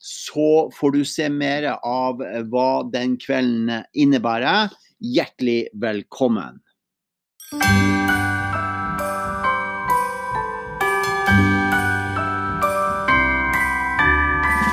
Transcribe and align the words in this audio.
så 0.00 0.70
får 0.74 0.90
du 0.90 1.04
se 1.04 1.28
mer 1.28 1.62
av 1.82 2.22
eh, 2.22 2.42
hva 2.46 2.82
den 2.92 3.16
kvelden 3.20 3.68
eh, 3.70 3.84
innebærer. 3.92 4.72
Hjertelig 4.98 5.68
velkommen. 5.74 6.60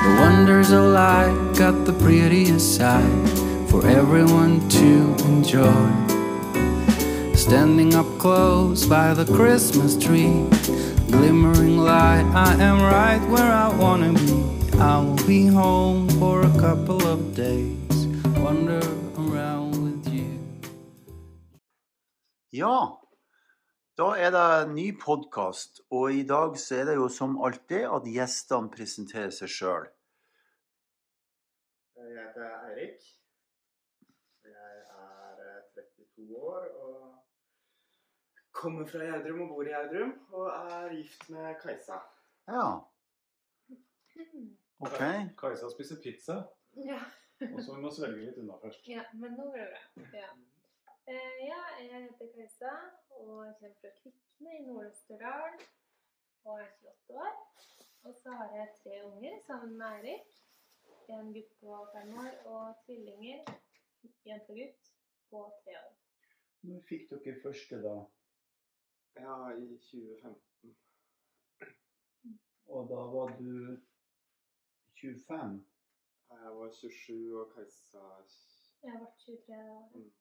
The 0.06 0.14
wonders 0.20 0.70
of 0.70 0.92
life 0.94 1.58
got 1.58 1.84
the 1.86 1.92
prettiest 1.92 2.76
side 2.76 3.28
for 3.68 3.86
everyone 3.86 4.68
to 4.68 5.14
enjoy. 5.26 6.16
Standing 7.34 7.94
up 7.94 8.06
close 8.18 8.86
by 8.86 9.14
the 9.14 9.24
Christmas 9.24 9.96
tree, 9.96 10.46
glimmering 11.10 11.78
light, 11.78 12.24
I 12.34 12.54
am 12.60 12.80
right 12.80 13.20
where 13.28 13.52
I 13.52 13.68
wanna 13.76 14.12
be. 14.12 14.55
I 14.78 15.00
will 15.00 15.26
be 15.26 15.46
home 15.46 16.06
for 16.20 16.42
a 16.42 16.50
couple 16.60 17.00
of 17.06 17.34
days, 17.34 18.06
wander 18.36 18.82
around 19.16 19.72
with 19.74 20.14
you. 20.14 20.38
Ja, 22.50 23.00
da 23.96 24.08
er 24.18 24.30
det 24.30 24.42
en 24.62 24.74
ny 24.74 24.92
podkast, 25.00 25.80
og 25.90 26.12
i 26.12 26.26
dag 26.28 26.58
så 26.60 26.82
er 26.82 26.90
det 26.90 26.96
jo 26.98 27.08
som 27.08 27.38
alltid 27.40 27.86
at 27.88 28.04
gjestene 28.04 28.68
presenterer 28.74 29.32
seg 29.32 29.48
sjøl. 29.54 29.86
Jeg 31.96 32.12
heter 32.18 32.44
Eirik. 32.68 33.06
Jeg 34.44 34.82
er 34.98 35.40
eh, 35.46 35.62
32 35.72 36.42
år 36.50 36.66
og 36.82 37.00
kommer 38.52 38.84
fra 38.92 39.08
Gjerdrum 39.08 39.40
og 39.46 39.54
bor 39.54 39.64
i 39.64 39.72
Gjerdrum. 39.72 40.12
Og 40.36 40.52
er 40.52 40.92
gift 40.98 41.30
med 41.32 41.56
Kajsa. 41.64 42.02
Ja, 42.52 42.68
OK. 44.78 44.98
Kajsa 45.40 45.70
spiser 45.72 45.96
pizza, 46.02 46.36
Ja. 46.76 46.98
og 47.54 47.62
så 47.64 47.72
må 47.74 47.88
vi 47.88 47.94
svelge 47.96 48.26
litt 48.26 48.38
unna 48.42 48.58
først. 48.60 48.88
ja, 48.88 49.04
men 49.14 49.32
nå 49.38 49.44
går 49.52 49.56
det 49.62 49.68
bra. 49.72 50.20
Ja. 50.20 50.30
Uh, 51.06 51.38
ja, 51.46 51.60
jeg 51.80 52.02
heter 52.08 52.32
Kajsa 52.34 52.72
og 53.10 53.54
kommer 53.60 53.74
fra 53.80 53.90
Kvikne 54.02 54.56
i 54.58 54.64
Nord-Østerdal 54.66 55.60
og 56.44 56.60
er 56.60 56.66
28 56.82 57.20
år. 57.20 57.36
Og 58.04 58.14
så 58.14 58.30
har 58.38 58.52
jeg 58.56 58.68
tre 58.82 58.98
unger 59.06 59.38
sammen 59.46 59.78
med 59.78 59.86
Eirik. 59.96 60.34
En 61.08 61.32
gutt 61.34 61.52
på 61.60 61.78
fem 61.94 62.12
år 62.18 62.32
og 62.50 62.74
tvillinger, 62.84 63.44
jente 64.26 64.50
og 64.50 64.56
gutt, 64.58 64.88
på 65.30 65.42
tre 65.64 65.76
år. 65.78 65.92
Når 66.66 66.80
fikk 66.88 67.10
dere 67.10 67.40
første, 67.42 67.78
da? 67.82 67.94
Ja, 69.22 69.36
i 69.54 69.78
2015. 69.78 70.76
Og 72.66 72.88
da 72.90 73.02
var 73.14 73.36
du 73.38 73.76
25? 75.00 75.64
Jeg 76.30 76.52
var 76.58 76.70
27 76.70 77.40
og 77.40 77.50
Kajsa 77.54 78.04
Jeg 78.82 79.00
vært 79.00 79.18
23 79.24 79.56
da. 79.56 79.80
Mm. 79.94 80.12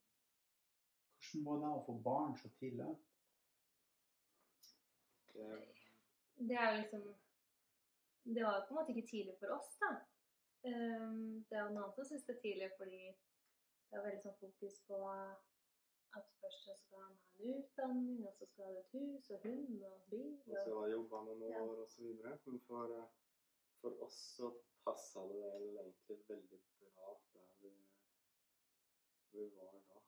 Hvordan 1.44 1.62
var 1.62 1.72
det 1.74 1.82
å 1.82 1.86
få 1.88 1.96
barn 2.06 2.36
så 2.38 2.50
tidlig? 2.60 2.90
det, 5.34 5.48
Det 6.50 6.58
er 6.66 6.78
liksom 6.82 7.02
Det 8.36 8.44
var 8.44 8.56
jo 8.60 8.66
på 8.68 8.74
en 8.74 8.80
måte 8.80 8.94
ikke 8.96 9.08
tidlig 9.12 9.36
for 9.40 9.56
oss, 9.58 9.72
da. 9.82 9.92
Ehm, 10.70 11.46
Det 11.50 11.58
er 11.58 11.64
jo 11.68 11.74
noen 11.78 11.92
som 11.96 12.06
syns 12.10 12.26
det 12.26 12.36
er 12.36 12.42
tidlig 12.46 12.70
fordi 12.78 13.04
det 13.90 14.00
er 14.00 14.06
veldig 14.08 14.22
sånn 14.24 14.40
fokus 14.40 14.80
på 14.88 14.98
at 16.18 16.26
først 16.42 16.64
så 16.66 16.74
skal 16.80 17.00
man 17.00 17.12
ha 17.12 17.12
en 17.12 17.60
utdanning, 17.60 18.24
og 18.28 18.34
så 18.40 18.46
skal 18.50 18.66
ha 18.66 18.80
et 18.80 18.94
hus 18.96 19.30
og 19.36 19.44
hund 19.46 19.84
og 19.84 20.02
bil. 20.10 20.32
Og 20.48 20.56
så 20.58 20.72
jobbe 20.72 20.90
jobba 20.92 21.22
noen 21.28 21.44
Ja. 21.52 21.62
år 21.62 21.82
og 21.84 21.90
så 21.92 22.02
videre. 22.02 22.40
Men 22.46 22.60
for, 22.68 22.86
eh, 22.98 23.08
for 23.86 24.04
oss 24.04 24.36
så 24.38 24.54
passa 24.84 25.28
det 25.28 25.42
vel 25.42 25.78
egentlig 25.78 26.18
veldig 26.28 26.60
bra 26.80 27.12
der 27.34 27.50
vi, 27.62 27.72
vi 29.32 29.44
var 29.58 29.76
da. 29.90 30.00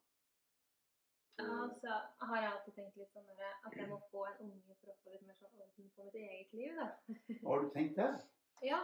ja, 1.37 1.57
så 1.81 1.99
har 2.25 2.41
jeg 2.41 2.51
alltid 2.53 2.73
tenkt 2.79 2.97
litt 2.97 3.13
sånn 3.13 3.29
at 3.43 3.77
jeg 3.77 3.89
må 3.91 3.99
få 4.13 4.23
en 4.31 4.41
unge 4.47 4.77
for 4.79 4.93
å 4.93 4.97
få 5.03 5.13
litt 5.13 5.27
mer 5.27 5.37
sånn 5.43 5.61
orden 5.61 5.91
på 5.93 6.07
mitt 6.07 6.17
eget 6.23 6.57
liv, 6.57 6.81
da. 6.81 6.89
Har 7.51 7.61
du 7.61 7.69
tenkt 7.77 8.01
det? 8.01 8.09
Ja, 8.65 8.81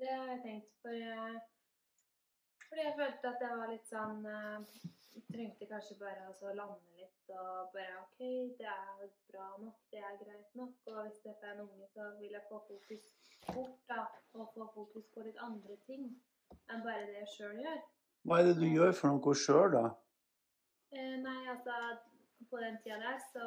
det 0.00 0.10
har 0.10 0.32
jeg 0.32 0.42
tenkt. 0.48 0.74
For, 0.82 0.98
eh, 1.14 1.38
fordi 2.66 2.88
jeg 2.88 2.98
følte 2.98 3.30
at 3.30 3.46
jeg 3.46 3.60
var 3.60 3.70
litt 3.70 3.86
sånn 3.92 4.26
eh, 4.26 4.88
Trengte 5.30 5.66
kanskje 5.70 5.96
bare 6.00 6.24
å 6.24 6.30
altså, 6.32 6.52
lande 6.58 6.98
litt 6.98 7.30
og 7.34 7.70
bare 7.74 8.00
OK, 8.02 8.20
det 8.58 8.66
er 8.68 9.10
bra 9.30 9.46
nok, 9.62 9.76
det 9.90 10.00
er 10.02 10.16
greit 10.20 10.56
nok. 10.58 10.74
Og 10.90 11.00
hvis 11.06 11.20
dette 11.24 11.46
er 11.46 11.54
en 11.54 11.64
unge, 11.64 11.88
så 11.94 12.08
vil 12.18 12.34
jeg 12.34 12.46
få 12.48 12.60
fokus 12.68 13.04
bort, 13.46 13.76
da. 13.88 14.06
Og 14.34 14.50
få 14.54 14.66
fokus 14.74 15.06
på 15.14 15.26
litt 15.26 15.38
andre 15.42 15.76
ting 15.86 16.08
enn 16.70 16.82
bare 16.84 17.06
det 17.08 17.20
jeg 17.22 17.30
sjøl 17.36 17.60
gjør. 17.62 17.80
Hva 18.24 18.40
er 18.40 18.48
det 18.48 18.56
du 18.60 18.66
gjør 18.66 18.92
for 18.98 19.14
noe 19.14 19.36
sjøl, 19.36 19.70
da? 19.74 19.86
Eh, 20.94 21.16
nei, 21.22 21.40
altså 21.52 21.78
På 22.50 22.58
den 22.60 22.76
tida 22.82 22.98
der 23.00 23.18
så 23.32 23.44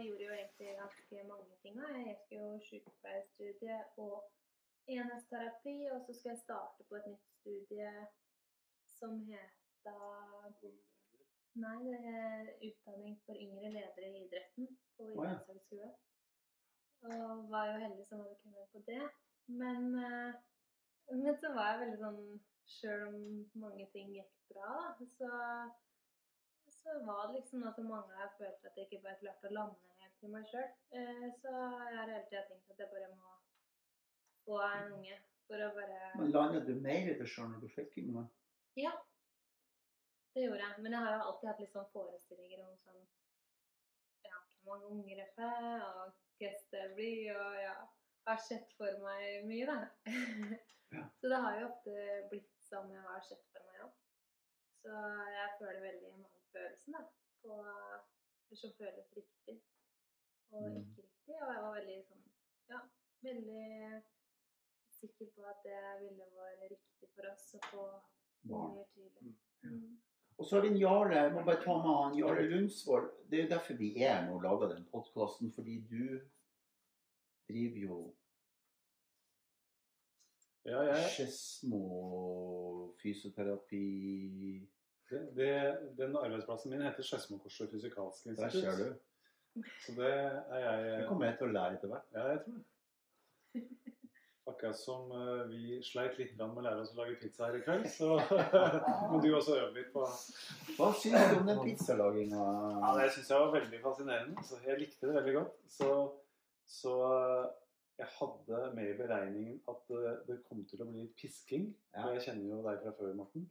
gjorde 0.00 0.22
jeg 0.22 0.28
jo 0.28 0.34
egentlig 0.34 0.74
ganske 0.78 1.24
mange 1.28 1.56
ting. 1.62 1.74
Jeg 1.78 2.04
gikk 2.06 2.32
jo 2.38 2.46
sykepleierstudie 2.64 3.78
og 4.04 4.22
enhetsterapi, 4.88 5.74
og 5.92 6.00
så 6.06 6.14
skal 6.16 6.32
jeg 6.32 6.40
starte 6.42 6.86
på 6.88 6.96
et 6.96 7.10
nytt 7.10 7.26
studie 7.34 7.90
som 8.98 9.18
heter 9.28 10.70
Nei, 11.58 11.78
det 11.86 12.12
er 12.12 12.50
utdanning 12.68 13.16
for 13.26 13.38
yngre 13.38 13.70
ledere 13.74 14.10
i 14.12 14.20
idretten 14.24 14.68
på 14.98 15.08
ja. 15.24 15.88
Og 17.08 17.50
var 17.50 17.70
jo 17.70 17.80
heldig 17.82 18.04
som 18.06 18.22
hadde 18.22 18.38
kommet 18.42 18.70
på 18.74 18.82
det. 18.86 19.02
Men, 19.46 19.90
eh, 19.98 20.38
men 21.10 21.36
så 21.40 21.52
var 21.56 21.72
jeg 21.72 21.82
veldig 21.84 21.98
sånn 22.04 22.22
Sjøl 22.68 23.04
om 23.06 23.20
mange 23.62 23.86
ting 23.94 24.10
gikk 24.12 24.32
bra, 24.50 24.72
da, 24.98 25.06
så, 25.16 25.28
så 26.68 26.98
var 27.06 27.30
det 27.30 27.38
liksom 27.38 27.62
noe 27.64 27.72
som 27.72 27.86
mangla. 27.88 28.26
Jeg 28.26 28.34
følte 28.36 28.68
at 28.68 28.76
jeg 28.76 28.88
ikke 28.90 29.04
bare 29.06 29.20
klarte 29.22 29.48
å 29.48 29.54
lande 29.56 29.94
helt 30.02 30.26
i 30.26 30.32
meg 30.34 30.50
sjøl. 30.50 30.66
Så 31.40 31.54
jeg 31.54 31.96
har 31.96 32.12
hele 32.12 32.26
tida 32.28 32.42
tenkt 32.50 32.74
at 32.74 32.82
jeg 32.84 32.92
bare 32.92 33.08
må 33.14 33.32
få 34.44 34.60
en 34.66 34.92
unge 34.98 35.16
for 35.48 35.64
å 35.64 35.70
bare 35.78 36.12
Men 36.20 36.34
Landet 36.36 36.68
du 36.68 36.74
mer 36.84 37.08
i 37.08 37.16
deg 37.22 37.32
sjøl 37.32 37.48
når 37.54 37.64
du 37.64 37.72
fikk 37.72 37.96
unge? 38.04 38.26
Ja, 38.76 38.92
det 40.38 40.46
gjorde 40.46 40.64
jeg. 40.64 40.82
Men 40.84 40.94
jeg 40.96 41.02
har 41.04 41.14
jo 41.16 41.26
alltid 41.28 41.48
hatt 41.50 41.60
litt 41.64 41.74
sånn 41.76 41.90
forestillinger 41.92 42.64
om 42.64 42.74
sånn 42.84 43.04
Ja, 44.28 44.38
hvor 44.62 44.72
mange 44.72 44.90
unger 44.94 45.16
jeg 45.24 45.30
får, 45.34 45.84
og 45.84 46.12
hvordan 46.38 46.66
det 46.74 46.82
blir, 46.96 47.30
og 47.36 47.54
ja 47.62 47.76
Har 48.28 48.40
sett 48.44 48.72
for 48.76 48.98
meg 49.04 49.46
mye, 49.48 49.66
da. 49.68 49.78
Ja. 50.92 51.02
Så 51.20 51.28
det 51.28 51.36
har 51.44 51.56
jo 51.60 51.66
ofte 51.68 51.94
blitt 52.30 52.54
som 52.64 52.86
jeg 52.92 53.02
har 53.04 53.20
sett 53.24 53.42
for 53.52 53.60
meg 53.68 53.82
òg. 53.84 53.90
Så 54.80 54.94
jeg 55.34 55.50
føler 55.58 55.82
veldig 55.84 56.12
magefølelsen, 56.16 56.94
da, 56.96 57.02
på 57.42 57.56
det 58.48 58.56
som 58.60 58.72
føles 58.78 59.10
riktig 59.16 59.58
og 60.48 60.62
Mm. 60.64 60.78
ikke 60.80 61.02
riktig. 61.04 61.34
Og 61.42 61.50
jeg 61.52 61.62
var 61.64 61.74
veldig 61.76 61.98
sånn 62.08 62.24
Ja, 62.72 62.78
veldig 63.26 64.02
sikker 64.96 65.28
på 65.36 65.44
at 65.50 65.60
det 65.66 65.82
ville 66.00 66.28
være 66.38 66.70
riktig 66.72 67.10
for 67.14 67.28
oss 67.34 67.44
å 67.58 67.60
få 67.68 67.84
unger 68.48 68.88
tidlig. 68.94 69.34
Mm. 69.64 69.98
Og 70.38 70.46
så 70.46 70.56
har 70.56 70.62
vi 70.62 70.68
en 70.68 70.78
Jarle, 70.78 71.16
jeg 71.16 71.32
må 71.34 71.42
bare 71.44 71.62
ta 71.64 71.74
med 71.82 71.94
han, 71.98 72.18
Jarle 72.18 72.44
Lundsvold. 72.50 73.08
Det 73.30 73.38
er 73.38 73.42
jo 73.42 73.50
derfor 73.54 73.74
vi 73.80 73.88
er 74.06 74.20
nå 74.26 74.36
og 74.38 74.44
lager 74.46 74.70
den 74.74 74.84
podkasten, 74.92 75.50
fordi 75.52 75.80
du 75.90 76.20
driver 77.50 77.80
jo 77.88 77.98
Ja, 80.68 80.82
jeg, 80.84 81.04
Skedsmo 81.14 81.82
fysioterapi 83.02 83.82
Det, 85.10 85.20
det, 85.36 85.52
den 85.98 86.16
arbeidsplassen 86.20 86.70
min 86.70 86.82
heter 86.84 87.02
Skedsmokorset 87.02 87.70
fysikalske 87.72 88.34
Der 88.36 88.48
ser 88.48 88.58
institutt. 88.58 88.98
du. 89.56 89.62
Så 89.86 89.94
det 89.96 90.12
er 90.12 90.58
jeg 90.58 91.00
Det 91.00 91.06
kommer 91.08 91.26
jeg 91.26 91.38
til 91.38 91.48
å 91.48 91.54
lære 91.56 91.78
etter 91.78 91.88
hvert. 91.94 92.10
Ja, 92.14 92.26
jeg 92.34 92.42
tror 92.44 92.58
det. 92.58 92.66
Akkurat 94.48 94.78
som 94.78 95.10
eh, 95.12 95.42
vi 95.50 95.78
sleit 95.84 96.16
litt 96.20 96.34
med 96.38 96.60
å 96.60 96.64
lære 96.64 96.80
oss 96.82 96.94
å 96.94 97.00
lage 97.02 97.18
pizza 97.20 97.48
her 97.48 97.58
i 97.58 97.62
kveld, 97.66 97.84
så 97.92 98.14
må 99.10 99.20
du 99.20 99.28
også 99.36 99.58
øve 99.58 99.74
litt 99.76 99.90
på 99.92 100.06
Hva 100.78 100.88
syns 100.96 101.32
du 101.32 101.36
om 101.42 101.50
den 101.50 101.60
pizzalaginga? 101.66 102.46
Ja, 102.80 102.94
Det 102.96 103.10
syns 103.16 103.32
jeg 103.34 103.44
var 103.44 103.54
veldig 103.58 103.82
fascinerende. 103.84 104.44
Så 104.48 104.60
jeg 104.64 104.80
likte 104.80 105.10
det 105.10 105.18
veldig 105.18 105.34
godt. 105.36 105.58
Så, 105.74 105.90
så 106.78 106.94
eh, 107.10 107.44
jeg 107.98 108.10
hadde 108.14 108.64
med 108.78 108.92
i 108.92 108.96
beregningen 108.98 109.60
at 109.68 109.84
det, 109.90 110.16
det 110.28 110.40
kom 110.48 110.64
til 110.70 110.84
å 110.84 110.88
bli 110.88 111.04
litt 111.04 111.16
pisking. 111.18 111.68
Ja. 111.92 112.06
For 112.06 112.16
jeg 112.16 112.28
kjenner 112.28 112.52
jo 112.54 112.64
deg 112.64 112.82
fra 112.84 112.96
før, 113.00 113.14
Morten. 113.18 113.48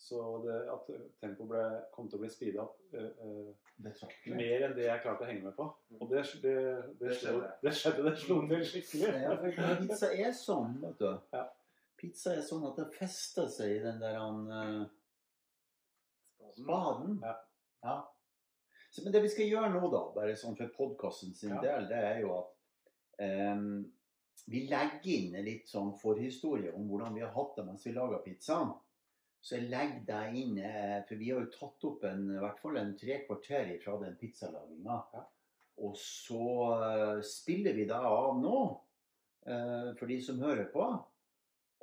Så 0.00 0.18
det, 0.46 0.54
at 0.72 0.86
tempoet 1.20 1.82
kom 1.92 2.06
til 2.08 2.16
å 2.16 2.22
bli 2.22 2.30
speeda 2.32 2.62
opp 2.64 2.78
uh, 2.96 3.10
uh, 3.20 3.50
mer 4.32 4.62
enn 4.64 4.72
det 4.76 4.86
jeg 4.86 5.02
klarte 5.04 5.26
å 5.26 5.28
henge 5.28 5.44
med 5.44 5.54
på. 5.58 5.66
Og 5.98 6.06
det, 6.08 6.22
det, 6.40 6.54
det, 6.96 7.10
Det 7.10 7.16
skjedde. 7.20 7.50
det 7.60 7.72
skjedde. 7.76 8.04
Det 8.06 8.14
slo 8.22 8.38
til 8.48 8.64
skikkelig. 8.70 9.10
Ja, 9.26 9.34
for 9.42 9.82
pizza 9.82 10.10
er 10.16 10.32
sånn, 10.36 10.78
vet 10.86 11.02
du. 11.04 11.10
Ja. 11.36 11.44
Pizza 12.00 12.32
er 12.32 12.40
sånn 12.48 12.64
at 12.70 12.80
det 12.80 12.88
fester 12.96 13.52
seg 13.52 13.76
i 13.76 13.84
den 13.84 14.00
der 14.00 14.16
han, 14.16 14.40
uh, 14.48 14.88
spaden. 16.56 17.20
Ja. 17.22 17.36
Ja. 17.84 17.98
Så, 18.90 19.04
men 19.04 19.12
det 19.14 19.22
vi 19.22 19.30
skal 19.32 19.48
gjøre 19.52 19.70
nå, 19.76 19.86
da, 19.92 20.02
bare 20.16 20.36
sånn 20.38 20.56
for 20.58 20.72
podkasten 20.74 21.36
sin 21.36 21.52
Ja. 21.54 21.60
del, 21.62 21.88
det 21.92 22.00
er 22.08 22.20
jo 22.24 22.34
at 22.40 22.48
um, 23.20 23.84
vi 24.50 24.64
legger 24.66 25.10
inn 25.12 25.36
litt 25.44 25.68
sånn 25.70 25.92
forhistorie 26.00 26.72
om 26.74 26.88
hvordan 26.88 27.14
vi 27.14 27.22
har 27.22 27.34
hatt 27.36 27.58
det 27.60 27.66
mens 27.68 27.84
vi 27.86 27.92
lager 27.94 28.24
pizzaen. 28.24 28.72
Så 29.40 29.56
jeg 29.56 29.70
legger 29.72 30.02
deg 30.04 30.36
inn, 30.36 30.58
eh, 30.60 30.98
for 31.08 31.20
vi 31.20 31.30
har 31.32 31.44
jo 31.44 31.52
tatt 31.54 31.84
opp 31.88 32.02
en, 32.04 32.26
i 32.34 32.40
hvert 32.42 32.58
fall 32.60 32.76
en 32.76 32.96
tre 33.00 33.22
kvarter 33.24 33.70
fra 33.80 33.96
den 34.02 34.18
pizzalaginga. 34.20 34.98
Ja. 35.14 35.22
Og 35.80 35.94
så 35.96 36.48
eh, 36.76 37.20
spiller 37.24 37.76
vi 37.78 37.86
deg 37.88 38.08
av 38.10 38.36
nå, 38.42 38.58
eh, 39.48 39.88
for 39.96 40.12
de 40.12 40.18
som 40.24 40.42
hører 40.44 40.68
på. 40.74 40.90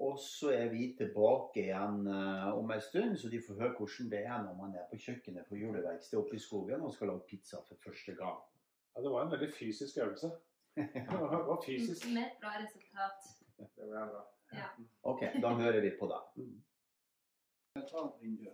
Og 0.05 0.19
så 0.21 0.51
er 0.53 0.67
vi 0.69 0.91
tilbake 0.93 1.63
igjen 1.63 2.03
om 2.05 2.69
en 2.69 2.81
stund, 2.85 3.15
så 3.17 3.31
de 3.33 3.39
får 3.41 3.57
høre 3.57 3.73
hvordan 3.79 4.11
det 4.11 4.19
er 4.27 4.43
når 4.45 4.59
man 4.59 4.75
er 4.77 4.85
på 4.91 4.99
kjøkkenet 5.01 5.49
på 5.49 5.57
juleverksted 5.57 6.19
oppe 6.19 6.37
i 6.37 6.43
skogen 6.43 6.85
og 6.85 6.93
skal 6.93 7.09
lage 7.09 7.25
pizza 7.31 7.63
for 7.65 7.81
første 7.81 8.13
gang. 8.19 8.37
Ja, 8.93 9.01
det 9.01 9.15
var 9.15 9.25
en 9.25 9.33
veldig 9.33 9.49
fysisk 9.57 9.97
øvelse. 10.05 10.29
Det 10.77 11.17
var 11.17 11.57
fysisk. 11.65 12.05
Med 12.13 12.27
et 12.27 12.37
bra 12.43 12.53
resultat. 12.61 13.25
Det 13.57 13.89
ble 13.89 14.05
bra. 14.13 14.21
Ja. 14.53 14.69
OK, 15.09 15.25
da 15.41 15.55
hører 15.57 15.81
vi 15.81 15.95
på 15.97 16.13
deg. 16.13 16.45
Mm. 18.21 18.47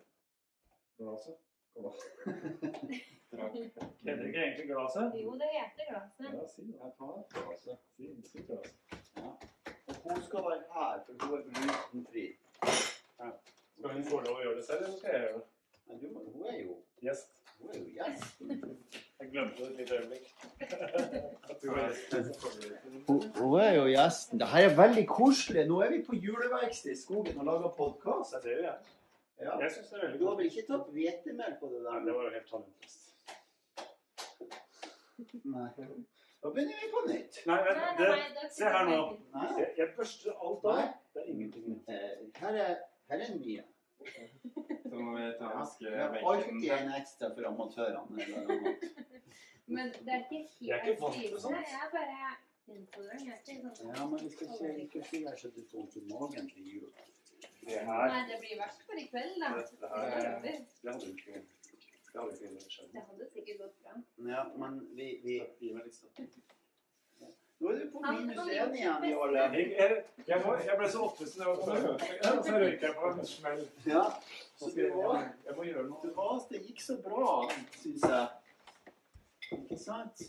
Glaset. 0.98 1.36
Heter 4.06 4.26
ikke 4.26 4.40
egentlig 4.40 4.66
glaset? 4.68 5.14
Jo, 5.24 5.32
det 5.34 5.48
heter 5.58 5.84
glasset. 5.92 6.26
Ja, 6.34 6.48
si 6.56 6.62
det. 6.62 6.76
Jeg 6.84 6.92
tar 6.98 7.14
glaset. 7.34 7.78
Si, 7.98 8.04
si 8.32 8.38
glasset. 8.48 8.76
Og 9.88 9.96
hun 10.14 10.24
skal 10.24 10.40
være 10.50 10.64
her, 10.74 10.94
for 11.06 11.14
hun 11.22 11.38
er 11.38 11.42
glutenfri. 11.44 12.26
Skal 13.78 13.90
hun 13.96 14.04
få 14.12 14.20
lov 14.28 14.36
å 14.38 14.44
gjøre 14.46 14.58
det 14.60 14.66
selv, 14.68 14.82
eller 14.86 14.98
skal 14.98 15.10
jeg 15.14 15.22
gjøre 15.26 15.34
det? 15.40 15.46
Men 15.88 15.96
du, 16.00 16.06
hun 16.36 16.46
er 16.52 16.58
jo, 16.62 16.74
Gjest. 17.04 17.28
hun 17.60 17.68
er 17.74 17.78
jo 17.80 17.86
gjest. 17.98 18.34
Jeg 19.20 19.28
glemte 19.32 19.58
det 19.58 19.68
et 19.72 19.78
lite 19.80 19.94
øyeblikk. 20.00 20.26
Hun, 23.40 23.60
er 23.60 23.74
jo 23.76 23.86
gjesten. 23.92 24.40
Det 24.40 24.48
her 24.54 24.64
er 24.70 24.76
veldig 24.78 25.06
koselig. 25.08 25.66
Nå 25.68 25.76
er 25.82 25.90
vi 25.96 26.00
på 26.08 26.16
juleverksted 26.16 26.92
i 26.92 26.98
skogen 27.02 27.38
og 27.40 27.46
lager 27.50 27.70
podkast. 27.78 28.36
Det 28.44 28.52
er 28.52 28.58
det 28.62 28.68
jeg. 28.70 28.78
Ja. 29.42 29.60
Jeg 29.60 29.72
syns 29.72 29.90
det 29.90 29.98
er 29.98 30.02
veldig 30.06 30.20
godt. 30.20 30.22
Du 30.22 30.28
har 30.30 30.36
vel 30.40 30.46
ikke 30.52 30.66
tatt 30.68 30.90
hvetemel 30.98 31.56
på 31.60 31.70
det 31.74 31.80
der? 31.86 31.92
Nei, 31.92 32.06
det 32.06 32.16
var 32.16 32.24
jo 32.28 32.34
helt 32.38 32.50
talentløst. 32.52 33.00
Nei. 35.54 35.70
Da 36.44 36.50
begynner 36.52 36.80
vi 36.84 36.88
på 36.92 37.02
nytt. 37.08 37.38
Nei, 37.48 37.60
nei, 37.66 37.74
Det, 37.98 38.08
nei, 38.38 38.48
se 38.52 38.72
her 38.76 38.90
nå. 38.90 38.98
Jeg, 39.60 39.70
jeg 39.78 39.94
børster 39.98 40.32
alt 40.48 40.66
av. 40.74 40.82
Det 41.14 41.22
er 41.24 41.30
ingenting. 41.34 41.70
nytt. 41.70 41.86
Her 42.44 42.58
er, 42.66 42.74
her 43.12 43.26
er 43.28 43.38
mye. 43.40 43.64
Så 44.84 44.96
må 45.00 45.14
vi 45.18 45.28
ta 45.40 45.52
har 45.54 46.18
alltid 46.32 46.72
en 46.78 46.92
ekstra 47.00 47.30
for 47.36 47.48
amatørene. 47.48 48.76
Men 49.66 49.94
det 50.06 50.14
er 50.14 50.26
ikke 50.26 50.42
Jeg 50.60 50.80
er 50.80 50.84
helt 50.84 50.92
ikke 50.92 51.02
vant 51.06 51.16
til 51.16 51.40
sånt. 51.40 51.56
Jeg 51.56 51.80
er 51.86 51.92
bare 51.94 52.34
sånn 53.78 53.96
Ja, 53.96 54.06
men 54.08 54.20
vi 54.24 54.30
skal 54.36 54.48
si 55.08 55.24
her 55.24 55.36
så 55.40 55.52
du 55.56 55.62
får 55.72 55.78
vondt 55.80 55.96
i 55.96 56.04
magen 56.12 56.50
til 56.52 56.68
jul. 56.74 56.92
Det 57.68 57.80
her 57.88 58.08
Nei, 58.08 58.22
det 58.30 58.40
blir 58.40 58.58
verst 58.60 58.82
for 58.88 59.00
i 59.00 59.06
kveld, 59.08 59.36
da. 59.42 59.50
Det- 59.58 59.72
det 59.72 59.80
Det 59.82 59.90
her 59.90 60.26
er. 60.30 60.42
Det 60.42 60.94
hadde 60.94 61.06
jo 61.06 61.12
ikke 61.12 61.34
Det 62.14 62.22
hadde 62.22 62.34
ikke 62.34 62.70
skjedd. 62.70 62.92
Det 62.94 63.04
hadde 63.08 63.30
sikkert 63.34 63.58
gått 63.60 63.78
bra. 63.84 63.94
Ja, 64.32 64.44
men 64.58 64.82
vi, 64.96 65.08
vi 65.24 65.38
Gi 65.60 65.74
meg 65.74 65.86
litt 65.86 65.96
støtte. 65.96 66.28
Nå 67.64 67.70
er 67.72 67.78
du 67.80 67.92
på 67.92 68.00
minus 68.02 68.38
én 68.38 68.74
igjen. 68.76 69.04
Jeg, 70.28 70.78
ble 70.78 70.88
så 70.92 71.04
opphisset 71.06 71.46
var 71.46 71.56
på 71.56 71.64
Så 71.64 72.52
røyker 72.52 72.88
jeg 72.88 72.96
på 72.96 73.12
en 73.12 73.26
smell. 73.26 73.62
Ja, 73.86 74.04
Så 74.56 74.70
så 74.70 74.76
du 74.76 74.82
jeg, 74.82 75.32
jeg 75.46 75.56
må 75.56 75.64
gjøre 75.64 75.88
noe. 75.88 76.12
var, 76.16 76.42
det 76.50 76.62
gikk 76.68 76.82
så 76.82 76.98
bra, 77.06 77.50
syns 77.80 78.04
jeg. 78.04 78.28
Ikke 79.52 79.78
sant? 79.80 80.22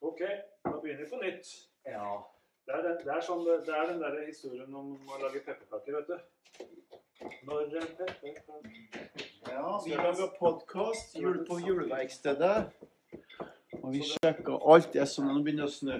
OK, 0.00 0.20
da 0.64 0.70
begynner 0.80 1.04
vi 1.04 1.10
på 1.10 1.22
nytt. 1.22 1.52
Ja. 1.86 2.16
Det 2.66 2.74
er, 2.76 2.82
den- 2.82 2.98
det 3.04 3.12
er, 3.16 3.20
sånn, 3.26 3.44
det 3.66 3.74
er 3.74 3.86
den 3.90 4.00
der 4.02 4.26
historien 4.26 4.74
om 4.74 4.92
å 5.08 5.18
lage 5.22 5.40
pepperkaker, 5.46 5.96
vet 5.96 6.06
du. 6.06 6.18
Når 7.48 7.74
en 7.80 7.88
pepperkake 7.98 9.50
ja 9.50 9.78
vi 9.84 9.90
lager 9.96 10.28
podkast 10.38 11.16
jul 11.16 11.40
på 11.48 11.58
juleverkstedet. 11.64 12.70
Og 13.82 13.92
vi 13.94 14.02
sjekker 14.06 14.60
alt 14.72 14.92
det 14.92 15.06
som 15.08 15.26
Nå 15.26 15.40
begynner 15.42 15.66
å 15.66 15.72
snø. 15.72 15.96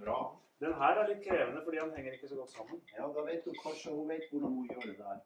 Bra. 0.00 0.18
Den 0.60 0.74
her 0.80 0.98
er 1.02 1.08
litt 1.12 1.22
krevende 1.26 1.62
fordi 1.64 1.78
den 1.82 1.92
henger 1.96 2.16
ikke 2.16 2.28
så 2.32 2.38
godt 2.40 2.50
sammen. 2.56 2.80
Ja, 2.96 3.06
da 3.14 3.24
vet 3.28 3.44
hun 3.46 3.58
kanskje 3.62 3.92
hun 3.94 4.08
vet 4.08 4.24
hvordan 4.32 4.56
hun 4.58 4.68
gjør 4.72 4.86
det 4.88 4.96
der. 4.98 5.20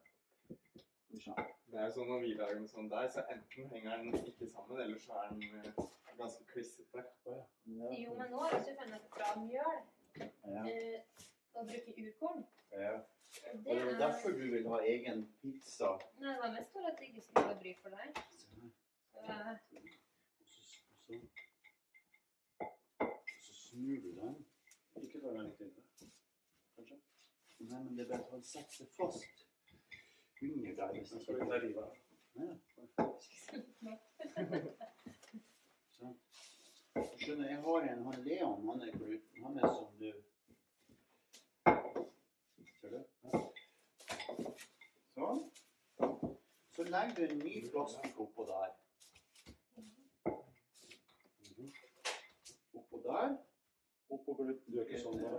Det 1.73 1.79
er 1.81 1.87
jo 1.87 1.95
sånn 1.95 2.09
Når 2.11 2.21
vi 2.27 2.35
lager 2.37 2.55
den 2.59 2.69
sånn 2.69 2.91
der, 2.93 3.09
så 3.15 3.25
enten 3.33 3.71
henger 3.73 4.03
den 4.03 4.29
ikke 4.29 4.49
sammen, 4.51 4.81
eller 4.85 4.99
så 5.01 5.17
er 5.23 5.31
den 5.33 5.43
eh, 5.63 5.87
ganske 6.19 6.45
klissete. 6.53 7.05
Ja. 7.25 7.41
Jo, 8.03 8.15
men 8.19 8.31
nå 8.35 8.43
har 8.45 8.59
vi 8.59 8.75
funnet 8.77 8.99
et 8.99 9.11
bra 9.17 9.31
mjøl. 9.41 9.81
Ja. 10.21 10.63
Eh, 10.69 11.01
å 11.55 11.65
bruke 11.69 11.95
urkorn. 12.05 12.45
Ja. 12.73 12.95
Det 13.33 13.65
det 13.65 13.77
er 13.77 13.87
er 13.95 13.99
derfor 13.99 14.31
du 14.37 14.43
vil 14.53 14.67
ha 14.69 14.79
egen 14.85 15.23
pizza. 15.41 15.95
Nei, 16.21 16.33
det 16.33 16.41
var 16.43 16.53
mest 16.57 16.73
for 16.73 16.89
at 16.91 16.99
det 16.99 17.09
ikke 17.09 17.23
skulle 17.27 17.45
bli 17.47 17.57
bry 17.63 17.73
for 17.83 17.91
deg. 17.97 18.09
Så, 18.43 18.47
eh, 19.23 19.55
så, 19.71 19.77
så, 21.05 21.15
så 23.47 23.53
snur 23.55 23.97
du 24.05 24.11
den. 24.21 24.37
Ikke 25.03 25.21
ta 25.21 25.29
den 25.39 25.49
litt 25.49 25.61
inne. 25.61 26.11
Kanskje. 26.77 27.01
Nei, 27.59 27.81
men 27.85 27.97
det 27.97 28.05
er 28.05 28.13
bare 28.13 28.25
at 28.27 28.37
han 28.37 28.45
setter 28.53 28.75
seg 28.83 28.89
fast 28.99 29.47
under 30.43 30.73
der. 30.77 30.93
Hvis 30.99 31.09
Så 31.09 31.15
den 31.15 31.25
skal 31.25 31.35
ta 31.49 31.57
livet 31.57 31.83
av. 31.83 31.93
Skjønner, 36.95 37.49
jeg 37.49 37.59
har 37.65 37.81
en, 37.89 38.05
han 38.05 38.25
Leon, 38.25 38.69
han 38.69 38.81
er. 38.83 38.93
Han 39.45 39.59
er 39.59 39.69
som 39.75 39.93
du. 40.01 40.11
Ser 42.81 42.93
du? 42.93 42.99
Sånn. 45.15 45.41
Så 46.77 46.87
legger 46.89 47.17
du 47.17 47.23
en 47.29 47.41
ny 47.41 47.55
plastikk 47.73 48.21
oppå 48.27 48.47
der. 48.51 48.75
Mhm. 49.79 51.73
Oppå 52.83 53.03
der. 53.09 53.35
Oppå 54.13 54.37
gluten. 54.43 54.69
Du 54.69 54.79
er 54.79 54.85
ikke 54.85 55.03
sånn 55.07 55.19
da? 55.25 55.33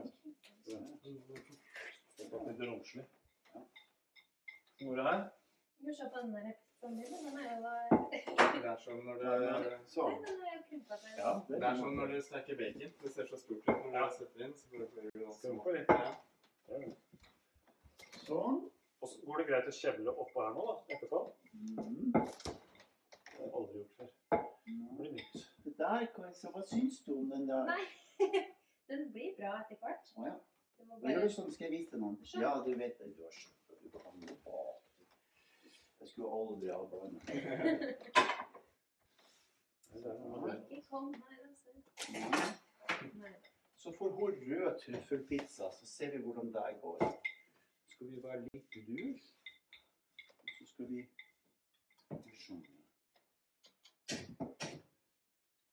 Ja. 0.74 0.82
Det 1.04 2.30
er 2.32 2.46
litt 2.50 2.68
romslig. 2.68 3.08
Hvor 4.82 4.94
er 4.98 5.04
det 5.04 5.10
her? 5.12 5.26
Du 5.84 5.94
se 5.94 6.10
på 6.10 6.26
den 6.26 6.34
der 6.34 6.54
Det 6.84 8.70
er 8.70 8.80
sånn 8.84 9.02
når 9.08 9.16
du, 9.22 9.26
jo. 9.96 10.08
Ja, 11.18 11.32
det 11.48 11.64
er 11.64 11.78
sånn 11.80 11.96
når 11.96 12.12
du 12.12 12.18
steker 12.26 12.58
bacon. 12.60 12.94
Det 13.04 13.12
ser 13.14 13.30
så 13.30 13.40
stort 13.40 13.70
ut 13.70 13.86
når 13.94 14.08
du 14.10 14.18
setter 14.18 14.46
inn. 14.48 14.56
Så 14.60 14.66
blir 14.72 14.82
det 14.84 15.36
små. 15.38 15.76
Ja. 15.80 16.82
Sånn. 18.26 18.60
Og 19.04 19.10
så 19.12 19.22
går 19.28 19.42
det 19.42 19.48
greit 19.50 19.68
å 19.68 19.76
kjevle 19.76 20.16
oppå 20.26 20.44
her 20.44 20.54
nå, 20.58 20.66
da, 20.70 20.76
etterpå. 20.96 21.22
Mhm. 21.54 22.12
Det 22.14 23.40
har 23.40 23.48
jeg 23.48 23.54
aldri 23.60 23.80
gjort 23.80 23.96
før. 23.98 24.12
Det 24.68 25.00
blir 25.00 25.16
nytt. 25.18 25.42
Det 25.66 25.74
der, 25.80 26.06
hva, 26.16 26.30
hva 26.54 26.66
syns 26.70 27.02
du 27.08 27.16
om 27.18 27.30
den 27.32 27.48
der? 27.50 27.72
Nei. 27.72 27.84
Den 28.92 29.08
blir 29.16 29.36
bra 29.40 29.58
etter 29.64 29.80
hvert. 29.80 30.16
Å 30.20 30.28
ja. 30.28 30.38
Du 30.78 30.88
må 30.88 31.00
Hva 31.00 31.16
gjør 31.16 31.28
du 31.28 31.36
sånn? 31.36 31.52
Skal 31.56 31.70
jeg 31.70 31.80
vise 31.80 31.96
deg 31.96 32.04
noen? 32.04 32.18
Ja, 32.36 32.58
du 32.64 32.72
vet 32.76 33.00
det. 33.00 33.12
Du 33.16 33.24
har 33.24 33.36
skjønt 33.40 33.76
at 33.76 33.84
du 33.84 33.92
kan 33.96 34.26
gå 34.28 34.40
bak. 34.48 34.83
Jeg 36.04 36.10
skulle 36.12 36.32
aldri 36.36 36.68
ha. 36.68 36.82
Nei. 43.14 43.34
Så 43.78 43.92
får 43.98 44.10
hun 44.10 44.32
rød 44.32 44.80
trøffelpizza, 44.80 45.64
så 45.72 45.86
ser 45.88 46.12
vi 46.12 46.18
hvordan 46.24 46.48
det 46.54 46.82
går. 46.82 46.98
Så 47.80 47.92
skal 47.92 48.08
vi 48.12 48.24
være 48.24 48.42
litt 48.54 48.76
lur. 48.88 49.16
Og 50.40 50.48
så 50.58 50.66
skal 50.66 50.86
vi 50.92 51.02
Skjønne. 52.44 52.74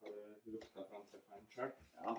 Har 0.00 0.10
du 0.44 0.50
lukta 0.50 0.80
fram 0.90 1.04
trefferen 1.12 1.46
sjøl? 1.54 1.72
Ja. 2.02 2.14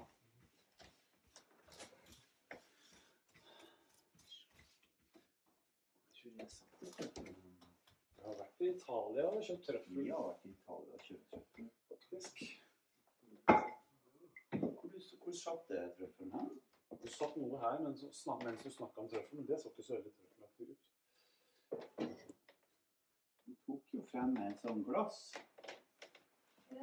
I 8.62 8.68
Italia 8.70 9.24
og 9.26 9.42
kjøpt 9.44 9.64
trøffel, 9.66 9.96
Vi 9.98 10.10
har 10.10 10.22
vært 10.28 10.44
i 10.46 10.50
Italia 10.54 10.94
og 10.98 11.02
kjøpt 11.08 11.30
trøffel. 11.32 11.70
faktisk. 11.90 12.36
Hvor, 14.82 15.24
hvor 15.24 15.34
satt 15.44 15.68
det 15.72 15.80
trøffelen 15.98 16.34
her? 16.36 16.50
Du 17.02 17.08
satt 17.08 17.38
noe 17.40 17.60
her 17.62 17.80
mens, 17.82 18.02
du 18.02 18.12
snak- 18.14 18.44
mens 18.46 18.64
du 18.64 18.70
snakka 18.70 19.02
om 19.02 19.10
trøffel, 19.10 19.38
men 19.40 19.48
det 19.48 19.60
så 19.62 19.70
ikke 19.72 19.84
så 19.88 19.94
veldig 19.96 20.14
trøffelaktig 20.18 20.70
ut. 20.70 20.78
Du 23.48 23.56
tok 23.66 23.84
jo 23.94 24.02
frem 24.12 24.38
et 24.46 24.62
sånt 24.66 24.86
glass. 24.88 25.18
Det 26.70 26.78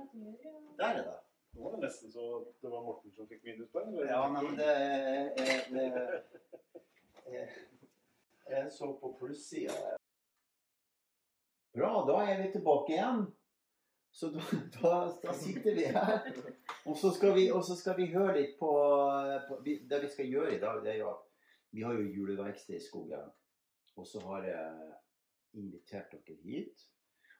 Der 0.78 0.85
er 0.88 1.02
det. 1.04 1.18
Nå 1.52 1.62
var 1.64 1.70
det 1.76 1.80
nesten 1.85 2.12
så 2.12 2.25
det 2.62 2.70
var 2.70 2.82
Morten 2.85 3.12
som 3.12 3.28
fikk 3.28 3.44
minuspoeng. 3.44 3.88
eller? 3.94 4.11
Ja, 4.11 4.28
men 4.28 4.56
det 4.58 4.66
er, 4.66 5.35
det 5.70 5.85
er, 5.87 7.49
Jeg 8.50 8.73
så 8.73 8.92
på 9.00 9.16
plussida. 9.18 9.73
Bra, 11.78 12.04
da 12.08 12.23
er 12.26 12.42
vi 12.42 12.52
tilbake 12.52 12.97
igjen. 12.97 13.26
Så 14.11 14.30
da, 14.35 14.42
da, 14.82 14.92
da 15.23 15.35
sitter 15.37 15.75
vi 15.75 15.85
her. 15.94 16.30
Og 16.85 16.97
så 16.99 17.12
skal 17.14 17.37
vi, 17.37 17.47
skal 17.76 17.97
vi 18.00 18.08
høre 18.11 18.35
litt 18.40 18.56
på, 18.58 18.70
på 19.49 19.58
vi, 19.62 19.76
Det 19.87 20.00
vi 20.02 20.08
skal 20.11 20.32
gjøre 20.32 20.56
i 20.56 20.62
dag, 20.62 20.80
det 20.82 20.97
er 20.97 21.02
jo 21.04 21.12
at 21.12 21.26
vi 21.70 21.85
har 21.85 21.94
jo 21.94 22.08
juleverksted 22.16 22.78
i 22.78 22.82
skogen. 22.82 23.28
Og 23.94 24.06
så 24.06 24.23
har 24.25 24.47
jeg 24.49 24.88
invitert 25.61 26.14
dere 26.16 26.37
hit. 26.42 26.82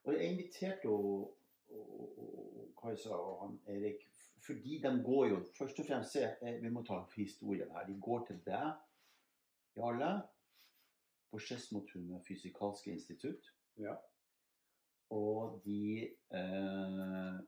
Og 0.05 0.15
jeg 0.15 0.31
inviterte 0.33 0.89
og, 0.89 1.35
og, 1.75 2.69
Kajsa 2.79 3.17
og 3.17 3.41
han 3.43 3.59
Erik 3.75 4.07
fordi 4.39 4.77
de 4.79 4.91
går 5.05 5.25
jo 5.27 5.39
Først 5.59 5.81
og 5.83 5.87
fremst 5.89 6.15
eh, 6.17 6.61
vi 6.63 6.71
må 6.71 6.85
ta 6.87 7.01
historien 7.17 7.73
her. 7.75 7.89
De 7.89 7.97
går 8.01 8.23
til 8.29 8.39
deg, 8.47 8.69
Jarle, 9.77 10.13
på 11.31 11.41
Skedsmotunet 11.43 12.23
fysikalske 12.29 12.93
institutt. 12.95 13.51
Ja. 13.83 13.97
Og 15.15 15.61
de 15.65 16.05
eh, 16.37 17.39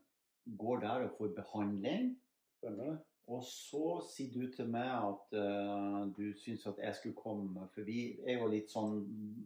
går 0.60 0.82
der 0.84 1.06
og 1.06 1.14
får 1.18 1.34
behandling. 1.36 2.14
Stemmer 2.60 2.92
det? 2.92 2.98
Og 3.30 3.44
så 3.46 4.00
sier 4.10 4.32
du 4.34 4.48
til 4.50 4.70
meg 4.72 4.88
at 4.90 5.36
eh, 5.38 5.98
du 6.16 6.32
syns 6.40 6.64
at 6.66 6.80
jeg 6.82 6.96
skulle 6.98 7.20
komme, 7.20 7.68
for 7.74 7.86
vi 7.86 8.16
er 8.26 8.40
jo 8.40 8.48
litt 8.50 8.72
sånn, 8.72 9.04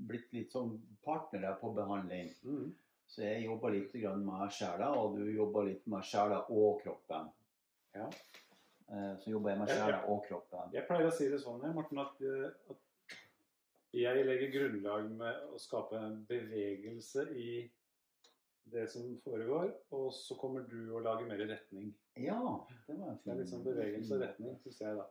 blitt 0.08 0.32
litt 0.32 0.54
sånn 0.54 0.78
partnere 1.04 1.52
på 1.60 1.74
behandling. 1.76 2.30
Mm. 2.46 2.70
Så 3.10 3.26
jeg 3.26 3.44
jobber 3.44 3.74
litt 3.74 3.92
grann 3.92 4.24
med 4.24 4.54
sjela, 4.56 4.88
og 4.96 5.18
du 5.18 5.28
jobber 5.28 5.68
litt 5.68 5.84
med 5.90 6.06
sjela 6.08 6.40
og 6.48 6.80
kroppen. 6.80 7.28
Ja. 7.94 8.08
Eh, 8.88 9.12
Så 9.20 9.34
jobber 9.34 9.52
jeg 9.52 9.60
med 9.60 9.74
sjela 9.74 10.00
og 10.08 10.24
kroppen. 10.30 10.72
Jeg 10.72 10.88
pleier 10.88 11.10
å 11.10 11.14
si 11.14 11.28
det 11.28 11.42
sånn, 11.44 11.68
Morten, 11.76 12.00
at, 12.00 12.24
eh, 12.24 12.72
at 12.72 13.20
jeg 13.94 14.24
legger 14.26 14.50
grunnlag 14.56 15.12
med 15.12 15.52
å 15.52 15.60
skape 15.60 16.00
en 16.00 16.22
bevegelse 16.28 17.28
i 17.36 17.50
det 18.72 18.86
som 18.90 19.10
foregår, 19.24 19.68
og 19.96 20.06
så 20.16 20.36
kommer 20.40 20.64
du 20.68 20.78
å 20.96 21.02
lage 21.04 21.26
mer 21.28 21.42
retning. 21.48 21.90
Ja, 22.16 22.38
det 22.86 22.96
var 22.98 23.10
en 23.12 23.18
fin. 23.18 23.28
Det 23.28 23.32
er 23.34 23.40
litt 23.42 23.52
sånn 23.52 23.66
bevegelse 23.66 24.16
og 24.16 24.22
retning, 24.24 24.56
syns 24.62 24.80
jeg, 24.80 24.96
da. 24.98 25.06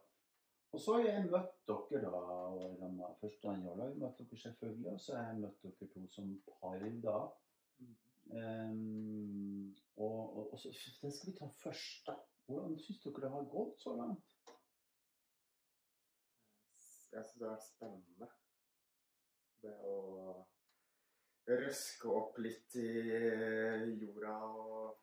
Og 0.73 0.81
så 0.81 0.95
har 0.97 1.03
jeg 1.05 1.27
møtt 1.29 1.53
dere, 1.69 2.01
da. 2.01 2.09
og 2.09 2.79
de- 2.81 3.09
Først 3.21 3.43
da 3.43 3.53
jeg 3.53 3.97
møtt 4.01 4.17
dere 4.17 4.39
selvfølgelig, 4.41 4.93
og 4.93 4.99
så 4.99 5.15
har 5.17 5.27
jeg 5.29 5.41
møtt 5.43 5.61
dere 5.61 5.89
to 5.93 6.07
som 6.15 6.31
par, 6.49 6.79
da. 7.03 7.17
Um, 8.33 9.75
og, 9.97 10.37
og, 10.37 10.53
og 10.53 10.59
så, 10.59 10.71
det 11.01 11.11
skal 11.13 11.31
vi 11.31 11.37
ta 11.37 11.49
først, 11.61 12.07
da. 12.07 12.15
Hvordan 12.47 12.79
syns 12.79 13.03
dere 13.03 13.21
det 13.21 13.31
har 13.35 13.45
gått 13.51 13.79
så 13.83 13.93
langt? 13.99 14.23
Jeg 17.13 17.21
syns 17.27 17.37
det 17.37 17.45
har 17.45 17.53
vært 17.53 17.67
spennende. 17.67 18.29
Det 19.63 19.75
å 19.85 19.93
røske 21.47 22.09
opp 22.09 22.37
litt 22.39 22.75
i 22.79 22.89
jorda 23.99 24.35
og 24.47 24.99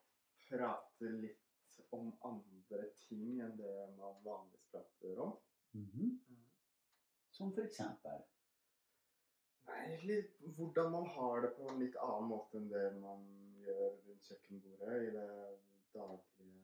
prate 0.49 1.13
litt 1.21 1.81
om 1.97 2.11
andre 2.27 2.87
ting 3.03 3.41
enn 3.43 3.57
det 3.59 3.75
man 3.97 4.21
vanligvis 4.25 4.67
prater 4.73 5.21
om. 5.25 5.37
Mhm. 5.73 6.19
Som 7.31 7.53
for 7.57 7.65
eksempel? 7.65 8.23
Nei, 9.71 9.97
litt 10.05 10.41
hvordan 10.57 10.91
man 10.93 11.07
har 11.15 11.43
det 11.45 11.53
på 11.57 11.69
en 11.71 11.79
litt 11.81 11.97
annen 11.97 12.29
måte 12.29 12.59
enn 12.59 12.71
det 12.73 12.87
man 13.01 13.23
gjør 13.61 13.93
rundt 14.07 14.31
kjøkkenbordet 14.31 14.97
i 15.07 15.13
det 15.15 15.29
daglige 15.95 16.57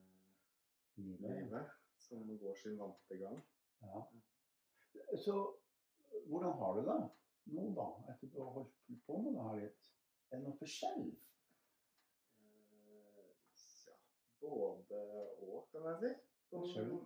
Livet? 0.96 1.30
livet, 1.30 1.70
som 1.98 2.38
går 2.40 2.54
sin 2.56 2.78
vante 2.80 3.18
gang. 3.20 3.40
Ja. 3.82 4.02
Så 5.24 5.36
hvordan 6.26 6.52
har 6.58 6.74
du 6.74 6.86
det 6.88 6.98
nå, 7.54 7.68
da? 7.76 7.86
Etter 8.12 8.40
å 8.40 8.46
ha 8.48 8.52
holdt 8.58 8.98
på 9.06 9.18
med 9.22 9.36
det 9.36 9.44
her 9.46 9.60
litt? 9.62 9.88
Er 10.30 10.40
det 10.40 10.42
noe 10.46 10.58
forskjell? 10.60 11.06
Uh, 12.42 13.30
Ja, 13.86 13.96
både 14.42 15.00
og, 15.46 15.68
kan 15.72 15.86
jeg 15.90 16.00
si. 16.02 16.12
På, 16.50 16.62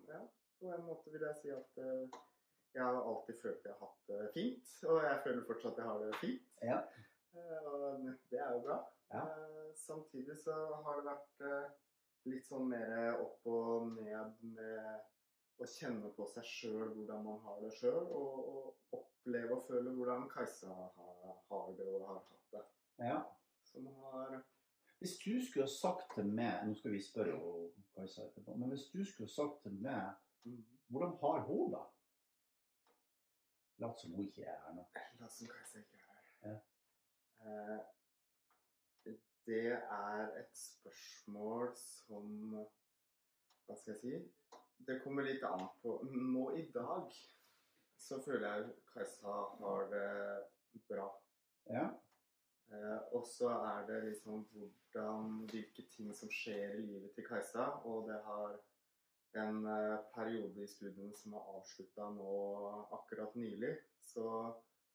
ja, 0.08 0.22
på 0.60 0.72
en 0.76 0.86
måte 0.86 1.12
vil 1.12 1.26
jeg 1.28 1.38
si 1.40 1.52
at 1.54 1.80
uh, 1.80 2.18
jeg 2.74 2.84
har 2.84 2.98
alltid 3.02 3.38
følt 3.42 3.64
jeg 3.66 3.74
har 3.74 3.86
hatt 3.88 4.10
det 4.10 4.32
fint, 4.34 4.72
og 4.86 4.98
jeg 5.04 5.22
føler 5.24 5.46
fortsatt 5.48 5.72
at 5.72 5.82
jeg 5.82 5.88
har 5.90 6.02
det 6.04 6.18
fint. 6.22 6.50
Ja. 6.64 6.80
Uh, 7.34 7.70
Og 7.70 8.10
det 8.32 8.40
er 8.42 8.50
jo 8.56 8.64
bra. 8.66 8.80
Ja. 9.10 9.24
Samtidig 9.74 10.36
så 10.38 10.54
har 10.84 11.00
det 11.00 11.06
vært 11.08 11.44
litt 12.28 12.44
sånn 12.46 12.68
mer 12.70 13.16
opp 13.18 13.46
og 13.48 13.88
ned 13.96 14.36
med 14.54 15.00
å 15.60 15.68
kjenne 15.68 16.10
på 16.16 16.26
seg 16.32 16.46
sjøl 16.46 16.92
hvordan 16.94 17.24
man 17.24 17.40
har 17.44 17.58
det 17.64 17.72
sjøl, 17.76 18.06
og, 18.16 18.46
og 18.52 19.00
oppleve 19.00 19.56
og 19.56 19.66
føle 19.68 19.92
hvordan 19.96 20.28
Kajsa 20.32 20.70
har, 20.72 21.36
har 21.50 21.74
det 21.76 21.88
og 21.90 22.06
har 22.08 22.22
hatt 22.22 22.54
det. 22.54 22.64
ja. 23.04 23.20
Som 23.70 23.86
har 23.86 24.40
Hvis 24.98 25.18
du 25.18 25.46
skulle 25.46 25.66
ha 25.66 25.70
sagt 25.72 26.14
til 26.14 26.26
meg 26.26 26.64
Nå 26.66 26.74
skal 26.74 26.92
vi 26.92 27.02
spørre 27.04 27.36
om 27.36 27.84
Kajsa 27.94 28.24
etterpå. 28.24 28.56
Men 28.56 28.72
hvis 28.72 28.88
du 28.90 29.04
skulle 29.04 29.28
ha 29.28 29.34
sagt 29.34 29.62
til 29.62 29.76
meg 29.84 30.16
Hvordan 30.88 31.14
har 31.20 31.44
hun 31.46 31.70
det? 31.74 31.84
Lat 33.84 34.00
som 34.00 34.16
hun 34.16 34.26
ikke 34.26 34.42
er 34.42 34.58
her 34.64 34.74
nå. 34.74 34.84
La 35.20 35.28
oss 35.28 35.38
som 35.38 35.52
Kajsa 35.52 35.84
ikke 35.84 36.00
er 36.00 36.08
her. 36.08 36.26
Ja. 36.48 36.56
Eh, 37.46 39.14
det 39.46 39.72
er 39.76 40.34
et 40.40 40.52
spørsmål 40.56 41.70
som 41.76 42.34
Hva 42.58 43.78
skal 43.78 43.94
jeg 43.94 44.00
si? 44.02 44.39
Det 44.86 45.00
kommer 45.04 45.26
litt 45.26 45.42
an 45.44 45.66
på 45.82 45.98
Nå 46.10 46.50
i 46.56 46.64
dag 46.74 47.12
så 48.00 48.20
føler 48.24 48.46
jeg 48.48 48.70
Kajsa 48.94 49.34
har 49.60 49.90
det 49.92 50.06
bra. 50.88 51.08
Ja. 51.70 51.86
Eh, 52.70 52.98
og 53.16 53.26
så 53.26 53.50
er 53.50 53.86
det 53.86 54.04
liksom 54.04 54.46
hvordan 54.52 55.30
Hvilke 55.50 55.84
ting 55.92 56.14
som 56.16 56.30
skjer 56.32 56.78
i 56.78 56.86
livet 56.86 57.12
til 57.14 57.26
Kajsa. 57.28 57.66
Og 57.84 58.08
det 58.08 58.18
har 58.24 58.56
en 59.44 59.60
eh, 59.66 59.98
periode 60.14 60.64
i 60.64 60.70
studiene 60.70 61.14
som 61.16 61.36
er 61.38 61.52
avslutta 61.54 62.08
nå 62.16 62.32
akkurat 62.98 63.36
nylig. 63.36 63.76
Så 64.00 64.26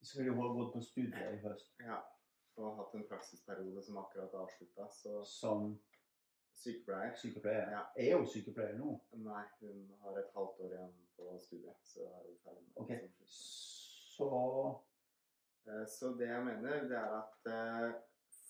Så 0.01 0.21
hun 0.21 0.37
har 0.37 0.53
gått 0.53 0.73
på 0.73 0.81
studiet 0.81 1.33
i 1.33 1.41
høst 1.47 1.79
ja. 1.81 2.01
Og 2.55 2.75
hatt 2.77 2.93
en 2.95 3.07
praksisperiode 3.09 3.81
som 3.83 3.97
akkurat 3.97 4.33
er 4.33 4.43
avslutta. 4.43 4.89
Så 4.91 5.23
som 5.25 5.79
sykepleier. 6.55 7.15
sykepleier. 7.19 7.69
Ja. 7.71 7.83
Er 7.97 8.17
hun 8.17 8.27
sykepleier 8.27 8.77
nå? 8.79 8.99
Nei, 9.13 9.43
hun 9.61 9.85
har 10.01 10.17
et 10.19 10.31
halvt 10.35 10.59
år 10.65 10.71
igjen 10.75 10.93
på 11.17 11.37
studiet. 11.43 11.75
Så 11.83 12.05
er 12.07 12.23
hun 12.25 12.37
ferdig 12.43 12.63
med 12.67 12.77
Ok. 12.83 12.89
det. 12.89 13.11
Så 13.27 14.29
Eh, 15.67 15.85
Så 15.87 16.11
det 16.17 16.27
jeg 16.29 16.43
mener, 16.45 16.83
det 16.87 16.97
er 16.97 17.13
at 17.17 17.47
eh, 17.49 17.93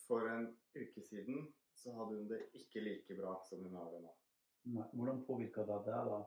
for 0.08 0.28
en 0.28 0.58
uke 0.76 1.02
siden 1.02 1.46
så 1.76 1.94
hadde 1.96 2.18
hun 2.18 2.28
det 2.28 2.42
ikke 2.54 2.82
like 2.84 3.16
bra 3.16 3.38
som 3.50 3.64
hun 3.64 3.74
har 3.76 3.86
det 3.94 4.02
nå. 4.04 4.12
nei, 4.66 4.84
Hvordan 4.94 5.22
påvirka 5.26 5.62
det 5.64 5.78
deg, 5.86 6.10
da? 6.10 6.18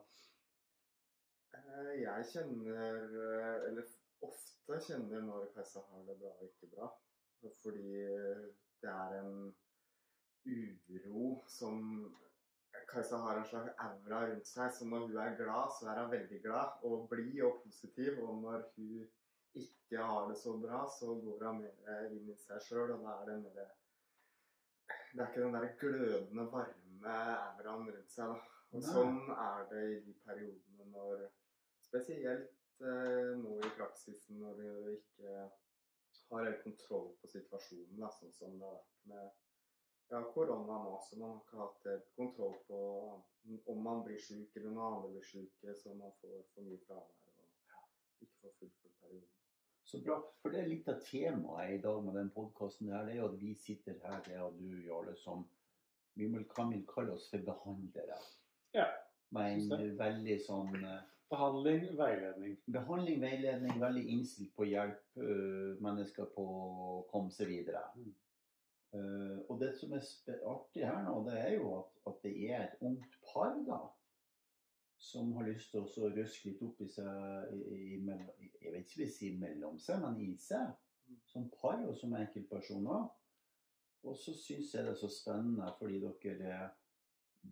Eh, 1.53 2.01
Jeg 2.01 2.25
kjenner, 2.31 3.05
eller 3.67 3.83
ofte 4.25 4.79
kjenner 4.87 5.21
når 5.21 5.45
Kajsa 5.53 5.83
har 5.91 6.03
det 6.07 6.17
bra 6.23 6.31
og 6.39 6.43
ikke 6.49 6.71
bra. 6.75 6.89
Fordi 7.63 7.93
det 8.81 8.89
er 8.89 9.13
en 9.21 9.53
uro 10.45 11.43
som 11.47 11.79
Kajsa 12.89 13.17
har 13.17 13.37
en 13.37 13.45
slags 13.45 13.75
aura 13.77 14.19
rundt 14.27 14.47
seg. 14.47 14.71
Så 14.73 14.85
når 14.85 15.07
hun 15.07 15.17
er 15.17 15.37
glad, 15.37 15.73
så 15.77 15.89
er 15.91 16.01
hun 16.01 16.11
veldig 16.11 16.41
glad 16.43 16.85
og 16.89 17.07
blid 17.09 17.41
og 17.45 17.61
positiv. 17.63 18.21
Og 18.23 18.41
når 18.43 18.63
hun 18.75 19.07
ikke 19.53 20.05
har 20.11 20.29
det 20.29 20.37
så 20.37 20.55
bra, 20.57 20.85
så 20.99 21.13
går 21.25 21.45
hun 21.45 21.61
mer 21.63 22.07
inn 22.13 22.29
i 22.29 22.37
seg 22.37 22.61
sjøl, 22.65 22.95
og 22.95 23.03
da 23.05 23.17
er 23.19 23.29
det 23.31 23.41
mer 23.43 23.75
Det 25.09 25.21
er 25.21 25.27
ikke 25.27 25.41
den 25.41 25.53
der 25.53 25.75
glødende, 25.81 26.45
varme 26.51 27.13
auraen 27.49 27.91
rundt 27.91 28.11
seg. 28.13 28.33
da. 28.33 28.55
Og 28.69 28.81
Nei. 28.83 28.89
sånn 28.93 29.31
er 29.33 29.63
det 29.71 29.83
i 29.89 29.99
de 30.05 30.13
periodene 30.25 30.89
når 30.93 31.29
Spesielt 31.89 32.83
eh, 32.85 33.31
nå 33.41 33.55
i 33.65 33.69
praksisen 33.73 34.37
når 34.43 34.59
du 34.59 34.89
ikke 34.91 35.47
har 36.29 36.43
helt 36.45 36.59
kontroll 36.61 37.07
på 37.21 37.29
situasjonen, 37.31 37.97
da, 37.97 38.11
sånn 38.13 38.35
som 38.35 38.59
det 38.59 38.67
har 38.67 38.75
vært 38.75 39.07
med 39.09 39.31
ja, 40.09 40.21
korona 40.33 40.77
nå, 40.83 40.93
så 41.05 41.19
man 41.19 41.35
har 41.35 41.41
ikke 41.43 41.59
hatt 41.61 41.89
helt 41.89 42.07
kontroll 42.17 42.55
på 42.67 42.79
om 43.73 43.83
man 43.83 44.03
blir 44.05 44.21
syk 44.21 44.55
eller 44.57 44.73
noen 44.73 44.95
andre 44.95 45.11
blir 45.15 45.27
syke, 45.27 45.75
så 45.77 45.93
man 45.97 46.15
får 46.21 46.41
for 46.53 46.65
mye 46.65 46.81
fravær 46.87 47.35
og 47.35 48.25
ikke 48.25 48.41
får 48.41 48.55
fullført 48.61 48.95
perioden. 49.03 49.29
Så 49.89 50.01
bra. 50.05 50.17
For 50.41 50.53
det 50.53 50.63
er 50.63 50.69
litt 50.69 50.89
av 50.91 50.99
temaet 51.05 51.75
i 51.75 51.81
dag 51.83 52.01
med 52.05 52.17
den 52.19 52.33
podkasten 52.33 52.91
her, 52.93 53.05
det 53.05 53.15
er 53.15 53.21
jo 53.21 53.29
at 53.31 53.37
vi 53.41 53.53
sitter 53.57 54.01
her, 54.03 54.19
det 54.27 54.41
og 54.43 54.57
du, 54.59 54.67
Jarle, 54.85 55.15
som 55.17 55.45
vi 56.19 56.27
vil, 56.27 56.45
kan 56.51 56.73
vel 56.73 56.83
kalle 56.89 57.15
oss 57.15 57.29
for 57.31 57.45
behandlere. 57.45 58.17
Ja. 58.75 58.89
Med 59.33 59.61
en 59.71 59.95
veldig 59.97 60.37
sånn 60.41 60.75
eh, 60.81 60.99
Behandling, 61.29 61.83
veiledning. 61.97 62.55
behandling, 62.73 63.19
veiledning, 63.21 63.75
veldig 63.77 64.01
innstilt 64.15 64.49
på 64.57 64.63
å 64.65 64.69
hjelpe 64.69 65.21
øh, 65.21 65.75
mennesker 65.85 66.25
på 66.33 66.41
å 66.41 67.03
komme 67.11 67.29
seg 67.33 67.51
videre. 67.51 67.83
Mm. 67.93 68.15
Eh, 68.97 69.37
og 69.45 69.59
det 69.61 69.73
som 69.77 69.93
er 69.93 70.03
artig 70.49 70.85
her 70.87 71.03
nå, 71.05 71.19
det 71.27 71.37
er 71.37 71.55
jo 71.59 71.71
at, 71.77 71.95
at 72.09 72.21
det 72.25 72.33
er 72.49 72.63
et 72.63 72.85
ungt 72.89 73.17
par 73.29 73.53
da, 73.67 73.79
som 74.99 75.31
har 75.37 75.47
lyst 75.47 75.71
til 75.71 75.85
å 75.85 76.11
røske 76.15 76.49
litt 76.49 76.63
opp 76.65 76.81
i 76.83 76.89
seg, 76.91 77.53
i, 77.55 77.59
i, 77.75 77.99
i, 78.01 78.49
jeg 78.59 78.73
vet 78.73 78.83
ikke 78.83 78.99
om 78.99 79.03
vi 79.05 79.11
sier 79.15 79.37
mellom 79.39 79.77
seg, 79.79 80.01
men 80.03 80.19
i 80.25 80.33
seg, 80.41 80.73
som 81.29 81.47
par 81.53 81.79
og 81.85 81.95
som 81.97 82.13
enkeltpersoner. 82.17 83.07
Og 84.07 84.15
så 84.15 84.33
syns 84.35 84.73
jeg 84.73 84.85
det 84.85 84.93
er 84.93 84.99
så 84.99 85.09
spennende 85.11 85.71
fordi 85.79 86.01
dere 86.03 86.51
er 86.55 86.67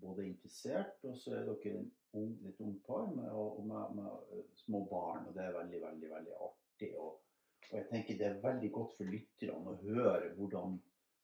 både 0.02 0.28
interessert, 0.28 1.00
og 1.08 1.16
så 1.20 1.38
er 1.38 1.48
dere 1.48 1.80
en 1.80 1.90
ung, 2.18 2.34
et 2.48 2.60
ungt 2.64 2.84
par 2.88 3.08
med, 3.14 3.30
og 3.32 3.64
med, 3.68 3.96
med 3.96 4.44
små 4.64 4.84
barn. 4.92 5.28
Og 5.28 5.36
det 5.36 5.46
er 5.46 5.56
veldig, 5.58 5.82
veldig, 5.86 6.12
veldig 6.12 6.36
artig. 6.50 6.92
Og, 6.98 7.22
og 7.70 7.74
jeg 7.80 7.88
tenker 7.92 8.20
det 8.20 8.30
er 8.30 8.44
veldig 8.44 8.72
godt 8.76 8.96
for 9.00 9.12
lytterne 9.16 9.74
å 9.74 9.80
høre 9.84 10.34
hvordan, 10.38 10.78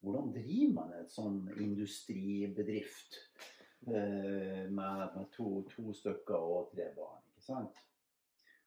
hvordan 0.04 0.34
driver 0.36 0.74
man 0.76 0.94
et 1.00 1.12
sånn 1.16 1.38
industribedrift 1.64 3.18
eh, 3.88 4.66
med, 4.68 5.04
med 5.16 5.30
to, 5.32 5.62
to 5.72 5.94
stykker 5.96 6.36
og 6.36 6.74
tre 6.74 6.90
barn. 6.98 7.22
ikke 7.32 7.46
sant? 7.46 7.84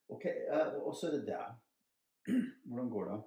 Ok, 0.08 0.24
eh, 0.26 0.76
Og 0.80 0.94
så 0.96 1.10
er 1.10 1.18
det 1.18 1.26
det. 1.26 1.42
Hvordan 2.64 2.88
går 2.94 3.10
det? 3.10 3.18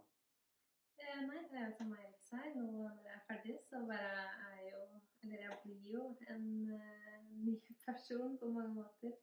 Eh, 1.04 1.22
nei, 1.28 1.44
det 1.52 1.60
er 1.60 1.68
meg 1.68 1.78
som 1.78 1.94
Eirik 2.00 2.26
sa, 2.26 2.42
nå 2.56 2.66
når 2.72 3.06
jeg 3.06 3.14
er 3.20 3.26
ferdig, 3.28 3.58
så 3.70 3.86
bare 3.92 4.26
er 4.50 4.66
jo 4.72 4.82
Eller 5.22 5.42
jeg 5.44 5.56
blir 5.64 5.88
jo 5.94 6.04
en 6.32 6.46
uh, 6.72 7.16
ny 7.46 7.54
person 7.86 8.38
på 8.40 8.52
mange 8.56 8.74
måter. 8.74 9.18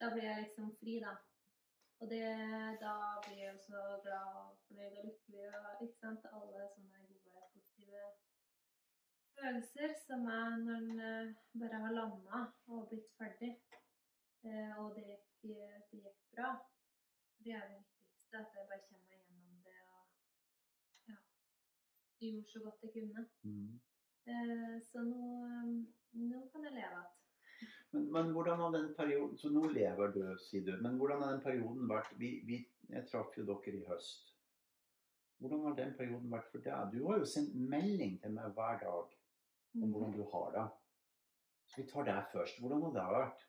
Da 0.00 0.08
blir 0.12 0.24
jeg 0.24 0.46
liksom 0.46 0.70
fri, 0.80 0.94
da. 1.04 1.12
Og 2.00 2.08
det, 2.10 2.22
da 2.80 2.94
blir 3.26 3.42
jeg 3.42 3.50
jo 3.52 3.58
så 3.66 3.82
glad 4.06 4.38
og 4.40 4.54
fornøyd 4.66 4.96
og 5.02 5.04
lykkelig 5.10 5.44
og 5.58 5.84
ikke 5.84 5.98
sant. 6.00 6.24
Alle 6.32 6.64
sånne 6.72 7.03
følelser 9.38 9.94
som 10.06 10.26
er 10.30 10.58
når 10.66 10.76
en 10.82 11.00
eh, 11.08 11.32
bare 11.60 11.80
har 11.84 11.96
landa 11.98 12.42
og 12.66 12.86
blitt 12.90 13.10
ferdig. 13.18 13.54
Eh, 14.44 14.72
og 14.80 14.94
det 14.96 15.04
gikk, 15.08 15.26
det 15.90 16.02
gikk 16.02 16.20
bra. 16.36 16.52
Det 17.44 17.56
er 17.58 17.66
det 17.70 17.80
viktigste, 17.80 18.42
at 18.42 18.56
jeg 18.58 18.68
bare 18.70 18.84
kommer 18.88 19.06
meg 19.10 19.20
gjennom 19.24 19.58
det 19.66 19.78
og 19.88 21.10
ja, 21.10 21.18
gjorde 22.20 22.52
så 22.52 22.62
godt 22.66 22.86
jeg 22.86 22.94
kunne. 22.96 23.26
Mm. 23.48 23.74
Eh, 24.32 24.76
så 24.88 25.04
nå, 25.08 25.24
eh, 25.48 25.72
nå 26.30 26.44
kan 26.52 26.68
jeg 26.68 26.76
leve 26.78 27.00
igjen. 27.00 27.10
Men, 27.94 28.06
men 28.12 28.30
hvordan 28.34 28.58
har 28.60 28.70
den 28.74 28.88
perioden 28.96 29.36
Så 29.38 29.48
nå 29.54 29.60
lever 29.70 30.08
du, 30.12 30.22
sier 30.42 30.64
du. 30.66 30.72
Men 30.82 30.96
hvordan 30.98 31.22
har 31.22 31.36
den 31.36 31.44
perioden 31.44 31.88
vært 31.88 32.10
vi, 32.18 32.30
vi, 32.48 32.56
Jeg 32.90 33.06
traff 33.10 33.36
jo 33.38 33.44
dere 33.48 33.76
i 33.78 33.84
høst. 33.88 34.32
Hvordan 35.38 35.62
har 35.68 35.76
den 35.78 35.92
perioden 35.98 36.32
vært 36.32 36.50
for 36.50 36.64
deg? 36.64 36.90
Du 36.92 37.06
har 37.06 37.20
jo 37.22 37.28
sendt 37.28 37.54
melding 37.54 38.18
til 38.22 38.34
meg 38.34 38.56
hver 38.56 38.80
dag 38.82 39.14
om 39.82 39.90
hvordan 39.92 40.12
du 40.16 40.24
har 40.32 40.50
det. 40.56 40.66
Så 41.70 41.80
vi 41.80 41.86
tar 41.90 42.02
deg 42.08 42.28
først. 42.32 42.60
Hvordan 42.60 42.82
har 42.86 42.92
det 42.98 43.06
vært? 43.18 43.46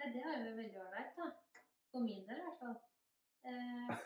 Nei, 0.00 0.08
det 0.14 0.24
har 0.24 0.34
jo 0.40 0.56
veldig 0.58 0.80
ålreit, 0.86 1.12
da. 1.20 1.30
For 1.92 2.00
min 2.04 2.26
del 2.28 2.38
i 2.40 2.44
hvert 2.48 2.58
fall. 2.60 2.76
Eh. 3.44 3.88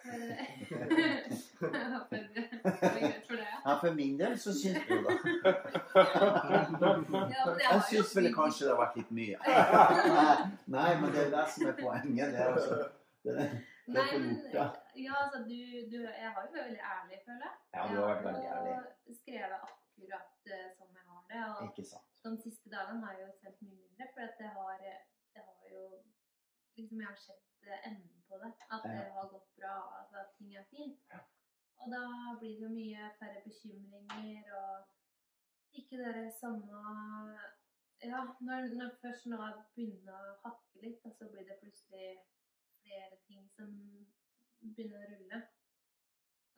Ja, 3.64 3.78
for 3.80 3.94
min 3.94 4.18
del 4.18 4.38
så 4.38 4.52
syns 4.60 4.82
du 4.88 4.94
det. 5.06 5.14
Jeg 7.62 7.82
syns 7.90 8.16
vel 8.16 8.28
kanskje 8.34 8.66
det 8.66 8.72
har 8.72 8.80
vært 8.82 8.96
litt 8.98 9.10
mye. 9.18 9.36
Nei, 10.76 10.90
men 11.00 11.12
det 11.14 11.20
er 11.26 11.32
det 11.34 11.44
som 11.54 11.66
er 11.70 11.76
poenget. 11.78 12.32
Det 12.34 12.40
er, 12.44 12.52
altså, 12.54 12.74
det 13.26 13.36
det 13.88 13.94
Nei, 13.94 14.06
er 14.14 14.18
men 14.20 14.34
ja, 14.52 14.64
altså, 15.22 15.38
du, 15.48 15.58
du 15.92 15.98
Jeg 16.02 16.28
har 16.28 16.34
jo 16.34 16.40
vært 16.40 16.56
veldig 16.58 16.82
ærlig, 16.94 17.20
føler 17.26 17.44
jeg. 17.46 17.54
Ja, 17.74 17.86
du 17.88 17.94
har 18.00 18.08
vært 18.10 18.24
veldig 18.26 18.48
ærlig. 18.56 18.74
Og 19.08 19.14
skrevet 19.20 19.54
akkurat 19.58 20.52
eh, 20.56 20.66
har 21.30 21.48
det. 21.54 21.62
Og 21.62 21.70
Ikke 21.70 21.88
sant. 21.90 22.06
de 22.24 22.36
siste 22.42 22.70
dagene 22.74 23.04
har 23.04 23.16
jeg 23.16 23.26
jo 23.26 23.32
sendt 23.40 23.62
mye 23.62 23.80
mindre, 23.82 24.06
for 24.14 24.20
at 24.28 24.34
det 24.40 24.50
har, 24.58 24.84
det 25.34 25.42
har 25.48 25.72
jo 25.72 25.82
liksom 26.76 27.00
Jeg 27.00 27.08
har 27.08 27.16
sett 27.16 27.66
eh, 27.66 27.80
enden 27.90 28.22
på 28.28 28.38
det. 28.42 28.52
At 28.74 28.82
det 28.84 29.04
har 29.16 29.32
gått 29.34 29.50
bra, 29.58 29.74
altså 29.98 30.16
at 30.24 30.34
ting 30.38 30.56
er 30.56 30.66
fint. 30.70 31.18
Og 31.78 31.90
da 31.94 32.02
blir 32.38 32.54
det 32.56 32.64
jo 32.66 32.70
mye 32.74 33.10
færre 33.18 33.42
bekymringer 33.48 34.52
og 34.60 34.72
ikke 35.78 35.96
det 36.04 36.32
samme 36.40 36.78
Ja, 38.02 38.20
når, 38.46 38.74
når 38.78 38.90
først 39.02 39.26
nå 39.26 39.38
begynner 39.74 40.18
å 40.30 40.34
hakke 40.44 40.82
litt, 40.84 41.06
så 41.18 41.26
blir 41.32 41.46
det 41.48 41.56
plutselig 41.62 42.10
flere 42.84 43.16
ting 43.26 43.48
som 43.56 43.72
begynner 44.60 45.02
å 45.02 45.08
rulle. 45.12 45.40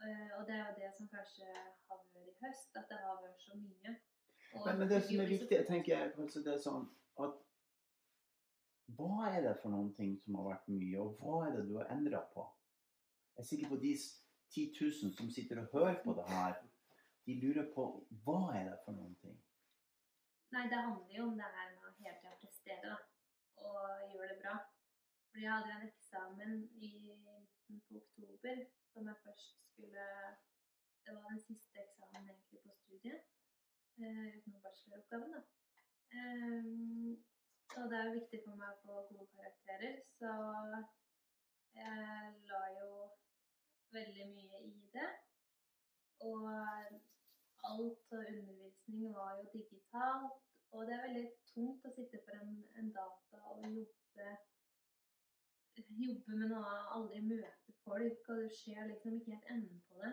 Eh, 0.04 0.28
og 0.37 0.44
det 0.48 0.59
er 0.59 0.66
jo 0.66 0.76
det 0.83 0.90
som 0.96 1.09
kanskje 1.14 1.48
har 1.54 1.72
vært 1.88 2.18
i 2.20 2.35
høst, 2.42 2.76
at 2.76 2.92
det 2.92 2.98
har 3.00 3.22
vært 3.24 3.40
så 3.46 3.56
mye. 3.56 3.94
Men, 4.52 4.78
men 4.78 4.88
det 4.90 5.02
som 5.06 5.20
er 5.22 5.30
viktig, 5.30 5.56
jeg 5.56 5.66
tenker 5.68 5.92
jeg, 5.94 6.12
kanskje 6.16 6.42
det 6.46 6.54
er 6.56 6.64
sånn 6.64 6.88
at 7.22 7.36
Hva 8.98 9.28
er 9.28 9.44
det 9.44 9.52
for 9.62 9.70
noen 9.70 9.92
ting 9.94 10.16
som 10.18 10.40
har 10.40 10.48
vært 10.48 10.72
mye, 10.74 10.98
og 10.98 11.20
hva 11.20 11.44
er 11.46 11.52
det 11.54 11.68
du 11.68 11.76
har 11.78 11.92
endra 11.94 12.24
på? 12.34 12.42
Jeg 13.36 13.44
er 13.44 13.48
sikker 13.52 13.70
på 13.70 13.78
de 13.84 13.92
10 14.50 14.64
000 14.80 15.12
som 15.14 15.30
sitter 15.30 15.60
og 15.62 15.76
hører 15.76 16.00
på 16.02 16.16
det 16.18 16.26
her, 16.32 16.56
de 17.26 17.36
lurer 17.44 17.68
på 17.76 17.86
hva 18.24 18.40
er 18.58 18.72
det 18.72 18.80
for 18.84 18.98
noen 18.98 19.14
ting? 19.22 19.38
Nei, 20.50 20.66
det 20.72 20.82
handler 20.82 21.14
jo 21.14 21.28
om 21.30 21.36
det 21.38 21.50
her 21.54 21.70
med 21.76 21.86
å 21.86 21.94
hele 22.00 22.16
tida 22.18 22.38
prestere 22.42 22.90
da, 22.90 22.96
og 23.62 24.10
gjøre 24.10 24.32
det 24.32 24.38
bra. 24.42 24.56
Fordi 25.30 25.44
jeg 25.44 25.54
hadde 25.54 25.76
en 25.76 25.86
eksamen 25.86 26.56
i 26.82 26.90
midten 27.22 27.82
på 27.86 28.00
oktober 28.00 28.64
som 28.90 29.06
jeg 29.06 29.22
først 29.24 29.60
skulle 29.70 30.06
Det 31.04 31.14
var 31.14 31.30
den 31.30 31.40
siste 31.40 31.78
eksamen 31.80 32.26
egentlig 32.28 32.58
på 32.64 32.74
studiet, 32.74 33.22
utenom 34.08 34.62
bacheloroppgaven, 34.64 35.32
da. 35.36 35.42
Ehm, 36.16 37.12
og 37.76 37.90
det 37.90 37.98
er 37.98 38.06
jo 38.08 38.18
viktig 38.18 38.40
for 38.44 38.60
meg 38.60 38.72
å 38.72 38.80
få 38.84 39.02
gode 39.10 39.26
karakterer, 39.36 40.00
så 40.18 40.32
jeg 41.78 42.32
la 42.50 42.62
jo 42.78 42.90
veldig 43.94 44.26
mye 44.34 44.62
i 44.66 44.72
det. 44.94 45.10
Og 46.26 46.46
alt 47.70 48.14
av 48.16 48.24
undervisning 48.32 49.12
var 49.14 49.36
jo 49.38 49.50
digitalt. 49.54 50.38
Og 50.70 50.86
det 50.86 50.94
er 50.94 51.06
veldig 51.06 51.26
tungt 51.50 51.86
å 51.86 51.92
sitte 51.94 52.20
for 52.24 52.42
en, 52.42 52.52
en 52.78 52.90
data 52.94 53.40
og 53.52 53.64
jobbe, 53.66 54.26
jobbe 55.98 56.36
med 56.42 56.52
noe 56.52 56.74
aldri 56.96 57.22
møte 57.26 57.74
folk, 57.84 58.28
og 58.28 58.44
det 58.44 58.52
skjer 58.54 58.86
liksom 58.90 59.16
ikke 59.18 59.34
helt 59.34 59.50
enden 59.54 59.80
på 59.88 59.98
det. 60.04 60.12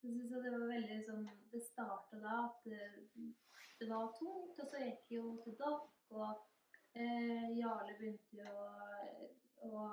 Så 0.00 0.08
jeg 0.08 0.14
synes 0.16 0.36
at 0.36 0.44
det 0.44 0.52
var 0.52 0.68
veldig 0.70 0.98
sånn 1.06 1.24
Det 1.52 1.62
starta 1.64 2.20
da 2.22 2.34
at 2.44 2.68
det, 2.68 2.90
det 3.80 3.88
var 3.90 4.12
tungt, 4.18 4.60
og 4.60 4.68
så 4.70 4.82
gikk 4.82 5.10
jeg 5.10 5.18
jo 5.18 5.32
til 5.44 5.56
dokk, 5.60 5.88
og 6.10 6.44
eh, 6.96 7.48
Jarle 7.56 7.96
begynte 7.98 8.40
jo 8.42 8.52
å, 8.52 9.30
å 9.70 9.86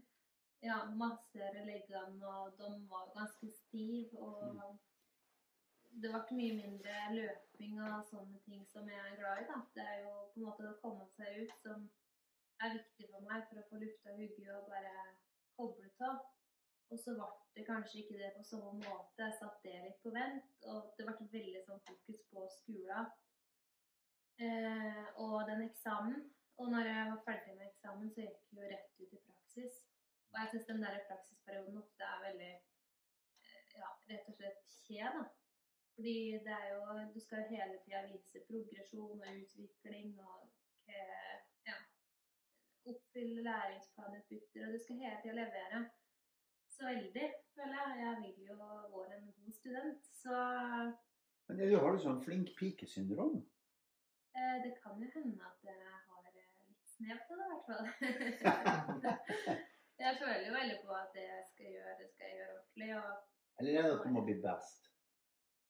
ja, 0.68 0.78
massere 1.02 1.64
leggene, 1.66 2.20
og 2.26 2.54
de 2.60 2.70
var 2.92 3.10
ganske 3.16 3.50
stive. 3.62 4.20
og 4.20 4.78
det 5.90 6.10
ble 6.12 6.36
mye 6.38 6.56
mindre 6.56 6.98
løping 7.14 7.80
og 7.82 8.04
sånne 8.10 8.38
ting 8.44 8.60
som 8.72 8.88
jeg 8.88 9.00
er 9.00 9.16
glad 9.18 9.40
i. 9.42 9.46
da. 9.48 9.58
Det 9.74 9.86
er 9.86 9.96
jo 10.04 10.12
på 10.32 10.40
en 10.40 10.46
måte 10.46 10.68
å 10.68 10.76
komme 10.84 11.06
seg 11.16 11.42
ut 11.42 11.56
som 11.64 11.88
er 12.60 12.76
viktig 12.76 13.08
for 13.10 13.26
meg 13.26 13.46
for 13.48 13.60
å 13.60 13.66
få 13.70 13.80
lufta 13.80 14.14
hugget 14.18 14.52
og 14.54 14.68
bare 14.70 14.94
koble 15.56 15.90
av. 16.08 16.20
Og 16.90 16.98
så 16.98 17.14
ble 17.14 17.26
det 17.56 17.66
kanskje 17.66 18.00
ikke 18.00 18.18
det 18.18 18.30
på 18.36 18.44
samme 18.46 18.72
måte. 18.82 19.22
Jeg 19.22 19.36
satte 19.38 19.62
det 19.66 19.82
litt 19.84 20.00
på 20.02 20.12
vent. 20.14 20.48
Og 20.70 20.78
det 20.96 21.06
ble 21.06 21.28
veldig 21.34 21.62
sånn 21.66 21.82
fokus 21.86 22.22
på 22.32 22.46
skolen 22.56 23.10
eh, 24.46 25.04
og 25.24 25.36
den 25.50 25.66
eksamen. 25.68 26.24
Og 26.60 26.72
når 26.72 26.90
jeg 26.90 27.04
var 27.12 27.22
ferdig 27.28 27.54
med 27.58 27.68
eksamen, 27.68 28.10
så 28.14 28.24
gikk 28.24 28.40
jeg 28.40 28.58
jo 28.58 28.72
rett 28.72 28.98
ut 29.02 29.14
i 29.18 29.20
praksis. 29.28 29.78
Og 30.30 30.40
jeg 30.40 30.50
syns 30.52 30.66
den 30.70 30.82
der 30.84 30.98
praksisperioden 31.10 31.78
ofte 31.82 32.08
er 32.08 32.24
veldig 32.26 32.50
eh, 32.56 33.62
ja, 33.78 33.92
rett 34.10 34.32
og 34.32 34.40
slett 34.40 34.74
kje, 34.80 35.14
da. 35.18 35.24
Fordi 35.94 36.18
det 36.46 36.52
er 36.56 36.68
jo 36.72 36.82
Du 37.14 37.20
skal 37.20 37.42
jo 37.42 37.54
hele 37.54 37.78
tida 37.84 38.02
vise 38.08 38.42
progresjon 38.48 39.22
og 39.22 39.40
utvikling 39.44 40.12
og 40.24 40.50
ja, 41.68 41.76
oppfylle 42.88 43.42
læringsplanutbytter, 43.46 44.66
og 44.66 44.72
du 44.72 44.78
skal 44.82 45.02
hele 45.02 45.18
tida 45.22 45.34
levere. 45.42 45.80
Så 46.80 46.86
veldig, 46.86 47.26
føler 47.54 47.74
jeg. 47.78 47.96
Jeg 48.00 48.34
vil 48.36 48.46
jo 48.48 48.54
være 48.58 49.16
en 49.16 49.32
god 49.38 49.52
student. 49.52 50.04
Så 50.22 50.36
Men 51.48 51.58
du 51.58 51.76
har 51.82 51.90
jo 51.92 51.98
sånn 52.04 52.22
flink 52.24 52.52
pike-syndrom. 52.60 53.34
Eh, 54.38 54.56
det 54.64 54.70
kan 54.80 55.02
jo 55.02 55.08
hende 55.12 55.50
at 55.50 55.66
jeg 55.66 55.76
har 56.06 56.30
litt 56.38 56.94
snev 56.94 57.20
til 57.26 57.42
det, 57.42 57.48
i 57.48 57.52
hvert 57.52 57.66
fall. 57.68 57.84
jeg 60.04 60.16
føler 60.22 60.46
jo 60.46 60.56
veldig 60.56 60.78
på 60.86 60.96
at 61.02 61.12
det 61.18 61.26
jeg 61.26 61.44
skal 61.50 61.74
gjøre, 61.74 61.96
det 62.00 62.08
skal 62.14 62.26
jeg 62.30 62.38
gjøre 62.38 62.56
ordentlig. 62.56 62.90
Og 62.96 63.60
Eller 63.60 63.78
er 63.78 63.88
det 63.88 63.98
at 63.98 64.06
du 64.06 64.16
må 64.16 64.24
bli 64.30 64.38
best? 64.48 64.89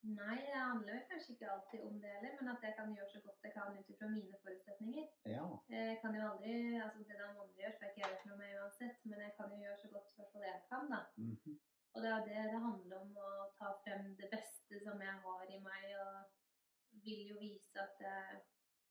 Nei, 0.02 0.36
det 0.46 0.60
handler 0.70 0.94
jo 0.96 1.08
kanskje 1.10 1.32
ikke 1.34 1.50
alltid 1.54 1.80
om 1.88 1.96
det 2.02 2.12
heller, 2.14 2.36
men 2.38 2.52
at 2.52 2.62
jeg 2.66 2.74
kan 2.78 2.94
gjøre 2.96 3.10
så 3.14 3.20
godt 3.24 3.46
jeg 3.46 3.52
kan 3.56 3.78
ut 3.78 3.90
ifra 3.94 4.08
mine 4.08 4.38
forutsetninger. 4.44 5.06
Ja. 5.34 5.46
Jeg 5.74 5.98
kan 6.02 6.16
jo 6.18 6.22
aldri, 6.30 6.54
altså 6.84 6.98
Det 6.98 7.08
den 7.08 7.26
andre 7.28 7.46
gjør, 7.58 7.74
får 7.76 7.84
jeg 7.86 7.92
ikke 7.92 8.02
gjøre 8.04 8.28
noe 8.30 8.38
med 8.42 8.56
uansett, 8.60 8.98
men 9.10 9.24
jeg 9.26 9.34
kan 9.38 9.52
jo 9.52 9.58
gjøre 9.64 9.82
så 9.82 9.92
godt 9.94 10.14
hvert 10.16 10.32
fall 10.32 10.48
jeg 10.48 10.62
kan. 10.70 10.90
da. 10.94 11.00
Mhm. 11.16 11.58
Og 11.94 12.02
det 12.02 12.10
er 12.10 12.24
det 12.28 12.42
det 12.52 12.64
handler 12.68 12.96
om, 13.04 13.16
å 13.28 13.30
ta 13.58 13.68
frem 13.84 14.04
det 14.20 14.28
beste 14.34 14.80
som 14.84 15.00
jeg 15.06 15.16
har 15.24 15.54
i 15.56 15.62
meg, 15.68 15.86
og 16.04 17.00
vil 17.06 17.22
jo 17.32 17.38
vise 17.40 17.86
at 17.86 18.04
jeg, 18.06 18.42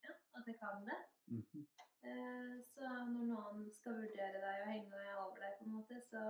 ja, 0.06 0.16
at 0.38 0.48
jeg 0.48 0.58
kan 0.64 0.84
det. 0.90 1.00
Mm 1.28 1.44
-hmm. 1.48 1.66
Så 2.74 2.90
når 3.14 3.24
noen 3.32 3.72
skal 3.72 3.98
vurdere 4.02 4.42
deg 4.46 4.62
og 4.62 4.72
henge 4.74 5.00
over 5.24 5.38
deg, 5.44 5.56
på 5.58 5.66
en 5.66 5.72
måte, 5.78 6.02
så, 6.12 6.24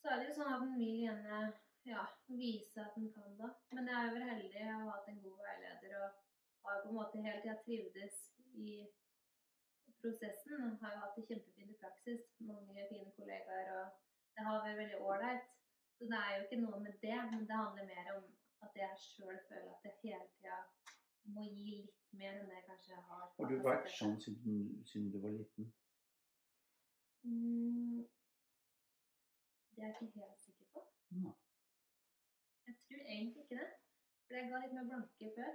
så 0.00 0.08
er 0.08 0.16
det 0.18 0.26
jo 0.28 0.34
sånn 0.38 0.54
at 0.54 0.62
en 0.66 0.78
vil 0.78 1.00
gjerne 1.04 1.52
ja, 1.84 2.04
vise 2.26 2.80
at 2.80 2.96
en 2.96 3.12
kan 3.12 3.38
det. 3.40 3.50
Men 3.76 3.88
jeg 3.90 4.06
er 4.06 4.12
vel 4.16 4.28
heldig 4.30 4.66
å 4.66 4.76
ha 4.82 4.92
hatt 4.92 5.10
en 5.12 5.22
god 5.24 5.40
veileder 5.46 5.96
og 6.00 6.20
har 6.64 6.82
på 6.82 6.92
en 6.92 6.98
måte 6.98 7.24
hele 7.24 7.40
tida 7.42 7.56
trivdes 7.64 8.20
i 8.66 8.76
prosessen. 10.00 10.78
Har 10.80 10.94
jo 10.94 11.02
hatt 11.02 11.18
det 11.18 11.26
kjempefint 11.30 11.74
i 11.74 11.80
praksis. 11.82 12.30
Mange 12.52 12.86
fine 12.92 13.12
kollegaer, 13.18 13.72
og 13.78 13.84
det 14.36 14.46
har 14.46 14.64
vært 14.64 14.80
veldig 14.82 15.02
ålreit. 15.10 15.52
Så 15.98 16.08
det 16.10 16.20
er 16.20 16.32
jo 16.36 16.46
ikke 16.46 16.62
noe 16.64 16.80
med 16.86 16.96
det, 17.04 17.18
men 17.32 17.46
det 17.48 17.60
handler 17.62 17.92
mer 17.92 18.10
om 18.16 18.24
at 18.64 18.80
jeg 18.80 19.02
sjøl 19.04 19.38
føler 19.48 19.70
at 19.76 19.86
jeg 19.88 20.00
hele 20.02 20.26
tida 20.38 20.58
må 21.36 21.44
gi 21.48 21.76
litt 21.84 22.18
mer 22.18 22.40
enn 22.40 22.48
det 22.48 22.58
jeg 22.58 22.66
kanskje 22.70 22.98
har. 23.10 23.28
Har 23.38 23.50
du 23.50 23.56
vært 23.64 23.88
sånn 23.98 24.18
siden, 24.24 24.58
siden 24.88 25.12
du 25.12 25.20
var 25.22 25.36
liten? 25.36 25.70
Mm, 27.24 28.02
det 29.76 29.84
er 29.84 29.88
jeg 29.88 29.96
ikke 30.08 30.20
helt 30.20 30.44
sikker 30.44 30.68
på. 30.74 30.84
Nei. 31.22 31.32
Tror 32.94 33.06
egentlig 33.14 33.42
ikke 33.42 33.56
det. 33.60 33.70
For 34.26 34.34
jeg 34.38 34.50
ga 34.50 34.58
litt 34.62 34.74
mer 34.76 34.84
blanke 34.88 35.30
før. 35.36 35.52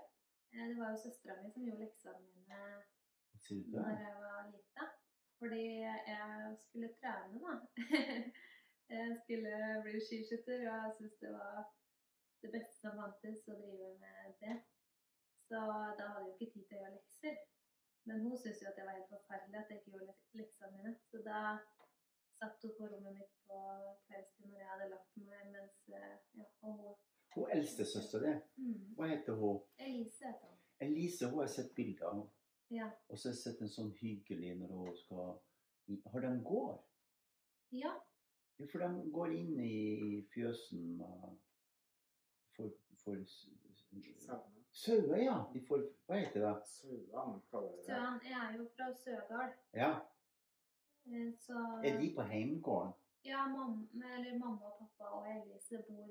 Eh, 0.53 0.63
Det 0.69 0.77
var 0.79 0.89
jo 0.91 0.97
søstera 1.03 1.35
mi 1.41 1.51
som 1.53 1.65
gjorde 1.65 1.83
leksene 1.83 2.19
mine 2.23 2.61
da 3.73 3.83
jeg 4.03 4.15
var 4.23 4.49
lita. 4.53 4.85
Fordi 5.39 5.63
jeg 6.13 6.57
skulle 6.63 6.89
trene, 6.99 7.39
da. 7.45 7.53
Jeg 8.89 9.17
skulle 9.21 9.53
bli 9.83 9.99
skiskytter, 10.05 10.59
og 10.69 10.77
jeg 10.77 10.93
syntes 10.97 11.19
det 11.23 11.31
var 11.33 11.57
det 12.41 12.49
beste 12.55 12.75
som 12.81 12.95
fantes 12.99 13.43
å 13.51 13.57
drive 13.59 13.89
med 14.03 14.31
det. 14.41 14.55
Så 15.47 15.59
da 15.99 16.07
hadde 16.07 16.07
jeg 16.07 16.23
jo 16.23 16.31
ikke 16.33 16.47
tid 16.53 16.63
til 16.65 16.77
å 16.77 16.81
gjøre 16.81 16.95
lekser. 16.95 17.37
Men 18.07 18.23
hun 18.23 18.33
syntes 18.41 18.63
jo 18.63 18.71
at 18.71 18.79
det 18.79 18.87
var 18.87 18.97
helt 18.97 19.13
forferdelig 19.13 19.59
at 19.59 19.69
jeg 19.69 19.79
ikke 19.79 19.93
gjorde 19.93 20.15
leksene 20.41 20.71
mine. 20.73 20.95
Så 21.11 21.21
da 21.29 21.43
satt 22.39 22.65
hun 22.65 22.75
på 22.79 22.89
rommet 22.95 23.19
mitt 23.19 23.37
på 23.51 23.61
kveldstid 24.07 24.49
når 24.49 24.59
jeg 24.63 24.71
hadde 24.73 24.91
lagt 24.95 25.21
meg, 25.27 25.45
mens 25.53 25.77
eh, 25.99 26.17
ja, 26.41 26.49
og 26.65 26.73
hun 26.81 26.97
Hun 27.35 27.49
eldste 27.53 27.85
søster 27.85 28.19
det? 28.19 28.41
mm, 28.57 28.95
hva 28.97 29.07
heter 29.07 29.33
hun? 29.37 29.59
Elise 29.77 30.25
heter 30.25 30.47
hun. 30.47 30.57
Elise, 30.79 31.25
hun 31.29 31.39
har 31.39 31.43
jeg 31.47 31.49
sett 31.55 31.75
bilder 31.75 32.05
av. 32.05 32.29
Ja. 32.71 32.89
Og 33.09 33.17
så 33.19 33.29
har 33.29 33.33
jeg 33.33 33.41
sett 33.43 33.61
en 33.61 33.69
sånn 33.73 33.91
hyggelig 34.01 34.55
når 34.59 34.67
hun 34.75 34.95
skal 34.97 35.39
Har 36.13 36.19
de 36.21 36.41
gård? 36.45 36.79
ja. 37.71 37.93
Ja, 38.59 38.65
for 38.71 38.79
de 38.79 39.11
går 39.11 39.31
inn 39.31 39.59
i 39.63 40.21
fjøsen 40.33 40.99
får 42.55 42.71
Sauene. 44.19 44.41
Sauer, 44.71 45.17
ja. 45.23 45.37
De 45.53 45.61
får 45.65 45.85
Hva 46.07 46.17
heter 46.19 46.43
det? 46.43 46.53
Sauene 46.67 47.39
kaller 47.51 47.75
det. 47.77 47.87
Jeg 48.29 48.39
er 48.41 48.57
jo 48.57 48.65
fra 48.75 48.89
Sørdal, 48.93 49.53
Ja. 49.73 49.91
eh, 51.05 51.33
så 51.39 51.53
Er 51.83 51.99
de 52.01 52.13
på 52.15 52.21
heimgården? 52.21 52.93
Ja, 53.25 53.47
mamma, 53.47 53.87
eller 54.17 54.37
mamma 54.39 54.65
og 54.65 54.77
pappa 54.79 55.03
og 55.15 55.25
Elise 55.31 55.83
bor 55.87 56.09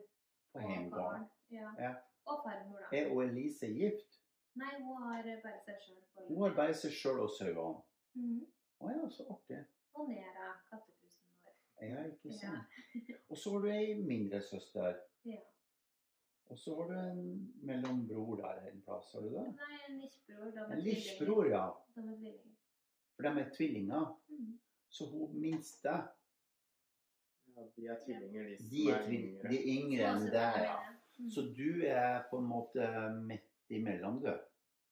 På 0.62 0.96
barn. 0.96 1.26
Ja. 1.50 1.70
Ja. 1.78 1.94
Og 2.28 2.42
farmor, 2.44 2.78
da. 2.82 2.96
Er 2.96 3.08
hun 3.08 3.22
Elise 3.28 3.66
gift? 3.72 4.18
Nei, 4.58 4.74
hun 4.82 5.02
har 5.02 5.22
bare 5.42 5.60
seg 5.64 5.76
sjøl 5.84 6.28
Hun 6.28 6.42
har 6.42 6.54
bare 6.56 6.74
seg 6.74 6.92
sjøl 6.92 7.20
og 7.24 7.30
sauene. 7.30 7.82
Mhm. 8.14 8.40
Å 8.80 8.90
ja, 8.94 9.08
så 9.10 9.24
artig. 9.32 9.60
Og 9.94 10.08
Nera, 10.08 10.48
kattepusen 10.70 11.30
vår. 11.44 11.54
Ja, 11.82 12.02
ikke 12.06 12.34
Ja. 12.42 12.58
Og 13.30 13.36
så 13.38 13.52
har 13.54 13.60
du 13.64 13.68
ei 13.72 13.94
mindre 14.02 14.40
søster. 14.42 14.98
ja. 15.24 15.38
Og 16.48 16.56
så 16.58 16.74
har 16.78 16.86
du 16.88 16.94
en 16.98 17.24
mellombror 17.68 18.36
der 18.40 18.62
en 18.70 18.78
plass, 18.82 19.10
har 19.12 19.20
du 19.20 19.28
det? 19.34 19.42
Nei, 19.58 19.78
en 19.88 19.98
lillebror. 20.00 20.70
En 20.72 20.78
lillebror, 20.80 21.46
ja. 21.50 21.64
De 21.94 22.00
er 22.00 22.14
tvillinger. 22.16 22.54
For 23.16 23.22
de 23.26 23.40
er 23.42 23.50
tvillinger. 23.56 24.06
Mhm. 24.28 24.54
Så 24.88 25.06
hun 25.10 25.34
minste, 25.40 25.92
De 27.76 27.86
er 27.86 27.98
tvillinger, 28.04 28.44
de 28.48 28.56
som 28.58 28.68
de 28.70 28.90
er, 28.90 29.02
tvil- 29.06 29.24
yngre. 29.28 29.48
de 29.50 29.56
er 29.58 29.66
yngre 29.74 30.10
enn 30.12 30.26
deg, 30.32 30.58
ja. 30.64 30.76
Så 31.34 31.42
du 31.56 31.82
er 31.86 32.22
på 32.30 32.38
en 32.38 32.46
måte 32.46 32.84
midt 33.26 33.48
imellom, 33.74 34.20
du. 34.22 34.30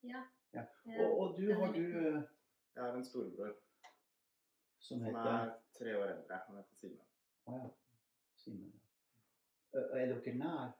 Ja. 0.02 0.22
Ja. 0.54 0.64
Og, 1.00 1.20
og 1.20 1.36
du 1.38 1.44
er 1.50 1.54
har 1.60 1.72
du 1.72 1.80
Jeg 1.82 2.82
har 2.82 2.94
en 2.96 3.04
storebror 3.04 3.52
som 4.78 4.98
som 5.04 5.04
er 5.16 5.52
tre 5.78 5.94
år 5.98 6.10
eldre. 6.14 6.40
Han 6.46 6.56
heter 6.56 6.74
Simen. 6.80 7.06
Å 7.46 7.56
ja. 7.56 7.68
Simen. 8.36 8.72
ja. 9.74 9.80
Er 9.80 10.06
dere 10.12 10.34
nær? 10.38 10.74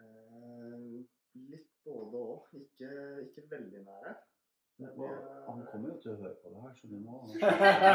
Eh, 0.00 1.04
litt 1.52 1.70
både 1.84 2.22
òg. 2.32 2.48
Ikke, 2.60 2.90
ikke 3.26 3.44
veldig 3.50 3.82
nære. 3.86 4.14
Hva- 4.78 5.44
Han 5.48 5.62
kommer 5.72 5.88
jo 5.90 5.96
til 6.02 6.12
å 6.12 6.18
høre 6.20 6.34
på 6.42 6.50
det 6.52 6.60
her, 6.62 6.74
så 6.78 6.86
du 6.86 6.98
må 7.02 7.16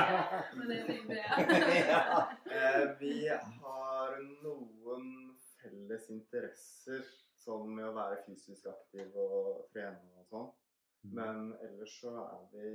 Men 0.58 0.68
det 0.72 0.80
tenkte. 0.88 1.20
Ja. 1.94 2.24
Eh, 2.52 2.86
vi 3.00 3.14
har 3.30 4.18
noen 4.44 5.06
felles 5.62 6.10
interesser, 6.12 7.04
som 7.44 7.70
med 7.76 7.88
å 7.90 7.96
være 7.96 8.22
fysisk 8.26 8.68
aktiv 8.72 9.16
og 9.20 9.66
trene 9.74 10.20
og 10.22 10.28
sånn. 10.32 10.50
Mm. 11.04 11.14
Men 11.20 11.40
ellers 11.68 11.98
så 12.02 12.14
er 12.24 12.44
vi 12.54 12.70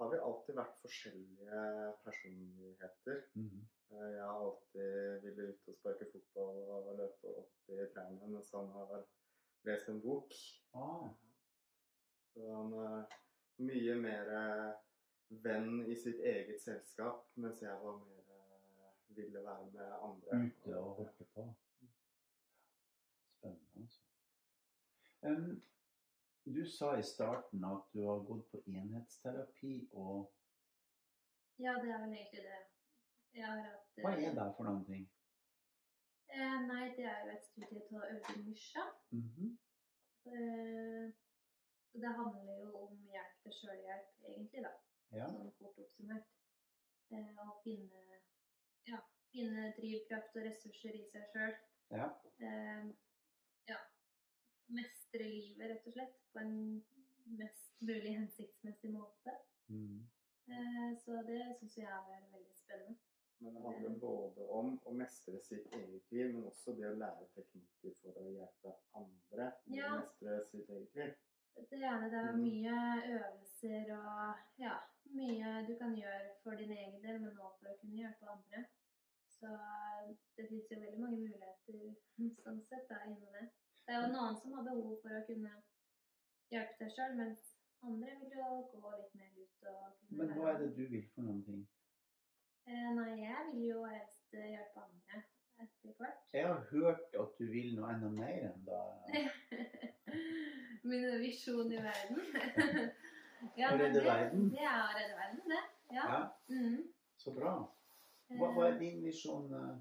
har 0.00 0.08
vi 0.12 0.18
alltid 0.24 0.56
vært 0.58 0.78
forskjellige 0.82 1.60
personligheter. 2.04 3.22
Mhm. 3.38 3.62
Eh, 3.92 4.06
Jeg 4.16 4.22
har 4.24 4.38
alltid 4.40 5.24
villet 5.24 5.50
ut 5.52 5.68
og 5.68 5.76
sparke 5.76 6.08
fotball 6.12 6.62
og 6.78 6.94
løpe 6.98 7.34
opp 7.42 7.72
i 7.76 7.86
trærne, 7.92 8.28
mens 8.32 8.52
han 8.56 8.70
har 8.72 9.04
lest 9.68 9.88
en 9.92 10.00
bok. 10.00 10.32
Ah, 10.74 11.10
Så 12.32 12.54
han 12.56 12.72
er 12.72 13.02
mye 13.62 13.94
mer 14.00 14.30
venn 15.44 15.82
i 15.86 15.96
sitt 15.96 16.20
eget 16.20 16.60
selskap, 16.60 17.26
mens 17.34 17.62
jeg 17.62 17.76
var 17.82 17.98
mer 18.04 18.30
eh, 18.36 18.92
ville 19.16 19.44
være 19.44 19.70
med 19.72 19.92
andre. 20.08 20.46
ute 20.46 20.78
og 20.78 20.94
holde 20.94 21.26
på. 21.34 21.46
Spennende, 23.36 23.82
altså. 23.82 24.00
Um, 25.22 25.62
du 26.44 26.64
sa 26.66 26.94
i 26.98 27.02
starten 27.02 27.64
at 27.64 27.82
du 27.92 28.06
har 28.06 28.24
gått 28.26 28.50
på 28.50 28.62
enhetsterapi, 28.66 29.88
og 29.92 30.32
Ja, 31.58 31.74
det 31.82 31.90
er 31.90 32.00
vel 32.00 32.14
egentlig 32.16 32.42
det. 32.42 32.62
Jeg 33.34 33.46
har 33.46 33.60
hatt 33.62 34.00
hva 34.02 34.12
er 34.12 34.34
det 34.34 34.54
for 34.56 34.64
noen 34.66 34.84
ting? 34.84 35.04
Eh, 36.32 36.58
nei, 36.66 36.88
det 36.96 37.04
er 37.04 37.20
jo 37.26 37.34
et 37.36 37.44
studie 37.44 37.82
av 37.92 38.02
Audun 38.08 38.44
Mysja. 38.48 38.84
Mhm. 39.10 39.58
Eh, 40.26 41.12
så 41.92 42.00
det 42.00 42.12
handler 42.16 42.60
jo 42.62 42.70
om 42.86 43.00
hjelp 43.12 43.42
til 43.44 43.52
sjølhjelp, 43.58 44.12
egentlig, 44.24 44.62
da. 44.64 44.72
Ja. 45.12 45.26
Sånn 45.28 45.52
kort 45.58 45.80
oppsummert. 45.82 46.30
Eh, 47.12 47.28
å 47.44 47.58
finne, 47.64 48.20
ja, 48.88 49.02
finne 49.34 49.68
drivkraft 49.76 50.38
og 50.40 50.46
ressurser 50.48 50.96
i 50.96 51.04
seg 51.12 51.28
sjøl. 51.34 51.52
Ja. 51.92 52.08
Eh, 52.40 52.86
ja. 53.68 53.78
Mestre 54.72 55.28
livet, 55.28 55.68
rett 55.68 55.86
og 55.90 55.98
slett, 55.98 56.16
på 56.32 56.40
en 56.40 56.56
mest 57.38 57.76
mulig 57.84 58.16
hensiktsmessig 58.16 58.94
måte. 58.94 59.36
Mm. 59.68 60.00
Eh, 60.48 60.92
så 61.04 61.20
det 61.28 61.42
syns 61.58 61.76
jeg 61.76 61.88
er 61.88 62.30
veldig 62.32 62.56
spennende. 62.56 62.96
Men 63.42 63.54
det 63.56 63.62
handler 63.66 63.98
både 63.98 64.44
om 64.54 64.76
å 64.86 64.92
mestre 64.94 65.40
sitt 65.42 65.66
eget 65.74 66.12
liv, 66.14 66.28
men 66.30 66.46
også 66.46 66.76
det 66.78 66.86
å 66.88 66.98
lære 66.98 67.26
teknikker 67.34 67.96
for 68.00 68.20
å 68.22 68.28
hjelpe 68.30 68.74
andre 68.94 69.48
i 69.66 69.80
Ja. 69.80 69.88
å 69.90 69.98
mestre 69.98 70.36
sitt 70.46 70.70
eget 70.70 70.94
liv. 70.94 71.14
Det 71.56 71.78
ene 71.80 72.08
det 72.10 72.18
er 72.18 72.32
Mhm. 72.32 72.42
mye 72.42 72.76
øvelser 73.14 73.90
og 73.96 74.34
ja, 74.58 74.74
mye 75.04 75.50
du 75.68 75.72
kan 75.78 75.94
gjøre 75.96 76.30
for 76.42 76.54
din 76.56 76.72
egen 76.72 77.02
del, 77.02 77.20
men 77.20 77.38
også 77.38 77.58
for 77.60 77.68
å 77.72 77.78
kunne 77.80 77.96
hjelpe 78.02 78.28
andre. 78.34 78.64
Så 79.28 79.48
det 80.36 80.48
fins 80.48 80.70
jo 80.72 80.80
veldig 80.80 81.00
mange 81.00 81.18
muligheter 81.18 81.94
sånn 82.44 82.60
sett 82.68 82.88
da, 82.88 83.00
innen 83.06 83.32
det. 83.36 83.46
Det 83.86 83.94
er 83.94 84.02
jo 84.06 84.12
noen 84.12 84.36
som 84.40 84.52
har 84.52 84.64
behov 84.64 84.96
for 85.02 85.10
å 85.18 85.26
kunne 85.26 85.52
hjelpe 86.52 86.76
seg 86.78 86.90
sjøl, 86.96 87.16
mens 87.16 87.58
andre 87.82 88.14
vil 88.20 88.32
jo 88.38 88.48
gå 88.72 88.92
litt 88.98 89.14
mer 89.14 89.32
ut 89.42 89.62
og 89.72 89.96
kunne 89.98 90.18
Men 90.18 90.34
hva 90.36 90.52
er 90.52 90.58
det 90.62 90.70
du 90.76 90.86
vil 90.86 91.06
for 91.14 91.22
noen 91.22 91.44
ting? 91.44 91.62
Eh, 92.66 92.90
nei, 92.94 93.10
jeg 93.24 93.46
vil 93.52 93.64
jo 93.72 93.84
helst 93.84 94.34
eh, 94.34 94.50
hjelpe 94.54 94.80
andre. 94.86 95.22
etter 95.62 95.92
hvert. 95.98 96.30
Jeg 96.32 96.46
har 96.46 96.60
hørt 96.70 97.14
at 97.20 97.38
du 97.38 97.44
vil 97.50 97.74
noe 97.76 97.90
enda 97.92 98.08
mer 98.08 98.48
enn 98.48 98.64
da. 98.64 98.78
Min 100.82 101.04
visjon 101.20 101.72
i 101.72 101.76
verden. 101.76 102.20
Å 103.42 103.76
redde 103.78 104.00
verden? 104.04 104.48
Det 104.54 104.62
er 104.66 104.80
å 104.82 104.90
redde 104.96 105.14
verden, 105.18 105.44
det. 105.50 105.62
Ja. 105.94 106.04
Ja, 106.08 106.20
Mm. 106.48 106.82
så 107.18 107.32
bra. 107.36 107.52
Hva, 108.32 108.48
hva 108.56 108.66
er 108.70 108.78
din 108.80 109.02
visjon? 109.04 109.50
eh? 109.54 109.74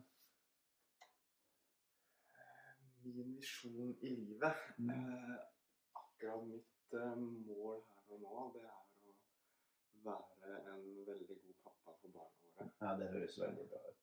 Min 3.04 3.36
visjon 3.38 3.96
i 4.02 4.10
livet 4.10 4.56
Mm. 4.78 4.90
eh, 4.90 5.38
Akkurat 6.02 6.44
mitt 6.48 6.94
eh, 6.94 7.16
mål 7.18 7.82
her 7.82 8.14
og 8.14 8.22
nå, 8.22 8.52
det 8.54 8.62
er 8.62 8.70
å 8.70 9.14
være 10.06 10.60
en 10.74 10.84
veldig 11.08 11.28
god 11.42 11.56
pappa 11.64 11.96
for 12.02 12.10
barna 12.14 12.36
våre. 12.46 12.70
Ja, 12.82 12.96
det 13.00 13.08
høres 13.16 13.38
veldig 13.42 13.66
bra 13.72 13.82
ut. 13.90 14.00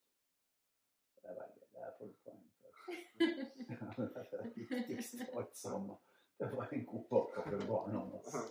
Det 1.22 1.30
er 1.30 1.38
veldig, 1.42 1.64
det 1.72 1.80
er 1.86 1.96
full 1.98 2.14
poeng 2.24 2.44
for. 2.58 2.70
det 3.98 4.08
er 4.22 4.30
det 4.32 4.52
viktigste 4.56 5.28
av 5.30 5.38
alt 5.42 5.56
sammen. 5.56 5.96
Det 6.38 6.48
var 6.54 6.72
en 6.72 6.84
god 6.86 7.04
pakke 7.10 7.44
for 7.50 7.66
barna. 7.72 8.02
Altså. 8.16 8.42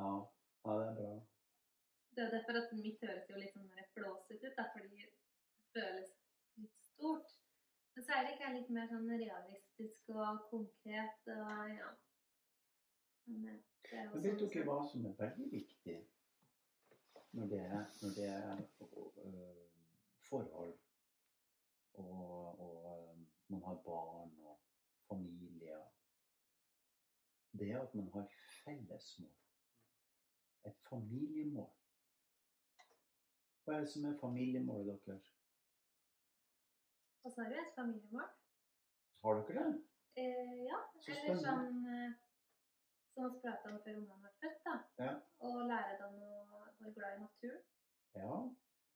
Ja. 0.00 0.08
ja, 0.64 0.78
det 0.78 0.86
er 0.88 0.94
bra. 1.00 1.12
Det 2.14 2.24
er 2.24 2.30
derfor 2.36 2.58
at 2.60 2.72
mitt 2.76 3.04
høres 3.06 3.30
jo 3.30 3.38
litt 3.40 3.54
sånn 3.56 3.70
flåsete 3.94 4.50
ut, 4.50 4.56
da, 4.58 4.66
fordi 4.74 4.88
det 5.00 5.10
føles 5.76 6.10
litt 6.60 6.78
stort. 6.90 7.36
Men 7.94 8.04
så 8.04 8.16
er 8.16 8.24
det 8.24 8.34
ikke 8.34 8.54
litt 8.56 8.72
mer 8.76 8.88
sånn 8.92 9.08
realistisk 9.24 10.12
og 10.16 10.44
konkret 10.50 11.32
og 11.32 11.72
ja. 11.72 11.90
Men 13.24 13.44
vet 13.46 14.40
sånn 14.40 14.50
dere 14.52 14.64
hva 14.68 14.78
som 14.90 15.04
er 15.08 15.18
veldig 15.18 15.48
viktig 15.52 15.98
når 17.32 17.46
det 17.48 17.66
når 18.02 18.14
det 18.16 18.28
er 18.28 18.62
øh, 19.24 19.66
forhold 20.28 20.74
og, 21.94 22.60
og 22.60 22.88
øh, 22.92 23.16
man 23.48 23.62
har 23.62 23.74
barn 23.74 24.32
og 24.44 24.58
familie 25.08 25.41
Det 27.62 27.70
er 27.70 27.82
at 27.82 27.94
man 27.94 28.08
har 28.12 28.26
felles 28.64 29.18
mål. 29.18 29.34
Et 30.66 30.78
familiemål. 30.88 31.68
Hva 33.62 33.76
er 33.76 33.84
det 33.84 33.90
som 33.92 34.06
er 34.08 34.16
familiemålet 34.18 34.98
deres? 35.06 35.28
Så 37.22 37.36
har 37.36 37.52
du 37.52 37.60
et 37.60 37.70
familiemål. 37.76 38.32
Har 39.22 39.38
dere 39.38 39.62
det? 39.68 39.84
Eh, 40.22 40.56
ja, 40.66 40.80
Så 41.04 41.14
eller 41.14 41.38
sånn 41.44 41.86
eh, 41.92 42.16
som 43.14 43.30
vi 43.30 43.40
prata 43.44 43.70
om 43.70 43.78
før 43.86 44.00
ungene 44.00 44.18
ble 44.24 44.34
født, 44.42 44.58
da. 44.66 44.74
Ja. 45.04 45.14
Og 45.46 45.62
lære 45.70 45.94
dem 46.02 46.18
å 46.26 46.34
være 46.80 46.92
glad 46.98 47.14
i 47.14 47.22
naturen. 47.22 47.64
Ja. 48.18 48.40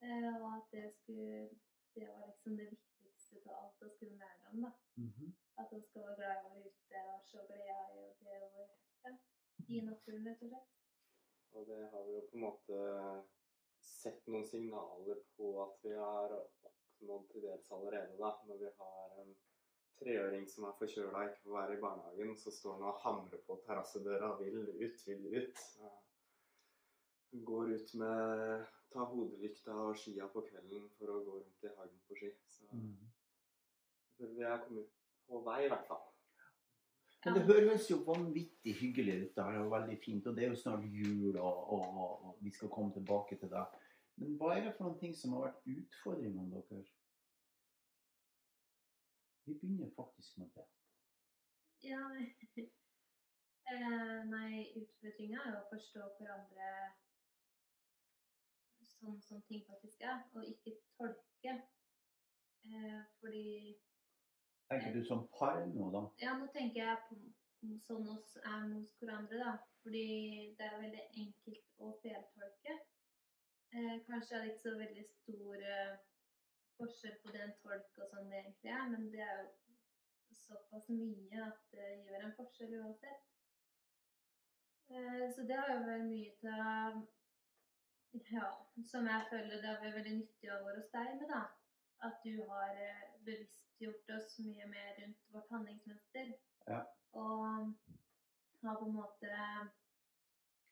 Eh, 0.03 0.31
og 0.35 0.51
at 0.57 0.75
det 0.75 0.89
skulle 0.99 1.47
Det 1.95 2.09
var 2.09 2.27
liksom 2.29 2.57
det 2.59 2.67
viktigste 2.75 3.39
av 3.47 3.63
alt 3.63 3.83
å 3.87 3.95
skulle 3.95 4.19
lære 4.19 4.51
dem, 4.51 4.67
da. 4.67 4.73
Mhm. 5.07 5.31
At 5.57 5.71
han 5.73 5.83
skal 5.89 6.03
være 6.07 6.17
glad 6.17 6.35
i 6.37 6.47
å 6.47 6.55
være 6.55 6.69
ute 6.69 7.03
og 7.13 7.23
se 7.25 7.45
gleda 7.49 7.79
i 7.95 8.03
og 8.03 8.27
det 8.27 8.41
å 8.45 8.67
ja, 9.07 9.13
i 9.73 9.81
naturen, 9.87 10.27
rett 10.29 10.43
og 10.45 10.53
slett. 10.53 10.73
Og 11.57 11.67
det 11.71 11.81
har 11.93 12.05
vi 12.07 12.15
jo 12.17 12.23
på 12.31 12.37
en 12.37 12.45
måte 12.45 12.81
sett 13.87 14.27
noen 14.29 14.45
signaler 14.45 15.23
på 15.37 15.51
at 15.65 15.79
vi 15.87 15.95
har 15.97 16.35
oppnådd 16.37 17.29
til 17.33 17.47
dels 17.47 17.71
allerede, 17.73 18.19
da. 18.21 18.33
Når 18.49 18.61
vi 18.61 18.73
har 18.81 19.17
en 19.23 19.35
treåring 19.97 20.45
som 20.53 20.69
er 20.69 20.77
forkjøla 20.81 21.23
og 21.23 21.31
ikke 21.31 21.45
får 21.47 21.57
være 21.57 21.77
i 21.77 21.83
barnehagen, 21.87 22.37
så 22.37 22.53
står 22.53 22.77
han 22.77 22.89
og 22.91 23.01
hamrer 23.07 23.45
på 23.49 23.57
terrassedøra. 23.65 24.35
Vil 24.43 24.59
ut, 24.69 25.07
vil 25.09 25.27
ut. 25.41 25.65
Går 27.47 27.73
ut 27.77 27.95
med 28.03 28.67
Ta 28.97 29.05
hodelykta 29.11 29.75
og 29.75 29.97
skia 29.99 30.29
på 30.33 30.41
kvelden 30.47 30.87
for 30.97 31.11
å 31.13 31.23
gå 31.27 31.33
rundt 31.41 31.65
i 31.67 31.73
hagen 31.77 31.99
på 32.09 32.17
ski. 32.17 32.31
Så 32.49 32.65
Mhm. 32.73 33.09
jeg 34.19 34.29
føler 34.29 34.35
vi 34.35 34.45
er 34.45 34.63
kommet 34.65 34.96
på 35.29 35.41
vei, 35.47 35.65
i 35.65 35.71
hvert 35.73 35.89
fall. 35.89 36.05
Men 37.27 37.35
det 37.35 37.43
høres 37.49 37.89
jo 37.91 37.97
vanvittig 38.07 38.75
hyggelig 38.81 39.15
ut. 39.23 39.31
Det 39.37 39.45
er 39.45 39.57
jo 39.59 39.71
veldig 39.71 39.97
fint. 40.05 40.27
Og 40.27 40.37
det 40.37 40.45
er 40.45 40.53
jo 40.53 40.59
snart 40.61 40.85
jul, 40.85 41.37
og, 41.37 41.73
og, 41.75 41.83
og, 42.03 42.37
vi 42.41 42.53
skal 42.55 42.71
komme 42.71 42.93
tilbake 42.95 43.39
til 43.41 43.51
det. 43.51 43.65
Men 44.17 44.37
hva 44.39 44.53
er 44.55 44.63
det 44.65 44.75
for 44.77 44.87
noen 44.87 45.01
ting 45.01 45.17
som 45.17 45.35
har 45.35 45.49
vært 45.49 45.67
utfordringene 45.73 46.53
deres? 46.55 46.93
Vi 49.47 49.55
begynner 49.55 49.91
faktisk 49.97 50.39
med 50.39 50.53
det. 50.55 50.67
Ja, 51.87 52.05
eh, 53.73 54.21
nei, 54.31 54.63
utfordringa 54.79 55.43
er 55.43 55.51
jo 55.53 55.65
å 55.65 55.69
forstå 55.75 56.07
hverandre 56.21 56.71
sånn 58.97 59.19
som 59.23 59.43
ting 59.51 59.67
faktisk 59.67 60.07
er, 60.07 60.23
og 60.35 60.47
ikke 60.47 60.77
tolke. 60.97 61.59
Eh, 62.67 63.03
fordi 63.21 63.77
Tenker 64.71 64.95
du 64.95 65.05
som 65.05 65.29
par 65.39 65.61
nå, 65.67 65.91
da? 65.95 66.03
Ja, 66.23 66.35
nå 66.39 66.49
tenker 66.55 66.81
jeg 66.83 67.03
på 67.09 67.19
sånn 67.87 68.09
oss 68.11 68.35
er 68.43 68.67
mot 68.71 68.99
hverandre, 69.01 69.39
da. 69.39 69.53
Fordi 69.83 70.07
det 70.59 70.67
er 70.67 70.81
veldig 70.83 71.05
enkelt 71.23 71.83
å 71.83 71.93
feltolke. 72.03 72.75
Eh, 73.77 73.95
kanskje 74.09 74.37
er 74.37 74.43
det 74.43 74.53
ikke 74.53 74.65
så 74.65 74.75
veldig 74.81 75.05
stor 75.13 75.63
eh, 75.75 75.95
forskjell 76.81 77.17
på 77.23 77.35
det 77.35 77.45
en 77.45 77.55
tolk 77.63 78.01
og 78.03 78.11
sånn 78.11 78.31
det 78.31 78.41
egentlig 78.43 78.73
er, 78.73 78.85
men 78.93 79.09
det 79.13 79.23
er 79.25 79.41
jo 79.43 80.37
såpass 80.37 80.89
mye 80.93 81.47
at 81.47 81.63
det 81.75 81.89
gjør 82.07 82.27
en 82.27 82.37
forskjell 82.39 82.77
uansett. 82.81 83.27
Eh, 84.91 85.27
så 85.35 85.47
det 85.49 85.59
har 85.61 85.73
jo 85.75 85.85
vært 85.87 86.09
mye 86.11 86.35
til 86.43 87.05
Ja, 88.33 88.49
som 88.91 89.07
jeg 89.11 89.27
føler 89.31 89.61
det 89.61 89.69
har 89.69 89.83
vært 89.83 89.99
veldig 89.99 90.15
nyttig 90.21 90.51
å 90.51 90.63
være 90.65 90.81
hos 90.81 90.93
deg 90.95 91.11
med, 91.21 91.29
da. 91.33 91.43
At 92.07 92.23
du 92.25 92.47
har 92.49 92.79
eh, 92.81 93.16
bevisstgjort 93.27 94.15
oss 94.17 94.39
mye 94.47 94.69
mer 94.71 94.95
rundt 95.01 95.27
vårt 95.35 95.51
handlingsmønster. 95.55 96.33
Ja. 96.69 96.81
Og 97.13 97.75
har 98.63 98.79
på 98.81 98.89
en 98.89 98.97
måte 99.01 99.35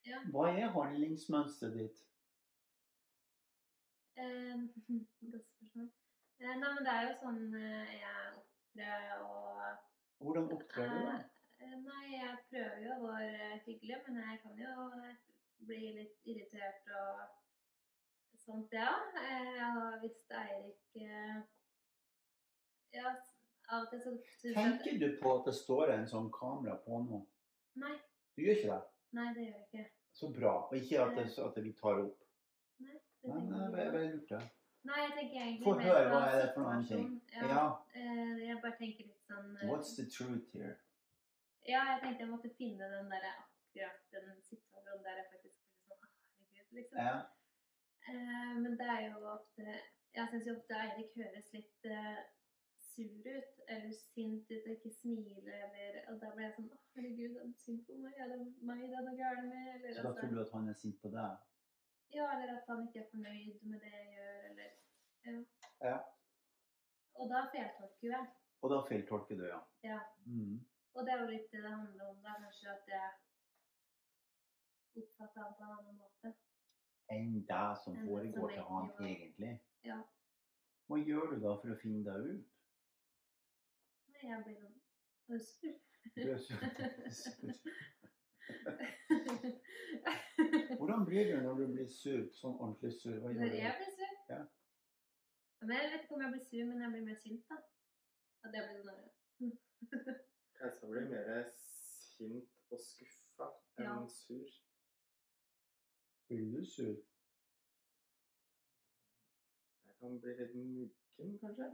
Ja. 0.05 0.19
Hva 0.33 0.49
er 0.53 0.73
handlingsmønsteret 0.75 1.79
ditt? 1.81 2.01
Eh, 4.17 4.65
godt 5.33 5.47
spørsmål. 5.51 5.87
Eh, 6.41 6.57
nei, 6.61 6.73
men 6.75 6.85
det 6.87 6.93
er 6.95 7.07
jo 7.09 7.15
sånn 7.23 7.55
eh, 7.61 7.95
jeg 8.01 8.35
opptrer 8.41 9.23
og 9.25 9.63
Hvordan 10.25 10.51
opptrer 10.57 10.91
du, 10.93 10.99
da? 11.07 11.15
Eh, 11.63 11.73
Nei, 11.85 12.05
jeg 12.13 12.37
prøver 12.51 12.83
jo 12.85 12.99
å 12.99 13.09
være 13.09 13.49
hyggelig, 13.65 13.99
men 14.07 14.21
jeg 14.23 14.39
kan 14.43 14.61
jo 14.61 14.75
bli 15.69 15.81
litt 15.97 16.29
irritert 16.29 16.91
og 17.01 17.25
sånt, 18.45 18.73
ja. 18.77 18.91
Eh, 19.21 19.65
Og 19.71 19.99
hvis 20.05 20.21
Eirik 20.43 20.99
eh, 21.01 21.41
Ja, 22.95 23.13
av 23.75 23.85
og 23.85 23.91
til 23.91 24.01
så 24.05 24.55
Tenker 24.55 24.99
du 25.01 25.07
på 25.23 25.37
at 25.39 25.47
det 25.49 25.55
står 25.59 25.93
en 25.95 26.09
sånn 26.09 26.29
kamera 26.35 26.77
på 26.85 27.01
nå? 27.07 27.23
Nei, 27.83 27.95
Du 28.37 28.43
gjør 28.43 28.59
ikke 28.59 28.75
det? 28.75 28.83
nei, 29.19 29.29
det 29.35 29.47
gjør 29.47 29.57
jeg 29.59 29.67
ikke. 29.69 29.87
Så 30.15 30.29
bra. 30.35 30.53
Og 30.69 30.77
ikke 30.79 31.01
at, 31.03 31.17
det, 31.17 31.25
at 31.43 31.57
vi 31.65 31.73
tar 31.81 32.03
opp. 32.05 32.21
Nei, 32.79 32.99
det 33.23 33.33
Nei, 33.33 33.41
nei, 33.73 34.05
jeg. 34.31 34.51
Nei, 34.85 34.99
jeg 35.01 35.13
tenker 35.17 35.41
egentlig 35.41 35.65
Få 35.65 35.75
høre, 35.81 36.09
hva 36.13 36.21
er 36.29 36.41
det 36.43 36.49
for 36.55 36.67
noen 36.67 36.83
ting? 36.89 37.07
situasjonen. 37.17 37.53
Ja. 37.55 37.63
Uh, 37.97 38.43
Jeg 38.47 38.59
bare 38.65 38.77
tenker 38.81 39.07
litt 39.09 39.31
sånn 39.31 39.55
uh, 39.57 39.65
What's 39.71 39.95
the 39.99 40.05
truth 40.17 40.51
here? 40.53 40.75
Ja, 41.65 41.81
jeg 41.95 42.03
tenkte 42.03 42.27
jeg 42.27 42.31
måtte 42.35 42.51
finne 42.59 42.91
den 42.93 43.09
der 43.15 43.25
akkurat 43.31 44.03
den 44.13 44.29
situasjonen 44.45 45.07
der 45.07 45.21
jeg 45.23 45.27
faktisk 45.33 45.57
blir 45.57 45.87
sånn 45.89 46.05
herregud, 46.05 46.75
liksom. 46.79 47.01
Ja. 47.01 47.17
Uh, 48.05 48.55
men 48.61 48.77
det 48.81 48.89
er 48.97 49.07
jo 49.09 49.25
ofte 49.33 49.65
Jeg 50.15 50.29
syns 50.31 50.51
jo 50.51 50.57
ofte 50.59 50.77
Eirik 50.85 51.17
høres 51.23 51.49
litt 51.57 51.89
sur 52.95 53.27
ut, 53.37 53.55
eller 53.69 53.93
sint 53.93 54.51
ut, 54.51 54.67
og 54.67 54.73
ikke 54.77 54.91
smiler, 55.01 55.65
eller 55.67 55.99
Og 56.13 56.21
da 56.21 56.31
blir 56.35 56.45
jeg 56.47 56.55
sånn 56.57 56.71
Å, 56.75 56.79
herregud, 56.97 57.37
er 57.41 57.49
du 57.51 57.57
sint 57.65 57.83
på 57.89 57.97
meg? 58.03 58.15
Er 58.19 58.29
det 58.33 58.39
meg 58.71 58.85
det 58.85 58.99
er 58.99 59.07
noe 59.09 59.17
galt 59.19 59.45
med? 59.49 59.69
Eller, 59.75 59.95
Så 59.97 60.03
da 60.03 60.09
altså, 60.13 60.21
tror 60.21 60.35
du 60.37 60.43
at 60.45 60.53
han 60.59 60.69
er 60.73 60.79
sint 60.83 61.01
på 61.03 61.11
deg? 61.17 61.43
ja, 62.15 62.27
eller 62.37 62.53
at 62.61 62.69
han 62.71 62.85
ikke 62.87 63.01
er 63.03 63.09
fornøyd 63.11 63.63
med 63.71 63.81
det 63.83 63.93
jeg 63.97 64.07
gjør, 64.17 64.39
eller 64.51 64.69
Ja. 65.25 65.39
Ja. 65.89 65.97
Og 67.15 67.29
da 67.31 67.41
feiltolker 67.55 68.09
jeg. 68.13 68.27
Og 68.63 68.71
da 68.71 68.79
feiltolker 68.89 69.37
du, 69.41 69.45
ja. 69.49 69.59
Ja. 69.83 69.99
Mm. 70.27 70.61
Og 70.95 71.07
det 71.07 71.13
er 71.15 71.21
jo 71.25 71.31
litt 71.31 71.51
det 71.53 71.63
det 71.65 71.71
handler 71.73 72.09
om, 72.13 72.21
da. 72.23 72.37
Kanskje 72.45 72.71
at 72.77 72.89
jeg 72.95 73.11
oppfatter 75.03 75.43
han 75.43 75.55
på 75.59 75.65
en 75.67 75.75
annen 75.77 75.97
måte. 75.99 76.35
Enn 77.15 77.35
deg 77.51 77.79
som 77.85 77.97
foregår 78.07 78.55
til 78.55 78.67
han 78.71 78.91
egentlig. 79.09 79.53
Ja. 79.85 79.99
Hva 80.87 80.99
gjør 81.01 81.35
du 81.35 81.41
da 81.43 81.55
for 81.61 81.75
å 81.75 81.81
finne 81.83 82.05
deg 82.07 82.31
ut? 82.31 82.54
Jeg 84.25 84.43
blir 84.45 84.57
sånn 84.61 84.77
«Å. 85.29 85.31
Du 86.15 86.31
er 86.33 86.39
sur. 86.39 86.59
Hvordan 90.79 91.05
blir 91.07 91.25
du 91.31 91.37
når 91.43 91.55
du 91.61 91.67
blir 91.73 91.89
sur? 91.93 92.25
Sånn 92.37 92.57
ordentlig 92.61 92.93
sur? 93.01 93.15
Hva 93.23 93.29
Når 93.37 93.55
jeg 93.57 93.75
blir 93.79 93.91
sur? 93.97 94.13
Ja. 94.31 94.41
Men 95.65 95.75
jeg 95.81 95.89
vet 95.95 96.03
ikke 96.05 96.15
om 96.19 96.23
jeg 96.25 96.33
blir 96.35 96.45
sur, 96.51 96.63
men 96.71 96.79
jeg 96.85 96.91
blir 96.95 97.05
mer 97.09 97.19
sint, 97.23 97.45
da. 97.49 97.57
At 98.45 98.53
jeg 98.59 98.65
blir 98.69 98.83
sånn 98.89 99.05
Kajsa 100.61 100.85
blir 100.91 101.05
mer 101.11 101.29
sint 101.61 102.51
og 102.75 102.81
skuffa 102.85 103.47
enn 103.81 103.89
Ja. 103.89 103.95
sur. 104.19 104.49
Blir 106.29 106.45
du 106.53 106.61
sur? 106.75 106.95
Jeg 109.89 109.95
kan 110.01 110.13
bli 110.21 110.33
litt 110.41 110.55
muggen, 110.61 111.31
kanskje. 111.41 111.67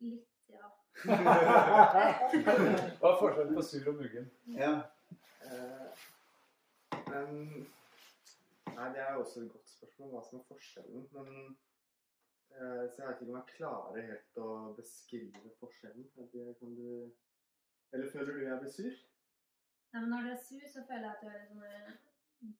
Litt, 0.00 0.28
ja. 0.48 0.70
Hva 1.04 3.10
er 3.10 3.20
forskjellen 3.20 3.54
på 3.54 3.62
sur 3.62 3.88
og 3.92 4.00
muggen? 4.00 4.30
Ja. 4.58 4.72
Uh, 5.44 5.88
um, 7.12 7.66
Nei, 8.74 8.88
det 8.94 9.00
er 9.00 9.12
jo 9.12 9.20
også 9.20 9.40
et 9.40 9.52
godt 9.52 9.70
spørsmål 9.70 10.10
hva 10.10 10.22
som 10.26 10.38
er 10.38 10.44
forskjellen. 10.48 11.08
Men 11.14 11.26
uh, 12.56 12.84
Så 12.90 13.02
jeg 13.02 13.08
vet 13.08 13.20
ikke 13.20 13.32
om 13.32 13.38
jeg 13.38 13.52
klarer 13.56 14.08
helt 14.10 14.34
å 14.42 14.44
beskrive 14.78 15.50
forskjellen. 15.60 16.04
Kan 16.14 16.26
du 16.78 16.88
Eller 17.92 18.10
føler 18.10 18.32
du 18.32 18.40
jeg 18.42 18.60
blir 18.62 18.72
sur? 18.72 18.94
Nei, 19.92 20.00
men 20.00 20.10
når 20.10 20.20
du 20.26 20.30
er 20.32 20.40
sur, 20.42 20.64
så 20.72 20.80
føler 20.88 21.06
jeg 21.06 21.14
at 21.14 21.22
du 21.22 21.26
er 21.28 21.38
litt 21.38 21.52
sånn 21.52 21.66
eh, 21.68 21.92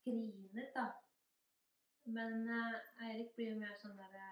grinet, 0.04 0.70
da. 0.76 0.86
Men 2.16 2.32
uh, 2.46 3.06
Eirik 3.08 3.30
blir 3.34 3.48
jo 3.54 3.58
mer 3.58 3.74
sånn 3.80 3.98
derre 3.98 4.26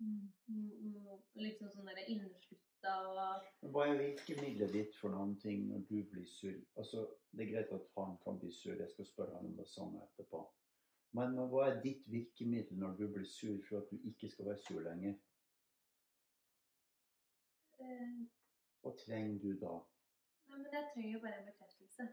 Liksom 0.00 1.70
sånn 1.74 1.88
derre 1.90 2.04
inneslutta 2.08 2.92
og 3.10 3.48
Hva 3.74 3.82
er 3.90 3.98
virkemidlet 4.00 4.72
ditt 4.72 4.94
for 4.96 5.12
noen 5.12 5.34
ting 5.42 5.66
når 5.68 5.82
du 5.90 5.98
blir 6.12 6.26
sur? 6.26 6.56
Altså, 6.80 7.06
Det 7.32 7.44
er 7.44 7.50
greit 7.52 7.72
at 7.76 7.90
han 7.96 8.16
kan 8.24 8.38
bli 8.40 8.50
sur, 8.52 8.74
jeg 8.80 8.90
skal 8.90 9.06
spørre 9.06 9.36
han 9.36 9.46
om 9.50 9.56
det 9.56 9.68
samme 9.68 10.00
etterpå. 10.06 10.40
Men 11.12 11.34
men 11.36 11.48
hva 11.52 11.66
er 11.68 11.80
ditt 11.84 12.04
virkemiddel 12.06 12.78
når 12.78 12.96
du 12.96 13.06
blir 13.12 13.26
sur 13.26 13.58
for 13.68 13.78
at 13.82 13.90
du 13.90 13.96
ikke 14.10 14.28
skal 14.30 14.46
være 14.46 14.62
sur 14.66 14.80
lenger? 14.80 15.14
eh, 17.80 18.18
Hva 18.82 18.92
trenger 19.04 19.38
du 19.44 19.52
da 19.60 19.74
Nei, 20.50 20.58
men 20.58 20.72
jeg 20.72 20.86
trenger 20.92 21.12
jo 21.12 21.20
bare 21.24 21.38
en 21.40 21.48
bekreftelse. 21.50 22.08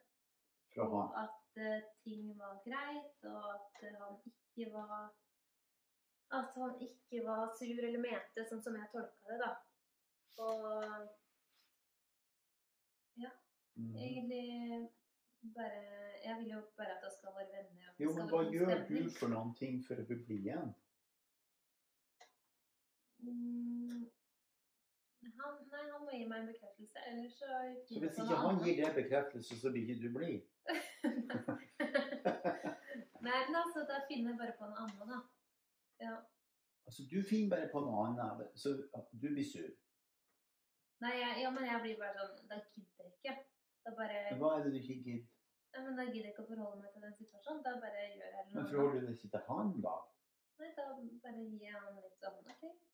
fra 0.73 0.86
han? 0.93 1.13
at 1.23 1.62
uh, 1.67 1.88
ting 2.04 2.38
var 2.38 2.60
greit, 2.67 3.15
og 3.23 3.45
at 3.56 3.84
eh, 3.88 3.95
han 4.02 4.19
ikke 4.32 4.73
var 4.73 5.13
At 6.32 6.52
han 6.56 6.76
ikke 6.84 7.24
var 7.26 7.48
sur 7.56 7.84
eller 7.88 8.02
mente 8.04 8.44
sånn 8.50 8.63
som 8.63 8.76
jeg 8.76 8.90
tolka 8.92 9.32
det, 9.32 9.40
da. 9.40 9.54
Og 10.44 11.08
Mhm. 13.78 13.96
egentlig 13.96 14.90
bare 15.56 15.82
Jeg 16.26 16.38
vil 16.40 16.50
jo 16.50 16.62
bare 16.78 16.98
at 16.98 17.04
vi 17.04 17.10
skal 17.18 17.34
være 17.36 17.52
venner. 17.54 17.94
Jo, 18.00 18.13
men 18.13 18.28
hva 18.30 18.40
gjør 18.52 18.88
du 18.90 19.10
for 19.20 19.28
noen 19.28 19.56
ting 19.56 19.84
for 19.86 19.96
å 20.02 20.06
bli 20.08 20.38
igjen? 20.42 20.74
Mm, 23.20 24.04
han, 25.38 25.54
nei, 25.72 25.84
han 25.92 26.02
må 26.02 26.12
gi 26.12 26.26
meg 26.28 26.40
en 26.42 26.50
bekreftelse, 26.52 26.98
ellers 27.12 27.38
så 27.38 27.48
Så 27.88 28.00
hvis 28.02 28.18
ikke 28.24 28.42
han 28.44 28.60
gir 28.66 28.76
deg 28.82 28.96
bekreftelse, 28.98 29.56
så 29.62 29.72
vil 29.74 29.90
ikke 29.90 30.02
du 30.04 30.10
bli? 30.18 30.34
Nei, 33.28 33.40
men 33.48 33.56
altså, 33.62 33.86
da 33.90 34.04
finner 34.10 34.32
jeg 34.34 34.40
bare 34.42 34.58
på 34.58 34.66
en 34.66 34.78
annen, 34.84 35.08
da. 35.10 35.22
Ja. 36.00 36.16
Altså, 36.88 37.04
du 37.12 37.18
finner 37.30 37.50
bare 37.56 37.70
på 37.72 37.82
noe 37.84 38.06
annet, 38.08 38.52
så 38.56 38.74
du 39.12 39.28
blir 39.28 39.46
sur. 39.46 39.70
Nei, 41.04 41.14
jeg, 41.22 41.42
ja, 41.44 41.50
men 41.54 41.66
jeg 41.70 41.82
blir 41.84 41.98
bare 42.02 42.14
sånn 42.18 42.48
Da 42.50 42.58
gidder 42.74 43.04
jeg 43.04 43.12
ikke. 43.18 43.34
Da 43.86 43.92
bare 43.98 44.22
Men 44.32 44.40
hva 44.42 44.54
er 44.56 44.64
det 44.66 44.72
du 44.74 44.78
ikke 44.80 44.96
gidder? 45.06 45.26
Ja, 45.76 45.84
men 45.86 45.98
da 46.00 46.06
gidder 46.08 46.30
jeg 46.30 46.34
ikke 46.34 46.46
å 46.46 46.50
forholde 46.52 46.80
meg 46.82 46.94
til 46.94 47.04
den 47.06 47.18
situasjonen. 47.20 47.64
Da 47.66 47.74
bare 47.84 48.06
gjør 48.06 48.32
jeg 48.38 48.46
noe 48.48 48.56
Men 48.56 48.70
forholder 48.72 49.04
du 49.04 49.10
deg 49.10 49.18
ikke 49.18 49.32
til 49.36 49.44
han, 49.50 49.74
da? 49.86 49.96
Nei, 50.58 50.70
da 50.80 50.86
bare 51.26 51.44
gir 51.44 51.66
jeg 51.68 51.84
han 51.84 52.00
litt 52.02 52.24
sånn 52.24 52.40
OK, 52.42 52.64
greit. 52.64 52.86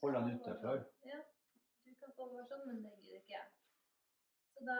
Hold 0.00 0.16
han 0.20 0.40
sånn. 0.46 0.86
Ja. 1.10 1.20
Du 1.84 1.92
kan 2.00 2.14
få 2.16 2.30
være 2.32 2.46
sånn, 2.52 2.64
men 2.70 2.80
det 2.86 2.94
gidder 3.02 3.20
ikke 3.20 3.36
jeg. 3.36 3.50
Så 4.56 4.64
da 4.70 4.78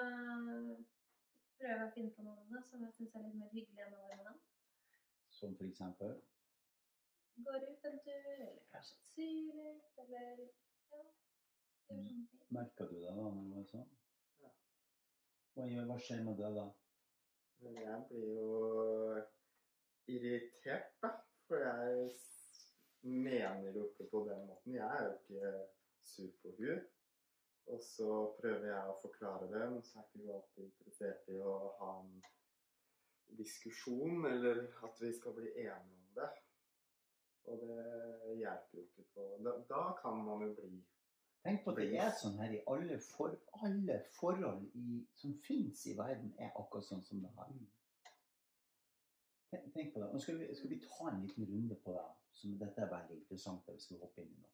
prøver 1.60 1.74
jeg 1.74 1.90
å 1.90 1.92
finne 1.98 2.14
på 2.16 2.24
noe 2.24 2.40
annet 2.46 2.70
som 2.70 2.86
jeg 2.86 2.96
syns 2.96 3.18
er 3.18 3.26
litt 3.26 3.36
mer 3.42 3.52
hyggelig 3.52 3.84
enn 3.84 3.98
å 3.98 4.02
være 4.06 4.18
med 4.22 4.30
han. 4.30 4.40
Som 5.36 5.58
for 5.60 5.68
eksempel? 5.68 6.16
Går 7.44 7.56
ut 7.70 7.84
en 7.84 7.98
tur, 8.04 8.26
eller 8.32 8.62
kanskje 8.72 8.96
syr 9.12 9.52
litt, 9.60 9.98
eller 10.04 10.40
ja. 10.40 11.02
Gjør 11.86 12.02
sånne 12.08 12.08
ting. 12.08 12.48
Merka 12.56 12.86
du 12.88 12.96
det 12.96 13.12
da 13.12 13.14
når 13.20 13.36
det 13.36 13.56
var 13.58 13.66
sånn? 13.70 13.86
Ja. 14.42 14.52
Hva, 15.54 15.66
gjør, 15.70 15.88
hva 15.90 15.98
skjer 16.06 16.22
med 16.26 16.40
det 16.40 16.50
da? 16.56 16.66
Men 17.64 17.78
jeg 17.82 18.00
blir 18.10 18.32
jo 18.38 18.48
irritert, 20.16 20.92
da. 21.04 21.12
For 21.46 21.62
jeg 21.62 22.08
mener 23.06 23.76
jo 23.76 23.86
ikke 23.90 24.08
på 24.10 24.22
den 24.26 24.46
måten. 24.48 24.78
Jeg 24.78 24.86
er 24.86 25.06
jo 25.06 25.16
ikke 25.20 25.52
sur 26.06 26.32
på 26.42 26.54
henne. 26.58 26.80
Og 27.66 27.80
så 27.82 28.08
prøver 28.38 28.68
jeg 28.70 28.90
å 28.90 28.98
forklare 29.02 29.46
det, 29.50 29.62
men 29.72 29.80
så 29.82 29.98
er 29.98 30.04
ikke 30.06 30.22
hun 30.22 30.34
alltid 30.36 30.66
interessert 30.68 31.30
i 31.34 31.38
å 31.42 31.54
ha 31.80 31.92
en 32.00 32.12
diskusjon, 33.38 34.20
eller 34.28 34.60
at 34.86 35.00
vi 35.02 35.10
skal 35.14 35.34
bli 35.34 35.50
enige 35.64 35.96
om 35.98 36.12
det. 36.18 36.28
Og 37.46 37.62
det 37.62 38.36
hjelper 38.40 38.78
jo 38.78 38.84
ikke 38.84 39.04
på 39.14 39.24
Da, 39.44 39.52
da 39.70 39.82
kan 40.02 40.22
man 40.26 40.42
jo 40.42 40.52
bli 40.54 40.70
Tenk 41.46 41.62
på 41.62 41.70
at 41.70 41.76
det 41.78 41.98
er 42.02 42.08
sånn 42.18 42.40
her 42.40 42.54
i 42.56 42.62
alle, 42.66 42.96
for, 43.06 43.34
alle 43.62 44.00
forhold 44.16 44.64
i, 44.74 44.96
som 45.14 45.36
fins 45.44 45.84
i 45.86 45.92
verden, 45.94 46.32
er 46.42 46.50
akkurat 46.58 46.88
sånn 46.88 47.04
som 47.06 47.20
det 47.22 47.30
er. 47.44 47.52
Tenk, 49.52 49.68
tenk 49.76 49.92
på 49.94 50.02
det. 50.02 50.08
Nå 50.10 50.22
skal 50.24 50.40
vi, 50.40 50.48
skal 50.58 50.72
vi 50.72 50.80
ta 50.82 51.06
en 51.12 51.20
liten 51.22 51.46
runde 51.46 51.78
på 51.84 51.94
det. 51.94 52.02
Som, 52.34 52.56
dette 52.58 52.82
er 52.82 52.90
veldig 52.90 53.20
interessant. 53.20 53.62
det 53.62 53.76
vi 53.76 53.84
skal 53.84 54.02
hoppe 54.02 54.24
inn 54.24 54.32
i 54.34 54.40
nå. 54.40 54.50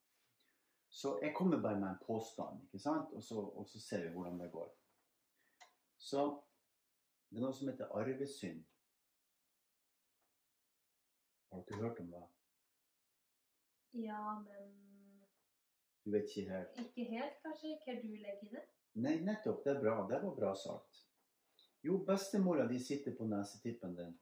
Så 0.92 1.14
jeg 1.22 1.33
kommer 1.38 1.64
bare 1.64 1.81
med 1.81 1.88
en 1.94 2.02
påstand, 2.05 2.61
ikke 2.66 2.83
sant? 2.85 3.16
Og 3.16 3.24
så, 3.24 3.40
og 3.40 3.64
så 3.72 3.81
ser 3.81 4.05
vi 4.05 4.12
hvordan 4.12 4.37
det 4.44 4.50
går. 4.52 4.68
Så 5.96 6.26
det 7.31 7.40
er 7.40 7.46
noe 7.46 7.57
som 7.57 7.72
heter 7.72 7.96
arvesynd. 7.96 8.61
Har 11.55 11.64
dere 11.70 11.87
hørt 11.87 12.05
om 12.05 12.12
det? 12.12 12.26
Ja, 13.92 14.44
men 14.46 14.72
Du 16.05 16.11
vet 16.11 16.24
ikke 16.37 16.50
helt? 16.50 16.78
ikke 16.78 17.05
helt, 17.11 17.37
kanskje. 17.44 17.76
Hva 17.85 17.94
du 18.02 18.09
legger 18.09 18.46
i 18.48 18.50
det? 18.55 18.62
Nei, 19.05 19.14
nettopp. 19.26 19.62
Det 19.64 19.76
er 19.76 19.81
bra. 19.81 19.94
Det 20.11 20.18
var 20.24 20.35
bra 20.37 20.55
sagt. 20.55 21.02
Jo, 21.87 21.98
bestemora 22.09 22.66
di 22.70 22.78
sitter 22.78 23.14
på 23.18 23.26
nesetippen 23.26 23.94
din. 23.96 24.18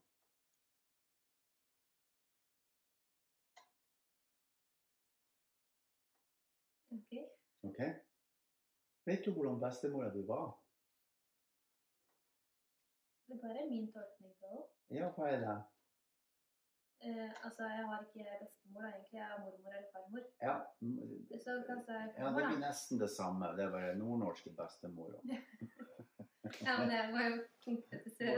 Ok. 6.90 7.12
Ok? 7.61 7.78
Vet 9.06 9.24
du 9.24 9.33
hvordan 9.33 9.61
bestemora 9.61 10.11
di 10.14 10.22
var? 10.26 10.48
Det 13.26 13.37
er 13.37 13.42
bare 13.46 13.66
min 13.70 13.92
tolkning 13.92 14.33
av 14.42 14.48
henne. 14.50 14.64
Ja, 14.98 15.11
hva 15.16 15.28
er 15.30 15.44
det? 15.44 15.56
Eh, 17.02 17.44
altså, 17.44 17.62
jeg 17.64 17.84
har 17.88 18.02
ikke 18.02 18.24
bestemor, 18.40 18.80
da, 18.82 18.88
egentlig. 18.88 19.18
Jeg 19.18 19.26
har 19.26 19.38
mormor 19.44 19.72
eller 19.76 19.88
farmor. 19.92 20.24
Ja, 20.42 20.56
Så 21.44 21.54
kanskje 21.68 21.92
jeg 21.92 22.08
ja, 22.08 22.24
det 22.24 22.24
farmor, 22.24 22.48
blir 22.48 22.60
nesten 22.66 23.00
det 23.00 23.10
samme. 23.10 23.46
Det 23.56 23.64
er 23.64 23.70
bare 23.76 23.94
nordnorske 24.02 24.50
bestemor. 24.62 25.14
Ja, 26.66 26.72
men 26.80 26.90
jeg 26.90 27.10
må 27.12 27.18
jo 27.22 27.34
konkretisere. 27.64 28.30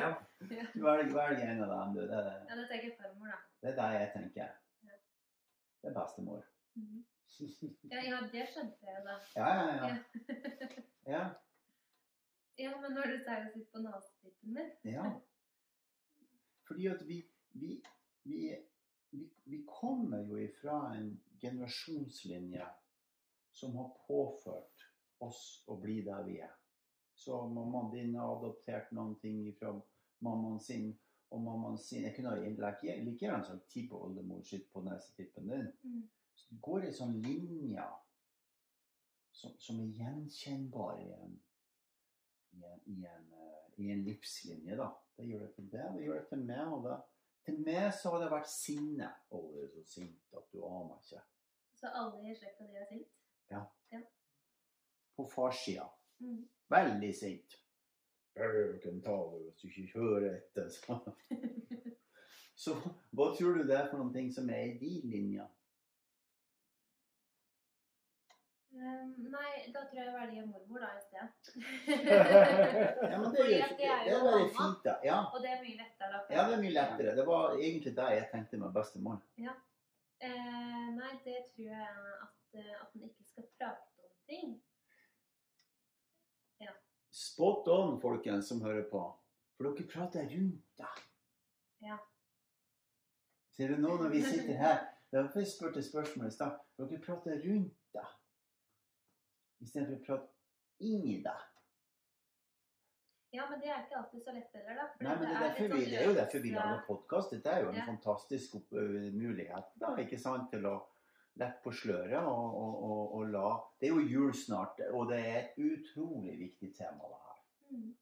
Ja. 0.00 0.10
Velg, 0.86 1.08
velg 1.16 1.40
en 1.42 1.62
av 1.64 1.70
dem, 1.72 1.94
du. 1.96 2.00
Det 2.00 2.18
er 2.18 2.26
det, 2.28 2.34
ja, 2.48 2.58
da 2.60 2.66
tenker 2.70 2.86
jeg 2.88 2.96
farmor, 3.00 3.32
da. 3.32 3.38
det 3.62 3.70
er 3.72 3.76
det 3.80 4.00
jeg 4.00 4.10
tenker. 4.14 4.52
Ja. 4.86 4.98
Det 5.82 5.90
er 5.90 5.96
bestemor. 5.96 6.44
Mhm. 6.74 7.04
Ja, 7.90 8.00
ja, 8.06 8.18
det 8.32 8.44
skjønte 8.52 8.86
jeg 8.86 8.98
jo 8.98 9.04
da. 9.08 9.16
Ja, 9.36 9.48
ja, 9.58 9.64
ja. 9.80 9.96
ja. 11.14 11.24
Ja, 12.58 12.70
men 12.80 12.92
når 12.94 13.08
du 13.08 13.14
sier 13.24 13.46
å 13.46 13.52
sitte 13.52 13.70
på 13.72 13.80
nesetippen 13.80 14.56
min 14.56 14.72
Ja. 14.94 15.06
Fordi 16.68 16.86
at 16.92 17.00
vi, 17.08 17.16
vi, 17.52 17.82
vi, 18.22 18.40
vi, 19.10 19.26
vi 19.44 19.64
kommer 19.68 20.24
jo 20.28 20.38
ifra 20.40 20.94
en 20.96 21.12
generasjonslinje 21.42 22.66
som 23.52 23.76
har 23.76 23.92
påført 24.06 24.88
oss 25.22 25.62
å 25.66 25.76
bli 25.80 26.00
der 26.06 26.24
vi 26.26 26.38
er. 26.42 26.52
Så 27.14 27.48
mammaen 27.48 27.92
din 27.92 28.16
har 28.16 28.36
adoptert 28.36 28.90
noen 28.96 29.14
ting 29.22 29.44
fra 29.58 29.74
mammaen 30.24 30.60
sin, 30.60 30.88
og 31.32 31.42
mammaen 31.44 31.78
sin 31.78 32.06
Jeg 32.06 32.16
kunne 32.16 32.34
like, 32.40 32.96
gjerne 33.20 33.44
sagt 33.46 33.68
tippoldemor 33.70 34.42
sitt 34.46 34.72
på 34.72 34.82
nesetippen 34.86 35.48
din. 35.52 35.68
Mm. 35.84 36.08
Så 36.34 36.48
det 36.54 36.60
går 36.64 36.86
en 36.86 36.96
sånn 36.96 37.20
linje 37.22 37.84
som, 39.32 39.54
som 39.60 39.80
er 39.80 39.94
gjenkjennbar 40.00 41.00
i 41.00 41.12
en, 41.14 41.38
i 42.56 42.64
en, 42.64 42.82
i 42.86 42.98
en, 43.08 43.30
eh, 43.38 43.70
i 43.84 43.92
en 43.92 44.04
livslinje, 44.08 44.76
da. 44.76 44.90
Det 45.16 45.28
gjør 45.28 45.46
det 45.46 45.54
til 45.56 45.70
det, 45.72 45.86
det 45.94 46.04
gjør 46.06 46.20
det 46.20 46.28
til 46.32 46.44
meg. 46.48 46.74
Og 46.74 46.86
det, 46.86 46.98
til 47.46 47.58
meg 47.66 47.88
så 47.94 48.12
har 48.14 48.22
det 48.22 48.30
vært 48.32 48.50
sinne. 48.50 49.08
Å, 49.30 49.40
du 49.50 49.62
er 49.62 49.70
så 49.72 49.82
sint 49.96 50.36
at 50.38 50.46
du 50.52 50.62
aner 50.66 50.98
ikke. 51.00 51.22
Så 51.78 51.90
alle 51.98 52.30
i 52.30 52.36
slekta 52.38 52.68
di 52.68 52.78
er 52.78 52.86
sint? 52.90 53.08
Ja. 53.50 53.64
På 55.16 55.26
farssida. 55.28 55.88
Mm. 56.22 56.44
Veldig 56.72 57.14
sint. 57.14 57.58
Du 58.34 58.78
kan 58.82 59.00
ta 59.04 59.16
det 59.32 59.40
hvis 59.42 59.58
du 59.60 59.66
ikke 59.68 59.88
kjører 59.96 60.28
etter. 60.36 60.68
Så. 60.72 60.96
så 62.62 62.76
hva 63.10 63.26
tror 63.36 63.58
du 63.58 63.66
det 63.68 63.76
er 63.76 63.90
for 63.90 63.98
noen 64.00 64.14
ting 64.14 64.30
som 64.32 64.48
er 64.54 64.70
i 64.70 64.78
din 64.80 65.10
linje? 65.10 65.44
Um, 65.44 65.58
nei, 68.72 69.50
da 69.74 69.82
tror 69.84 69.98
jeg 69.98 70.06
jeg 70.06 70.14
velger 70.14 70.46
mormor 70.48 70.84
da 70.84 70.90
i 70.96 71.02
sted. 71.04 71.26
Ja, 73.12 73.18
men 73.20 73.34
det, 73.34 73.46
er, 73.58 73.74
det 73.76 73.88
er 73.88 74.04
det 74.06 74.12
jo 74.12 74.18
er 74.18 74.26
veldig 74.28 74.50
fint, 74.56 74.80
da. 74.86 74.96
Ja. 75.04 75.18
Og 75.28 75.44
det 75.44 75.52
er 75.52 75.62
mye 75.62 75.78
lettere 75.82 76.10
da. 76.14 76.20
ja, 76.30 76.46
det 76.48 76.56
er 76.56 76.64
mye 76.64 76.74
lettere. 76.78 77.14
Det 77.18 77.26
var 77.28 77.56
egentlig 77.58 77.94
det 77.98 78.10
jeg 78.16 78.28
tenkte 78.32 78.60
med 78.64 78.74
bestemor. 78.76 79.22
Eh, 80.22 80.84
nei, 80.96 81.14
det 81.24 81.38
tror 81.52 81.66
jeg 81.68 81.88
at, 82.26 82.36
eh, 82.58 82.74
at 82.78 82.92
den 82.94 83.08
ikke 83.08 83.26
skal 83.26 83.48
prate 83.58 84.06
om 84.06 84.12
ting. 84.30 84.60
Spot 87.12 87.68
on, 87.68 88.00
folkens 88.00 88.48
som 88.48 88.62
hører 88.64 88.86
på. 88.90 89.02
For 89.56 89.68
dere 89.68 89.88
prater 89.88 90.24
rundt 90.32 90.64
det. 90.80 90.92
Ja. 91.84 91.98
Ser 93.52 93.74
du 93.74 93.82
nå 93.82 93.98
når 94.00 94.14
vi 94.14 94.22
sitter 94.24 94.56
her 94.56 94.78
Derfor 95.12 95.32
først 95.34 95.58
spurte 95.58 95.82
spørsmål 95.84 96.30
i 96.30 96.32
stad. 96.32 96.56
Dere 96.80 97.00
prater 97.04 97.36
rundt 97.44 97.74
istedenfor 99.62 99.98
å 99.98 100.04
prate 100.06 100.86
inn 100.92 101.08
i 101.08 101.18
deg. 101.24 101.48
Ja, 103.32 103.46
men 103.48 103.62
det 103.62 103.70
er 103.72 103.84
ikke 103.86 103.96
alltid 103.96 104.24
så 104.26 104.32
lett 104.36 104.56
heller, 104.58 104.76
da. 104.76 104.86
Nei, 105.00 105.12
men 105.16 105.22
det 105.22 105.28
er, 105.28 105.32
litt 105.32 105.44
derfor 105.46 105.62
vi, 105.62 105.84
sånn 105.84 105.92
det 105.92 106.00
er 106.00 106.08
jo 106.10 106.16
derfor 106.18 106.42
vi 106.44 106.50
lager 106.52 106.82
podkast. 106.88 107.30
Dette 107.32 107.52
er 107.54 107.62
jo 107.62 107.70
en 107.70 107.78
Ja. 107.80 107.86
fantastisk 107.88 108.56
mulighet 108.72 109.70
da, 109.80 109.94
ikke 110.02 110.18
sant, 110.20 110.50
til 110.52 110.66
å 110.68 110.74
lette 111.40 111.62
på 111.64 111.72
sløret 111.72 112.18
og, 112.28 112.58
og, 112.60 112.74
og, 112.84 113.14
og 113.16 113.30
la 113.32 113.46
Det 113.80 113.88
er 113.88 113.94
jo 113.94 114.04
jul 114.04 114.34
snart, 114.36 114.82
og 114.92 115.08
det 115.08 115.20
er 115.24 115.38
et 115.38 115.56
utrolig 115.64 116.36
viktig 116.42 116.74
tema, 116.76 117.08
det 117.08 117.20
her. 117.24 117.38
Mm. 117.70 117.94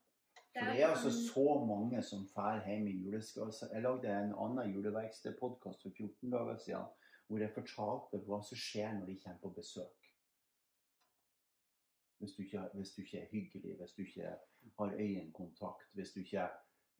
For 0.50 0.66
jo 0.66 0.72
det 0.72 0.82
er 0.82 0.90
altså 0.90 1.12
så 1.14 1.46
mange 1.62 2.02
som 2.02 2.26
drar 2.34 2.64
hjem 2.66 2.88
i 2.90 2.96
juleskatt. 3.04 3.62
Jeg 3.70 3.84
lagde 3.86 4.10
en 4.10 4.34
annen 4.34 4.72
juleverkstedpodkast 4.74 5.86
for 5.86 5.94
14 5.94 6.32
dager 6.34 6.58
siden 6.58 6.90
hvor 7.30 7.38
jeg 7.38 7.54
fortalte 7.54 8.18
hva 8.26 8.40
som 8.42 8.58
skjer 8.58 8.96
når 8.98 9.12
de 9.12 9.20
kommer 9.22 9.38
på 9.44 9.54
besøk. 9.60 9.99
Hvis 12.20 12.32
du 12.36 12.42
ikke, 12.42 12.60
hvis 12.74 12.90
du 12.94 13.00
ikke 13.00 13.18
er 13.18 13.26
hyggelig, 13.34 13.76
hvis 13.78 13.92
du 13.92 14.02
ikke 14.02 14.22
har 14.78 14.94
øyekontakt, 15.06 15.88
hvis 15.92 16.10
du 16.12 16.20
ikke 16.20 16.48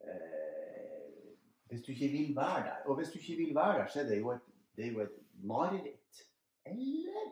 eh, 0.01 1.37
Hvis 1.69 1.83
du 1.83 1.93
ikke 1.93 2.09
vil 2.09 2.37
være 2.37 2.61
der. 2.69 2.79
Og 2.89 2.97
hvis 2.97 3.11
du 3.13 3.19
ikke 3.19 3.37
vil 3.43 3.55
være 3.55 3.79
der, 3.79 3.87
så 3.87 4.01
er 4.01 4.05
det 4.05 4.19
jo 4.19 4.31
et, 4.31 4.47
det 4.77 4.87
er 4.87 4.93
jo 4.93 5.01
et 5.01 5.17
mareritt. 5.35 6.15
Eller 6.67 7.23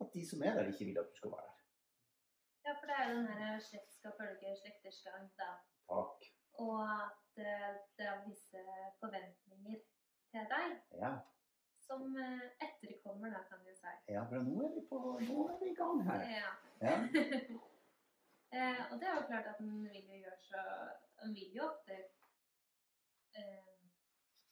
at 0.00 0.08
de 0.14 0.28
som 0.30 0.42
er 0.42 0.52
der, 0.54 0.66
ikke 0.66 0.84
vil 0.84 0.98
at 0.98 1.08
du 1.10 1.16
skal 1.16 1.30
være 1.30 1.48
der. 1.50 1.58
Ja, 2.64 2.72
for 2.78 2.86
det 2.88 2.96
er 2.98 3.06
jo 3.10 3.16
den 3.18 3.42
her 3.42 3.58
slekt 3.68 3.92
skal 3.92 4.12
følge 4.20 4.56
slekters 4.62 5.00
gang, 5.06 5.24
da. 5.40 5.50
Takk. 5.92 6.18
Og 6.64 6.76
at 7.04 7.32
eh, 7.46 7.74
det 7.96 8.06
er 8.12 8.24
visse 8.28 8.60
forventninger 9.00 9.78
til 10.30 10.44
deg 10.54 10.68
Ja. 11.02 11.12
Som 11.90 12.16
eh, 12.16 12.66
etterkommer, 12.66 13.30
da, 13.30 13.40
kan 13.50 13.64
du 13.66 13.72
si. 13.74 13.92
Ja, 14.14 14.22
for 14.30 14.46
nå 14.46 14.56
er 14.66 14.74
vi, 14.76 14.82
på, 14.90 14.98
nå 15.28 15.38
er 15.50 15.56
vi 15.62 15.70
i 15.72 15.78
gang 15.80 16.02
her. 16.06 16.22
Ja. 16.36 16.50
Ja. 16.86 16.96
eh, 18.56 18.82
og 18.90 18.94
det 19.00 19.08
er 19.08 19.16
jo 19.16 19.28
klart 19.30 19.48
at 19.52 19.62
en 19.64 19.72
vil 19.94 20.04
jo 20.12 20.20
gjøre 20.22 20.38
så 20.50 20.62
En 21.24 21.34
vil 21.36 21.56
jo 21.56 21.64
ofte 21.66 21.96
eh, 23.36 23.72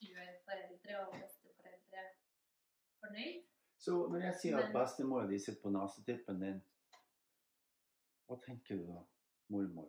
gjøre 0.09 0.35
foreldre 0.49 0.99
og 1.05 1.15
besteforeldre 1.21 2.03
fornøyd. 3.01 3.39
Så 3.79 3.95
når 4.11 4.27
jeg 4.27 4.35
sier 4.41 4.59
at 4.59 4.75
bestemora 4.75 5.31
di 5.31 5.39
sitter 5.41 5.63
på 5.63 5.73
nesetippen 5.73 6.43
din, 6.43 6.59
hva 8.27 8.37
tenker 8.45 8.83
du 8.83 8.85
da? 8.91 9.01
Mormor? 9.55 9.89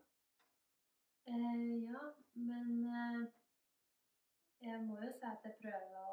Eh, 1.27 1.65
ja, 1.89 2.05
men 2.47 2.71
eh, 3.01 3.25
jeg 4.61 4.79
må 4.85 4.97
jo 5.01 5.11
si 5.15 5.25
at 5.27 5.45
jeg 5.47 5.55
prøver 5.61 5.99
å 5.99 6.07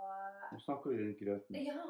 Nå 0.52 0.58
snakker 0.62 0.92
vi 0.92 0.98
rundt 1.02 1.22
grøten. 1.22 1.52
Ja. 1.66 1.80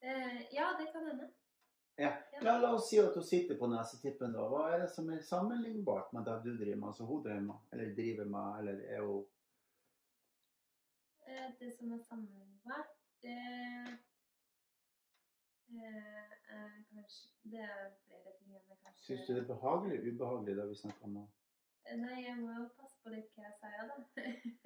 Eh, 0.00 0.36
ja, 0.54 0.70
det 0.78 0.86
kan 0.94 1.04
hende. 1.04 1.26
Ja. 2.00 2.14
ja, 2.32 2.54
la 2.58 2.70
oss 2.72 2.86
si 2.88 2.96
at 2.98 3.12
du 3.12 3.20
sitter 3.20 3.58
på 3.60 3.68
nesetippen 3.68 4.32
da. 4.32 4.46
Hva 4.48 4.62
er 4.72 4.78
det 4.80 4.86
som 4.94 5.10
er 5.12 5.20
sammenlignbart 5.20 6.14
med 6.16 6.24
det 6.24 6.38
du 6.46 6.54
driver 6.54 6.78
med? 6.80 6.86
Altså 6.88 7.04
hun 7.04 7.20
driver 7.26 7.42
med, 7.50 7.66
eller 7.74 7.90
driver 7.98 8.30
med, 8.32 8.46
eller 8.62 8.80
er 8.94 9.04
hun 9.04 9.26
Eh, 11.30 11.50
det 11.60 11.72
som 11.78 11.92
er 11.92 11.98
sammenlignbart, 11.98 12.94
det 13.22 13.30
eh, 13.30 13.92
er 16.48 16.70
kanskje 16.92 17.28
Det 17.42 17.60
er 17.60 17.90
flere 18.06 18.32
ting 18.38 18.56
enn 18.56 18.64
det 18.70 18.78
kanskje 18.82 19.04
Syns 19.04 19.26
du 19.26 19.34
det 19.34 19.42
er 19.42 19.46
behagelig 19.52 19.98
eller 19.98 20.14
ubehagelig 20.14 20.56
det 20.56 20.68
vi 20.70 20.78
snakker 20.80 21.04
om 21.04 21.12
nå? 21.18 21.24
Nei, 22.00 22.18
jeg 22.22 22.36
må 22.38 22.52
jo 22.54 22.66
passe 22.78 23.00
på 23.02 23.12
litt 23.14 23.30
hva 23.34 23.46
jeg 23.48 23.56
sier, 23.58 23.88
da. 23.90 23.96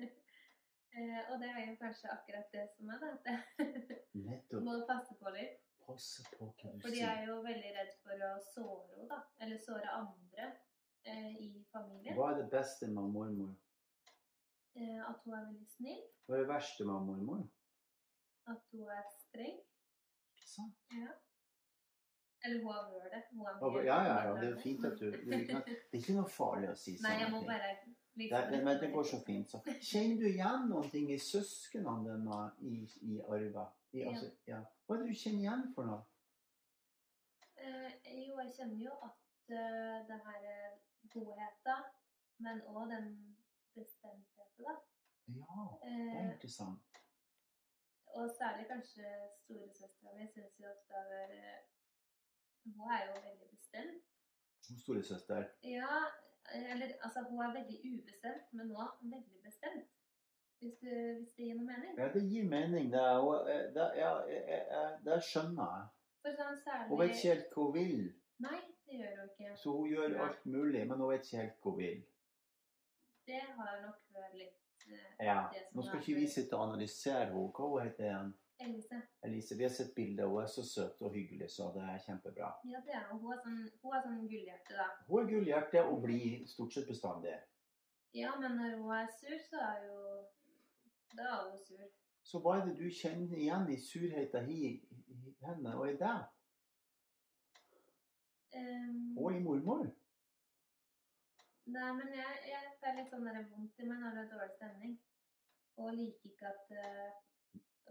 eh, 0.99 1.21
og 1.33 1.39
det 1.41 1.51
er 1.51 1.61
jo 1.71 1.77
kanskje 1.81 2.11
akkurat 2.13 2.51
det 2.53 2.65
som 2.75 2.91
er 2.95 3.05
det. 3.05 3.37
Nettopp. 4.27 4.65
må 4.67 4.77
passe 4.89 5.17
på 5.21 5.33
litt. 5.37 5.63
Passe 5.85 6.25
på 6.35 6.49
hva 6.49 6.73
du 6.75 6.85
For 6.85 6.93
de 6.93 7.01
jeg 7.01 7.23
er 7.23 7.29
jo 7.29 7.41
veldig 7.45 7.73
redd 7.79 7.93
for 8.05 8.27
å 8.29 8.31
såre 8.51 8.87
henne, 8.93 9.09
da. 9.11 9.21
Eller 9.45 9.61
såre 9.65 9.97
andre 9.97 10.51
eh, 11.09 11.33
i 11.47 11.51
familien. 11.73 12.17
Hva 12.19 12.33
er 12.33 12.43
det 12.43 12.49
beste 12.53 12.91
med 12.93 13.13
mormor? 13.17 13.53
Eh, 14.75 15.01
at 15.09 15.21
hun 15.25 15.37
er 15.39 15.45
veldig 15.49 15.69
snill. 15.77 16.01
Hva 16.27 16.39
er 16.39 16.45
det 16.45 16.51
verste 16.51 16.89
med 16.89 17.11
mormor? 17.11 17.45
At 18.53 18.73
hun 18.73 18.89
er 18.93 19.05
streng. 19.17 19.61
Ikke 20.35 20.51
sant? 20.51 20.81
Ja. 20.93 21.13
Eller 22.45 22.61
hun 22.63 22.73
har 22.73 22.89
vært 22.93 23.13
det. 23.75 23.85
Ja, 23.87 23.99
ja, 24.05 24.17
ja, 24.29 24.33
det 24.41 24.49
er 24.49 24.55
jo 24.55 24.61
fint 24.61 24.85
at 24.85 24.99
du 25.01 25.07
ikke 25.11 25.53
noe- 25.53 25.65
Det 25.65 25.99
er 25.99 26.01
ikke 26.01 26.17
noe 26.19 26.29
farlig 26.29 26.71
å 26.71 26.77
si 26.77 26.97
Nei, 27.03 27.15
jeg 27.21 27.31
må 27.33 27.41
bare 27.47 27.71
liksom 27.75 27.95
det, 28.51 28.65
men 28.65 28.81
det 28.81 28.91
går 28.93 29.03
så 29.11 29.19
fint. 29.27 29.51
Så. 29.51 29.59
Kjenner 29.83 30.21
du 30.21 30.27
igjen 30.29 30.69
noen 30.71 30.91
ting 30.91 31.09
i 31.11 31.19
søsknene 31.19 32.05
dine 32.05 32.41
i, 32.61 32.75
i 33.15 33.21
arva? 33.27 33.65
I, 33.93 34.05
altså, 34.11 34.29
ja. 34.47 34.61
Hva 34.87 34.95
er 34.97 35.03
det 35.03 35.09
du 35.09 35.19
kjenner 35.23 35.41
igjen 35.47 35.65
for 35.75 35.89
noe? 35.89 36.03
Eh, 37.57 37.91
jo, 38.29 38.39
jeg 38.43 38.53
kjenner 38.59 38.81
jo 38.85 38.95
at 39.09 39.19
uh, 39.51 39.99
det 40.09 40.19
her 40.27 40.47
er 40.53 40.77
godheten, 41.15 41.85
men 42.45 42.61
òg 42.71 42.89
den 42.93 43.09
bestemtheten, 43.75 44.65
da. 44.69 44.77
Ja, 45.27 45.67
det 45.83 45.93
er 45.93 46.19
Eh, 46.21 46.33
interessant. 46.33 47.01
og 48.15 48.29
særlig 48.39 48.67
kanskje 48.71 49.09
storesøstera 49.41 50.13
mi 50.19 50.27
syns 50.31 50.59
jo 50.61 50.69
ofte 50.71 50.95
har 51.09 51.31
eh, 51.35 51.64
Hun 52.65 52.91
er 52.91 53.01
jo 53.07 53.13
veldig 53.27 53.49
bestemt. 53.57 54.05
Hun 54.69 54.79
storesøster. 54.85 55.45
Ja, 55.65 55.97
eller 56.55 56.87
altså 57.03 57.21
hun 57.31 57.41
er 57.45 57.53
veldig 57.59 57.79
ubestemt, 57.91 58.53
men 58.53 58.67
nå 58.73 58.87
veldig 59.03 59.43
bestemt. 59.45 59.91
Hvis, 60.61 60.77
du, 60.81 60.89
hvis 61.19 61.33
det 61.37 61.45
gir 61.45 61.55
noe 61.59 61.67
mening. 61.67 61.99
Ja, 61.99 62.07
det 62.15 62.23
gir 62.31 62.45
mening. 62.49 62.87
Det, 62.93 63.01
er, 63.01 63.49
eh, 63.53 63.65
det, 63.77 63.87
ja, 64.01 64.13
jeg- 64.33 64.47
jeg- 64.49 64.99
det 65.05 65.19
skjønner 65.25 65.67
jeg. 65.75 66.37
Sånn 66.39 66.57
særlig 66.65 66.89
Hun 66.89 66.99
vet 67.01 67.11
ikke 67.11 67.29
helt 67.35 67.51
hva 67.55 67.65
hun 67.65 67.75
vil. 67.75 68.15
Nei, 68.39 68.61
det 68.87 68.95
gjør 69.01 69.17
hun 69.21 69.29
ikke. 69.31 69.57
Så 69.63 69.73
hun 69.77 69.89
gjør 69.91 70.21
alt 70.27 70.47
mulig, 70.47 70.87
men 70.89 70.99
hun 71.01 71.11
vet 71.13 71.25
ikke 71.27 71.43
helt 71.43 71.59
hva 71.63 71.71
hun 71.71 71.79
vil. 71.83 72.01
Det 73.27 73.41
har 73.59 73.81
nok 73.83 73.99
vært 74.15 74.35
litt 74.35 74.87
eh, 74.89 75.27
Ja. 75.27 75.37
Nå 75.73 75.83
skal 75.83 76.01
ikke 76.01 76.15
vi 76.21 76.27
sitte 76.29 76.57
og 76.57 76.65
analysere 76.69 77.25
henne. 77.27 77.51
Hva 77.59 77.69
hun 77.69 77.83
heter 77.83 78.05
igjen? 78.05 78.33
Elise. 78.65 79.01
Elise, 79.27 79.57
vi 79.59 79.67
har 79.67 79.73
sett 79.73 79.95
bilder. 79.95 80.27
Hun 80.31 80.43
er 80.43 80.47
så 80.53 80.65
søt 80.67 81.03
og 81.05 81.13
hyggelig, 81.15 81.51
så 81.51 81.71
det 81.75 81.83
er 81.83 82.05
kjempebra. 82.07 82.53
Ja, 82.71 82.81
det 82.87 82.95
er 82.99 83.09
hun. 83.11 83.21
Hun 83.25 83.33
er 83.35 83.43
sånn, 83.45 83.59
hun 83.83 83.97
er 83.97 84.05
sånn 84.07 84.23
gullhjerte, 84.29 84.79
da. 84.79 84.87
Hun 85.09 85.21
er 85.23 85.31
gullhjerte 85.33 85.83
og 85.91 86.01
blir 86.05 86.47
stort 86.51 86.77
sett 86.77 86.89
bestandig. 86.91 87.35
Ja, 88.15 88.37
men 88.41 88.57
når 88.61 88.77
hun 88.79 88.95
er 88.99 89.11
sur, 89.19 89.37
så 89.51 89.61
er 89.73 89.85
jo 89.89 89.99
Da 91.15 91.27
er 91.31 91.51
hun 91.51 91.59
sur. 91.67 91.85
Så 92.25 92.41
hva 92.41 92.57
er 92.59 92.65
det 92.69 92.79
du 92.79 92.87
kjenner 92.91 93.37
igjen 93.39 93.69
i 93.71 93.77
surheten 93.81 94.49
i, 94.51 94.63
henne 95.45 95.75
og 95.77 95.91
i 95.91 95.99
deg? 96.01 96.23
Um, 98.55 99.19
Og 99.19 99.35
i 99.35 99.43
mormor? 99.43 99.85
Nei, 101.75 101.91
men 101.99 102.11
jeg, 102.15 102.41
jeg 102.49 102.73
får 102.81 102.97
litt 102.99 103.13
sånn 103.13 103.29
vondt 103.51 103.81
i 103.81 103.87
meg 103.89 104.01
når 104.03 104.17
det 104.17 104.25
er 104.25 104.33
dårlig 104.33 104.57
stemning. 104.57 104.97
Og 105.81 105.95
liker 105.97 106.31
ikke 106.31 106.51
at 106.51 106.75
eh, 106.79 107.15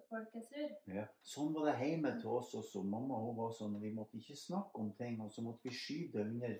folk 0.09 0.35
er 0.35 0.41
sur. 0.41 0.69
Ja. 0.93 1.05
Sånn 1.23 1.53
var 1.53 1.65
det 1.71 1.77
hjemme 1.87 2.11
til 2.21 2.29
oss 2.29 2.53
også. 2.55 2.83
Mamma 2.83 3.15
hun 3.19 3.35
var 3.37 3.51
sånn, 3.51 3.79
vi 3.81 3.93
måtte 3.93 4.17
ikke 4.17 4.35
snakke 4.37 4.79
om 4.79 4.91
ting, 4.97 5.19
og 5.21 5.31
så 5.31 5.41
måtte 5.41 5.63
vi 5.63 5.69
skyve 5.75 6.13
det 6.13 6.27
under 6.27 6.59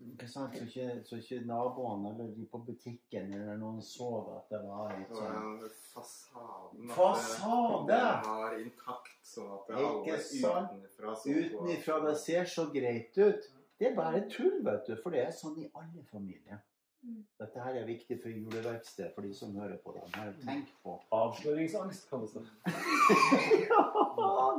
ikke 0.00 0.28
sant, 0.32 0.54
så 0.56 0.64
ikke, 0.64 0.84
så 1.04 1.16
ikke 1.20 1.38
naboene 1.44 2.08
eller 2.14 2.30
de 2.32 2.46
på 2.48 2.58
butikken 2.64 3.34
eller 3.36 3.58
noen 3.60 3.82
så 3.84 4.06
at 4.38 4.46
det 4.54 4.60
var 4.64 4.94
et 4.96 5.10
sånt 5.12 5.60
den 5.60 5.74
fasaden 5.92 6.88
at 6.88 6.96
Fasade! 6.96 7.86
det- 7.90 7.98
Den 8.00 8.30
var 8.30 8.56
intakt, 8.62 9.18
sånn 9.22 9.50
at 9.58 9.66
det 9.68 9.76
Ikke 9.76 10.14
alle 10.14 10.22
sant? 10.22 10.72
utenfra 10.72 11.14
så 11.16 11.34
Utenifra 11.36 12.00
det 12.06 12.16
ser 12.18 12.44
så 12.44 12.64
greit 12.72 13.18
ut. 13.18 13.50
Det 13.78 13.90
er 13.90 13.94
bare 13.96 14.24
tull, 14.30 14.62
vet 14.64 14.86
du, 14.86 14.96
for 15.02 15.10
det 15.10 15.20
er 15.26 15.30
sånn 15.32 15.58
i 15.58 15.70
alle 15.74 16.02
familier. 16.04 16.62
Mm. 17.02 17.22
Dette 17.40 17.62
her 17.64 17.74
er 17.80 17.86
viktig 17.88 18.18
for 18.22 18.28
juleverksted, 18.28 19.12
for 19.14 19.22
de 19.24 19.34
som 19.34 19.54
hører 19.56 19.78
på 19.84 19.94
det. 19.96 20.02
Her, 20.16 20.32
tenk 20.44 20.68
på. 20.84 20.98
Avsløringsangst 21.16 22.10
kalles 22.10 22.34
det. 22.36 22.42
ja, 23.70 23.80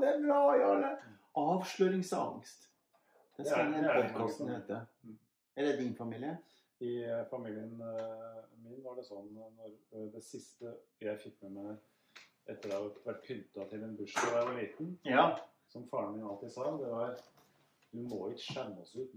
det 0.01 0.09
er 0.09 0.23
bra, 0.25 0.39
Jarle! 0.57 0.89
Avsløringsangst. 1.37 2.67
Det 3.37 3.45
skal 3.47 3.71
Det 3.73 3.83
er- 3.83 4.01
den 4.01 4.13
podkasten 4.13 4.49
hete. 4.49 4.79
Mm. 5.03 5.17
Er 5.55 5.65
det 5.65 5.79
din 5.79 5.95
familie? 5.95 6.37
I 6.79 7.03
eh, 7.03 7.25
familien 7.29 7.81
eh, 7.81 8.41
min 8.63 8.83
var 8.83 8.95
det 8.97 9.05
sånn 9.05 9.27
eh, 9.37 9.51
når 9.93 10.09
det 10.15 10.23
siste 10.25 10.71
jeg 11.01 11.19
fikk 11.21 11.41
med 11.43 11.51
meg 11.51 11.75
etter 12.49 12.73
å 12.73 12.79
ha 12.79 12.87
vært 13.05 13.21
pynta 13.27 13.67
til 13.69 13.83
en 13.85 13.93
bursdag 13.99 14.31
da 14.33 14.39
jeg 14.39 14.47
var 14.47 14.57
liten, 14.57 14.95
Ja. 15.05 15.25
som 15.69 15.85
faren 15.91 16.15
min 16.17 16.25
alltid 16.25 16.51
sa, 16.51 16.71
det 16.81 16.89
var 16.89 17.13
Du 17.91 17.99
må 18.07 18.29
ikke 18.31 18.53
skjemme 18.53 18.81
oss 18.81 18.95
ut. 18.95 19.13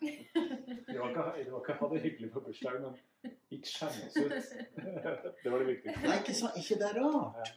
Det 0.00 0.98
var 0.98 1.10
ikke, 1.10 1.44
det 1.44 1.52
var 1.52 1.60
ikke 1.60 1.74
ha 1.80 1.88
det 1.94 2.00
hyggelig 2.02 2.30
på 2.32 2.40
bursdagen, 2.44 2.86
men 2.86 3.34
ikke 3.50 3.68
skjemme 3.68 4.06
oss 4.06 4.16
ut. 4.16 4.32
Det 5.44 5.52
var 5.52 5.58
det 5.58 5.66
viktigste. 5.68 6.06
Nei, 6.06 6.16
ikke 6.22 6.36
så, 6.38 6.52
ikke 6.56 6.78
det 6.80 6.88
er 6.88 7.00
rart? 7.02 7.52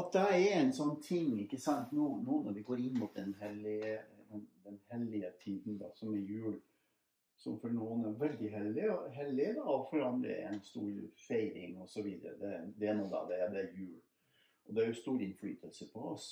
At 0.00 0.10
det 0.14 0.24
er 0.38 0.56
en 0.60 0.72
sånn 0.72 0.96
ting, 1.02 1.32
ikke 1.44 1.58
sant, 1.60 1.92
nå, 1.92 2.06
nå 2.24 2.42
når 2.46 2.56
vi 2.56 2.66
går 2.66 2.82
inn 2.84 2.98
mot 3.00 3.14
den 3.16 3.32
hellige, 3.40 3.96
den, 4.30 4.44
den 4.64 4.78
hellige 4.92 5.32
tiden, 5.42 5.78
da, 5.80 5.90
som 5.98 6.14
er 6.14 6.22
jul, 6.22 6.60
som 7.40 7.56
for 7.60 7.72
noen 7.74 8.04
er 8.06 8.20
veldig 8.20 8.52
hellig, 8.52 8.86
hellig 9.16 9.48
da, 9.56 9.64
og 9.64 9.88
for 9.90 10.04
andre 10.06 10.36
er 10.44 10.52
en 10.52 10.62
stor 10.62 10.92
feiring 11.26 11.80
osv. 11.82 12.06
Det, 12.22 12.54
det 12.78 12.92
er 12.92 12.96
noe 13.00 13.10
da, 13.10 13.24
det 13.28 13.40
er, 13.40 13.50
det 13.52 13.64
er 13.64 13.74
jul. 13.80 13.98
Og 14.68 14.76
det 14.76 14.84
er 14.84 14.92
jo 14.92 15.00
stor 15.00 15.26
innflytelse 15.26 15.88
på 15.92 16.06
oss. 16.12 16.30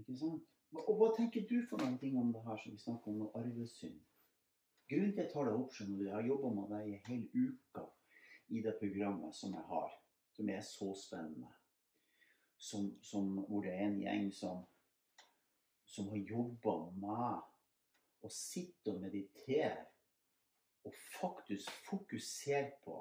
Ikke 0.00 0.16
sant? 0.18 0.55
Og 0.74 0.92
hva 0.98 1.12
tenker 1.16 1.46
du 1.48 1.60
for 1.70 1.80
noen 1.82 1.98
ting 2.00 2.16
om 2.18 2.32
det 2.34 2.42
her 2.46 2.58
som 2.62 2.74
vi 2.74 2.82
snakker 2.82 3.12
om, 3.12 3.20
noe 3.22 3.42
arvesynd? 3.42 4.00
Grunnen 4.90 5.12
til 5.12 5.20
at 5.20 5.24
jeg 5.24 5.32
tar 5.32 5.48
det 5.48 5.54
opp, 5.58 5.72
skjønner 5.74 5.98
du, 5.98 6.04
jeg 6.06 6.14
har 6.14 6.26
jobba 6.26 6.50
med 6.54 6.72
deg 6.74 6.88
i 6.88 6.96
en 6.96 7.06
hel 7.10 7.22
uke 7.34 7.84
i 8.54 8.62
det 8.62 8.74
programmet 8.78 9.34
som 9.34 9.54
jeg 9.56 9.66
har, 9.70 9.94
som 10.36 10.50
er 10.52 10.62
så 10.62 10.92
spennende. 10.98 11.50
Som, 12.56 12.92
som, 13.04 13.32
hvor 13.48 13.66
det 13.66 13.74
er 13.74 13.84
en 13.88 13.98
gjeng 14.00 14.30
som, 14.32 14.62
som 15.90 16.08
har 16.12 16.22
jobba 16.30 16.76
med 16.96 18.24
å 18.24 18.30
sitte 18.32 18.94
og 18.94 19.02
meditere 19.02 19.84
og 20.86 20.94
faktisk 21.18 21.70
fokusere 21.88 22.76
på 22.84 23.00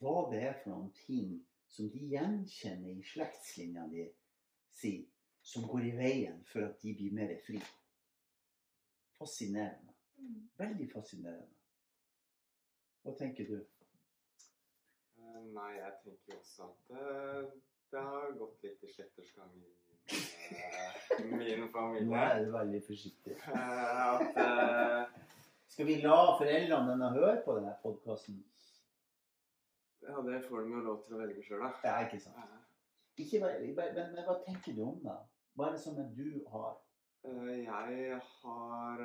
hva 0.00 0.16
det 0.30 0.42
er 0.50 0.58
for 0.60 0.74
noen 0.74 0.92
ting 1.00 1.32
som 1.70 1.88
de 1.90 2.02
gjenkjenner 2.12 2.92
i 2.92 3.06
slektslinja 3.06 3.86
di 3.90 4.04
si, 4.76 4.92
som 5.42 5.64
går 5.68 5.86
i 5.88 5.96
veien 5.96 6.42
for 6.52 6.64
at 6.68 6.80
de 6.82 6.94
blir 6.94 7.12
mer 7.16 7.32
fri. 7.46 7.60
Fascinerende. 9.18 9.92
Mm. 10.20 10.48
Veldig 10.60 10.88
fascinerende. 10.92 11.56
Hva 13.04 13.14
tenker 13.18 13.48
du? 13.48 13.56
Eh, 15.20 15.40
Nei, 15.54 15.70
jeg 15.78 15.92
tenker 16.04 16.36
også 16.38 16.66
at 16.68 16.90
det, 16.92 17.52
det 17.92 18.02
har 18.04 18.34
gått 18.38 18.62
litt 18.66 18.84
i 18.84 18.92
sletters 18.92 19.32
gang 19.36 19.50
i 19.56 19.62
min, 19.64 19.72
min 21.40 21.66
familie. 21.72 22.06
Nå 22.10 22.16
er 22.20 22.44
du 22.44 22.52
veldig 22.56 22.82
forsiktig. 22.86 23.36
Eh, 23.50 24.04
At 24.10 24.36
uh, 24.36 25.18
Skal 25.70 25.86
vi 25.88 26.00
la 26.02 26.16
foreldrene 26.36 26.90
denne 26.92 27.10
høre 27.14 27.36
på 27.44 27.56
denne 27.58 27.72
podkasten? 27.82 28.40
Ja, 30.02 30.16
det 30.26 30.40
får 30.48 30.64
de 30.64 30.72
jo 30.74 30.80
lov 30.84 31.02
til 31.06 31.14
å 31.16 31.20
velge 31.20 31.42
sjøl, 31.44 31.60
da. 31.62 31.70
Ja, 31.84 31.98
ikke 32.06 32.18
sant. 32.24 32.36
Eh, 32.40 32.56
Ikke, 33.20 33.40
bare- 33.44 33.60
men, 33.94 34.14
men 34.16 34.24
hva 34.26 34.36
tenker 34.46 34.72
du 34.76 34.80
om 34.88 35.00
det? 35.04 35.16
Hva 35.60 35.66
er 35.68 35.74
det 35.76 35.80
som 35.82 35.98
er 36.00 36.06
du 36.16 36.44
har? 36.48 36.76
Eh, 37.28 37.64
Jeg 37.64 38.20
har 38.24 39.00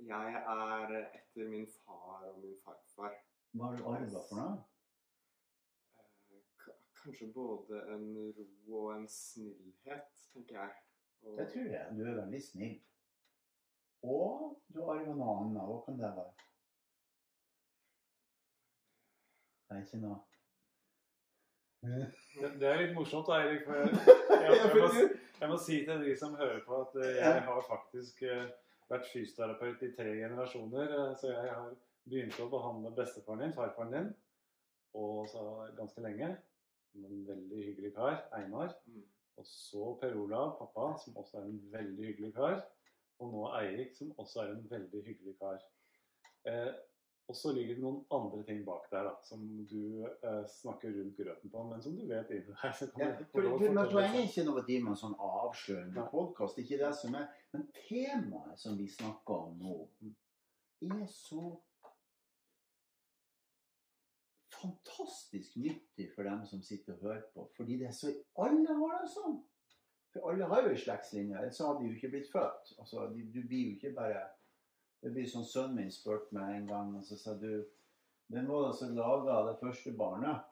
Jeg 0.00 0.34
er 0.34 0.92
etter 0.96 1.48
min 1.48 1.66
far 1.66 2.22
og 2.24 2.38
min 2.40 2.54
farfar. 2.64 3.18
Hva 3.52 3.64
har 3.66 3.76
du 3.76 3.84
arva 3.84 4.22
for 4.28 4.36
noe? 4.38 4.54
Eh, 5.98 6.70
Kanskje 7.02 7.28
både 7.34 7.82
en 7.94 8.06
ro 8.38 8.78
og 8.86 8.94
en 8.94 9.04
snillhet, 9.08 10.08
tenker 10.32 10.56
jeg. 10.62 10.72
Og 11.22 11.36
Det 11.38 11.48
tror 11.52 11.68
jeg. 11.74 11.92
Du 11.98 12.00
er 12.06 12.16
veldig 12.22 12.42
snill. 12.48 12.80
Og 14.02 14.56
du 14.72 14.80
har 14.80 14.94
arva 14.94 15.14
noe 15.20 15.36
annet. 15.42 15.62
Hva 15.68 15.78
kan 15.84 16.00
det 16.00 16.14
være? 16.16 16.32
Det 19.68 19.76
er 19.76 19.84
ikke 19.84 20.00
noe 20.06 20.18
Det, 21.80 22.48
det 22.60 22.66
er 22.68 22.80
litt 22.82 22.96
morsomt, 22.96 23.28
da, 23.28 23.38
Eirik. 23.40 23.62
For 23.66 23.78
jeg, 23.80 23.92
jeg, 24.44 24.56
jeg, 24.56 24.72
må, 24.76 25.04
jeg 25.40 25.52
må 25.52 25.60
si 25.60 25.78
til 25.86 26.02
de 26.04 26.16
som 26.18 26.36
hører 26.38 26.60
på, 26.66 26.80
at 26.84 26.98
eh, 27.00 27.14
jeg 27.20 27.44
har 27.46 27.62
faktisk 27.68 28.22
eh, 28.28 28.50
vært 28.90 29.08
fysioterapeut 29.12 29.86
i 29.86 29.92
tre 29.96 30.10
generasjoner. 30.18 30.92
eh, 30.98 31.14
Så 31.20 31.32
jeg 31.32 31.54
har 31.54 31.70
begynt 32.10 32.40
å 32.42 32.50
behandle 32.52 32.92
bestefaren 32.96 33.44
din, 33.46 33.56
farfaren 33.56 33.94
din, 33.96 34.12
og 34.98 35.24
så 35.30 35.46
ganske 35.78 36.04
lenge. 36.04 36.34
En 36.98 37.24
veldig 37.28 37.64
hyggelig 37.68 37.94
kar, 37.94 38.24
Einar. 38.34 38.74
Mm. 38.90 39.04
Og 39.40 39.46
så 39.46 39.94
Per 40.00 40.16
Olav, 40.20 40.56
pappa, 40.58 40.90
som 41.00 41.16
også 41.16 41.38
er 41.40 41.48
en 41.48 41.60
veldig 41.72 42.08
hyggelig 42.10 42.32
kar. 42.36 42.60
Og 43.20 43.30
nå 43.32 43.44
Eirik, 43.60 43.94
som 43.96 44.10
også 44.18 44.42
er 44.42 44.54
en 44.56 44.64
veldig 44.68 45.02
hyggelig 45.06 45.36
kar. 45.40 45.60
Eh, 46.50 46.72
og 47.28 47.36
så 47.36 47.52
ligger 47.54 47.76
det 47.76 47.82
noen 47.84 48.00
andre 48.10 48.40
ting 48.46 48.64
bak 48.66 48.88
der 48.90 49.04
da, 49.06 49.12
som 49.22 49.42
du 49.70 50.02
eh, 50.02 50.44
snakker 50.50 50.90
rundt 50.96 51.18
grøten 51.18 51.52
på, 51.52 51.64
men 51.68 51.82
som 51.82 51.94
du 51.94 52.06
vet 52.08 52.30
inni 52.34 52.48
deg. 52.48 52.72
så 52.78 52.88
kan 52.90 53.04
Ja, 53.04 53.10
men 53.14 53.28
Poenget 53.34 53.94
er 54.02 54.16
ikke 54.24 54.46
noe 54.48 54.64
drive 54.66 54.86
med 54.86 54.94
en 54.96 55.02
sånn 55.02 55.18
avslørende 55.28 56.06
podkast. 56.10 56.58
Ikke 56.58 56.80
det 56.80 56.90
som 56.98 57.14
er 57.20 57.28
Men 57.52 57.68
temaet 57.76 58.58
som 58.62 58.78
vi 58.78 58.88
snakker 58.90 59.46
om 59.46 59.60
nå, 59.62 59.76
er 60.86 61.06
så 61.10 61.44
fantastisk 64.60 65.56
nyttig 65.56 66.10
for 66.14 66.26
dem 66.26 66.42
som 66.46 66.62
sitter 66.62 66.96
og 66.96 67.06
hører 67.06 67.22
på. 67.34 67.46
Fordi 67.56 67.78
det 67.78 67.88
er 67.92 67.96
så 67.96 68.12
Alle 68.42 68.76
har 68.82 69.00
det 69.04 69.12
sånn. 69.14 69.38
For 70.10 70.30
alle 70.30 70.50
har 70.50 70.66
jo 70.66 70.74
en 70.74 70.82
slektslinje. 70.82 71.38
Ellers 71.38 71.62
hadde 71.62 71.84
de 71.84 71.90
jo 71.90 71.96
ikke 71.96 72.12
blitt 72.14 72.30
født. 72.32 72.74
Altså, 72.82 73.06
du 73.14 73.40
blir 73.46 73.68
jo 73.68 73.76
ikke 73.76 73.94
bare 73.94 74.26
Det 75.00 75.12
blir 75.14 75.28
sånn 75.28 75.46
sønnen 75.48 75.78
min 75.80 75.92
spurte 75.92 76.34
meg 76.36 76.54
en 76.54 76.66
gang, 76.68 76.94
og 76.98 77.04
så 77.06 77.16
sa 77.18 77.34
du 77.40 77.52
Hvem 78.30 78.46
var 78.46 78.68
det 78.68 78.74
som 78.78 78.94
laga 78.94 79.40
det 79.48 79.58
første 79.58 79.92
barnet? 79.98 80.46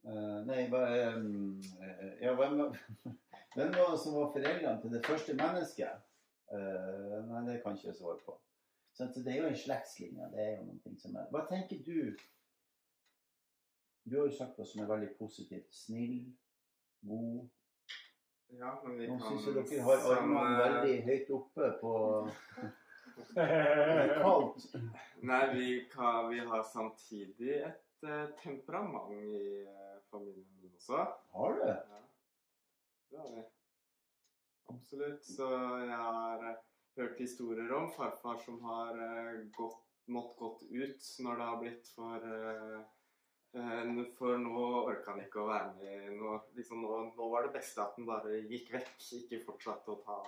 Uh, 0.00 0.40
nei, 0.48 0.64
hva, 0.72 0.80
um, 1.14 1.60
eh, 1.84 2.14
ja, 2.24 2.32
hvem, 2.34 2.62
hvem 3.54 3.74
var 3.76 3.92
det 3.92 4.00
som 4.00 4.16
var 4.16 4.32
foreldrene 4.32 4.80
til 4.82 4.94
det 4.96 5.02
første 5.06 5.36
mennesket? 5.38 6.08
Uh, 6.50 7.20
nei, 7.28 7.44
det 7.46 7.60
kan 7.62 7.76
ikke 7.76 7.92
jeg 7.92 7.98
svare 8.00 8.18
på. 8.24 8.34
Så 8.96 9.06
det 9.14 9.30
er 9.30 9.38
jo 9.44 9.52
en 9.52 9.60
slektslinje. 9.62 10.32
Det 10.32 10.42
er 10.42 10.50
jo 10.56 10.66
noen 10.66 10.82
ting 10.82 10.98
som 10.98 11.14
er 11.20 11.28
Hva 11.30 11.44
tenker 11.48 11.84
du? 11.86 12.00
Du 14.08 14.16
har 14.18 14.26
jo 14.26 14.34
sagt 14.34 14.58
noe 14.58 14.66
som 14.66 14.82
er 14.82 14.90
veldig 14.90 15.12
positivt. 15.20 15.70
Snill, 15.76 16.18
god. 17.06 17.46
Ja, 18.58 18.74
men 18.82 18.98
vi 18.98 19.06
Nå 19.06 19.20
kan 19.20 19.38
syns 19.38 19.46
jeg 19.46 19.56
dere 19.60 19.86
har 19.86 20.06
armene 20.16 20.58
veldig 20.58 20.94
høyt 21.06 21.34
oppe 21.36 21.68
på 21.84 21.92
kaldt. 24.22 24.66
Nei, 25.20 25.54
vi, 25.54 25.88
kan, 25.92 26.28
vi 26.28 26.38
har 26.38 26.62
samtidig 26.62 27.56
et 27.66 28.06
uh, 28.06 28.26
temperament 28.42 29.12
i 29.12 29.64
uh, 29.66 29.98
familien 30.10 30.46
min 30.60 30.74
også. 30.74 31.04
Har 31.32 31.58
du? 31.58 31.66
Ja. 31.68 32.00
Det 33.10 33.18
har 33.18 33.34
vi. 33.36 33.44
Absolutt. 34.72 35.24
Så 35.26 35.50
jeg 35.84 35.96
har 35.96 36.46
uh, 36.46 36.62
hørt 36.96 37.20
historier 37.20 37.74
om 37.76 37.90
farfar 37.96 38.40
som 38.44 38.62
har 38.64 38.96
gått, 39.56 39.84
måttet 40.10 40.38
gått 40.38 40.64
ut 40.70 41.12
når 41.26 41.36
det 41.36 41.50
har 41.50 41.60
blitt 41.60 41.92
for 41.96 42.32
For 44.14 44.38
nå 44.38 44.60
orka 44.86 45.10
han 45.10 45.24
ikke 45.24 45.40
å 45.42 45.48
være 45.48 45.72
med. 45.74 46.10
Nå, 46.20 46.36
liksom, 46.54 46.84
nå, 46.86 46.98
nå 47.16 47.30
var 47.32 47.48
det 47.48 47.56
beste 47.56 47.82
at 47.82 47.96
han 47.98 48.06
bare 48.06 48.36
gikk 48.46 48.68
vekk, 48.76 48.92
ikke 49.16 49.40
fortsatte 49.48 49.90
å 49.90 49.96
ta, 50.04 50.18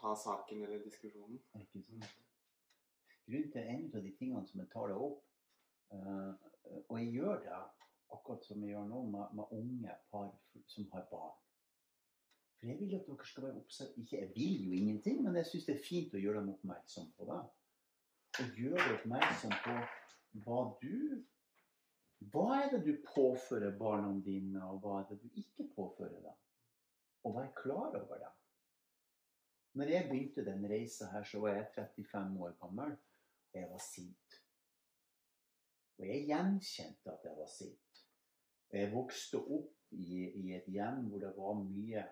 ta 0.00 0.14
saken 0.16 0.62
eller 0.64 0.84
diskusjonen. 0.84 1.40
Ikke 1.60 1.82
sant? 1.86 2.12
Grunnen 3.28 3.50
til 3.52 3.72
en 3.74 3.90
av 3.94 4.04
de 4.04 4.14
tingene 4.16 4.46
som 4.48 4.62
jeg 4.62 4.70
tar 4.72 4.88
det 4.92 5.00
opp, 5.08 5.24
eh, 5.92 6.46
og 6.86 6.94
jeg 7.00 7.12
gjør 7.18 7.42
det 7.44 7.58
akkurat 8.16 8.46
som 8.46 8.62
jeg 8.64 8.72
gjør 8.72 8.88
nå 8.88 9.02
med, 9.12 9.36
med 9.36 9.52
unge 9.58 9.96
par 10.10 10.32
som 10.66 10.88
har 10.94 11.04
barn. 11.10 11.36
For 12.58 12.66
jeg 12.66 12.80
vil 12.80 12.94
at 12.96 13.06
dere 13.06 13.26
skal 13.28 13.44
være 13.44 13.60
oppsatt 13.60 13.98
Ikke 14.02 14.16
jeg 14.18 14.32
vil 14.34 14.64
jo 14.66 14.72
ingenting, 14.74 15.20
men 15.22 15.36
jeg 15.38 15.46
syns 15.46 15.66
det 15.68 15.74
er 15.76 15.84
fint 15.84 16.14
å 16.14 16.22
gjøre 16.22 16.40
dem 16.40 16.54
oppmerksom 16.56 17.12
på 17.18 17.28
det. 17.28 17.38
Og 18.38 18.62
gjøre 18.62 18.80
dem 18.80 18.96
oppmerksom 18.96 19.54
på 19.66 19.76
hva 20.46 20.62
du 20.82 20.96
Hva 22.32 22.48
er 22.56 22.72
det 22.72 22.80
du 22.82 22.96
påfører 23.06 23.76
barna 23.78 24.10
dine, 24.24 24.58
og 24.66 24.80
hva 24.82 24.96
er 25.02 25.12
det 25.12 25.20
du 25.22 25.28
ikke 25.38 25.68
påfører 25.76 26.18
dem? 26.24 26.40
Og 27.28 27.36
være 27.36 27.52
klar 27.60 27.94
over 27.94 28.18
det. 28.24 28.32
Når 29.78 29.90
jeg 29.92 30.08
begynte 30.10 30.44
den 30.44 30.64
reisa 30.70 31.06
her, 31.12 31.22
så 31.22 31.38
var 31.40 31.54
jeg 31.54 31.66
35 31.74 32.40
år 32.44 32.54
gammel, 32.60 32.96
og 33.52 33.60
jeg 33.60 33.68
var 33.70 33.82
sint. 33.84 34.38
Og 35.98 36.06
jeg 36.06 36.24
gjenkjente 36.26 37.12
at 37.12 37.26
jeg 37.28 37.36
var 37.36 37.50
sint. 37.52 38.00
Og 38.70 38.78
jeg 38.78 38.92
vokste 38.92 39.38
opp 39.38 39.94
i, 39.94 40.24
i 40.34 40.54
et 40.56 40.66
hjem 40.66 41.04
hvor 41.08 41.22
det 41.22 41.30
var 41.36 41.60
mye 41.60 42.02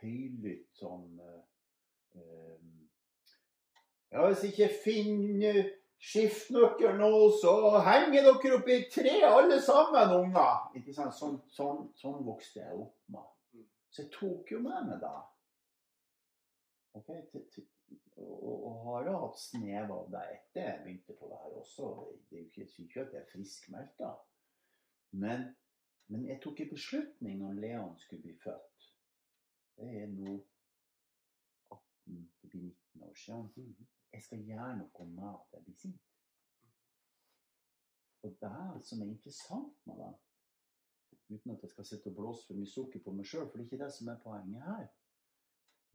høylytt 0.00 0.78
sånn 0.78 1.18
eh, 1.26 2.70
Ja, 4.10 4.24
hvis 4.28 4.46
ikke 4.52 4.70
finner 4.84 5.60
skiftenøkkelen 6.00 7.02
nå, 7.02 7.10
så 7.42 7.52
henger 7.86 8.30
dere 8.30 8.54
opp 8.56 8.70
i 8.70 8.78
tre, 8.94 9.18
alle 9.26 9.58
sammen, 9.62 10.14
unger! 10.16 10.70
Ikke 10.78 10.94
sant? 10.94 11.18
Sånn, 11.18 11.36
sånn, 11.50 11.84
sånn 11.98 12.22
vokste 12.26 12.62
jeg 12.62 12.78
opp 12.78 12.96
med. 13.14 13.66
Så 13.90 14.04
jeg 14.04 14.14
tok 14.14 14.54
jo 14.54 14.62
med 14.64 14.86
meg 14.88 15.02
det. 15.02 15.18
Ok, 16.92 17.08
og, 18.16 18.66
og 18.66 18.80
har 18.84 19.04
da 19.06 19.12
hatt 19.22 19.38
snev 19.38 19.92
av 19.94 20.08
det 20.10 20.22
etter 20.34 20.64
jeg 20.66 20.80
begynte 20.84 21.14
på 21.18 21.28
det 21.30 21.38
her 21.42 21.58
også. 21.60 21.90
Det, 22.30 22.38
er 22.38 22.40
jo 22.40 22.48
ikke, 22.48 22.66
ikke 22.84 23.04
at 23.04 23.14
jeg 23.14 23.22
er 23.22 23.30
friskmeldt. 23.30 24.02
Men, 25.22 25.46
men 26.10 26.26
jeg 26.26 26.42
tok 26.42 26.60
en 26.64 26.72
beslutning 26.72 27.38
når 27.42 27.60
Leon 27.62 27.96
skulle 28.02 28.26
bli 28.26 28.34
født. 28.42 28.88
Det 29.78 29.88
er 30.02 30.10
nå 30.12 30.34
18, 31.70 32.28
det 32.42 32.50
blir 32.50 32.66
19 32.66 33.02
år 33.08 33.14
siden. 33.24 33.88
jeg 34.12 34.22
skal 34.22 34.42
gjøre 34.44 34.76
noe 34.76 35.06
med 35.14 35.28
at 35.30 35.54
jeg 35.54 35.64
blir 35.64 35.78
sint. 35.78 36.06
Og 38.22 38.34
det 38.42 38.84
som 38.84 39.02
er 39.02 39.12
interessant 39.14 39.86
med 39.86 40.02
det. 40.02 40.12
Uten 41.30 41.54
at 41.54 41.62
jeg 41.62 41.70
skal 41.70 41.86
sitte 41.86 42.10
og 42.10 42.16
blåse 42.18 42.46
for 42.46 42.58
mye 42.58 42.68
sukker 42.68 43.00
på 43.04 43.14
meg 43.14 43.28
sjøl, 43.30 43.46
for 43.46 43.56
det 43.56 43.64
er 43.64 43.70
ikke 43.70 43.84
det 43.84 43.92
som 43.94 44.10
er 44.10 44.18
poenget 44.24 44.66
her. 44.66 44.88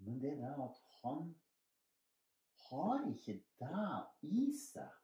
Men 0.04 0.22
det 0.22 0.34
er 0.40 0.60
at 0.64 0.80
han 1.02 1.36
har 2.70 3.06
ikke 3.10 3.40
det 3.60 3.90
i 4.28 4.50
seg 4.58 5.02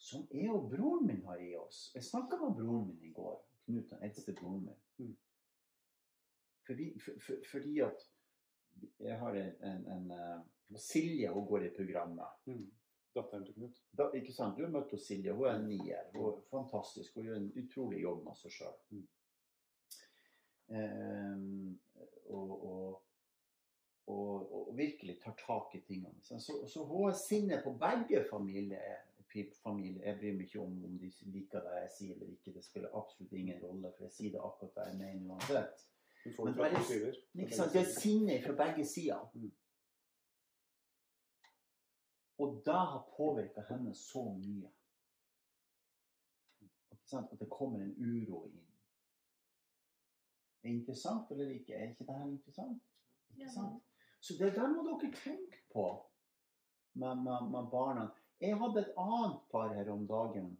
som 0.00 0.26
jeg 0.32 0.50
og 0.50 0.70
broren 0.72 1.06
min 1.06 1.24
har 1.28 1.40
i 1.44 1.52
oss. 1.60 1.90
Jeg 1.94 2.04
snakka 2.04 2.38
med 2.40 2.56
broren 2.58 2.86
min 2.88 3.02
i 3.04 3.12
går. 3.14 3.36
Knut, 3.66 3.90
den 3.90 4.02
eldste 4.06 4.34
broren 4.34 4.64
min. 4.64 4.80
Mm. 4.98 5.16
Fordi, 6.66 6.86
for, 7.04 7.20
for, 7.26 7.44
fordi 7.50 7.78
at 7.84 8.06
jeg 8.98 9.18
har 9.18 9.36
en, 9.36 9.52
en, 9.70 9.86
en 9.94 10.10
eh, 10.16 10.78
Silje 10.78 11.30
hun 11.34 11.46
går 11.46 11.66
i 11.66 11.72
programmet. 11.76 12.40
Mm. 12.46 12.66
Datteren 13.14 13.44
til 13.44 13.54
Knut. 13.54 13.82
Da, 13.98 14.08
ikke 14.14 14.32
sant? 14.32 14.56
Du 14.56 14.64
har 14.64 14.72
møtt 14.72 14.94
Silje. 15.02 15.34
Hun 15.34 15.48
er 15.50 15.58
en 15.58 15.68
nier. 15.68 16.10
Hun 16.14 16.30
er 16.30 16.42
fantastisk. 16.50 17.14
Hun 17.14 17.28
gjør 17.28 17.40
en 17.42 17.52
utrolig 17.62 18.02
jobb 18.04 18.24
med 18.24 18.40
seg 18.40 18.56
sjøl. 18.56 18.76
Mm. 18.90 19.08
og, 22.30 22.50
og, 22.70 23.00
og, 24.10 24.52
og 24.56 24.76
virkelig 24.76 25.16
tar 25.22 25.34
tak 25.46 25.74
i 25.78 25.80
tingene. 25.86 26.18
Så, 26.22 26.38
så, 26.40 26.84
har 26.84 27.62
på 27.64 27.72
begge 27.72 28.24
familier. 28.30 29.04
familie. 29.62 30.02
Jeg 30.06 30.18
bryr 30.18 30.32
meg 30.32 30.46
ikke 30.46 30.60
om 30.60 30.84
om 30.84 30.98
de 30.98 31.12
liker 31.34 31.62
det 31.66 31.76
jeg 31.82 31.90
sier 31.96 32.14
eller 32.14 32.32
ikke. 32.34 32.54
Det 32.56 32.64
spiller 32.64 32.96
absolutt 32.98 33.32
ingen 33.32 33.62
rolle, 33.62 33.92
for 33.96 34.08
jeg 34.08 34.12
sier 34.12 34.34
det 34.34 34.42
akkurat 34.44 34.74
det 34.78 34.86
jeg 34.88 34.98
mener 34.98 35.34
uansett. 35.34 35.86
Men 36.24 36.54
det 36.54 36.84
sider. 36.86 37.14
Ikke? 37.34 37.68
Det 37.72 37.80
er 37.80 38.00
sinne 38.00 38.42
fra 38.44 38.56
begge 38.64 38.86
sider. 38.86 39.30
Mm. 39.34 39.52
Og 42.40 42.62
det 42.64 42.74
har 42.92 43.08
påvirka 43.16 43.64
henne 43.68 43.94
så 43.94 44.24
mye. 44.32 44.70
Ikke 46.90 47.08
sant? 47.08 47.32
At 47.32 47.40
det 47.40 47.50
kommer 47.50 47.82
en 47.84 47.94
uro 47.98 48.44
inn. 48.46 48.66
Det 50.62 50.68
Er 50.68 50.74
interessant 50.74 51.30
eller 51.30 51.48
ikke? 51.48 51.74
Er 51.74 51.90
ikke 51.90 52.04
det 52.04 52.14
her 52.14 52.26
interessant? 52.26 52.82
Ikke 53.30 53.42
Ja. 53.42 53.52
sant? 53.54 53.89
Så 54.20 54.36
det 54.38 54.54
der 54.56 54.68
må 54.68 54.84
dere 54.86 55.12
tenke 55.16 55.62
på 55.72 55.86
med, 56.92 57.22
med, 57.24 57.50
med 57.50 57.70
barna. 57.72 58.08
Jeg 58.40 58.58
hadde 58.60 58.80
et 58.80 58.98
annet 59.00 59.38
par 59.52 59.72
her 59.74 59.90
om 59.92 60.06
dagen 60.08 60.50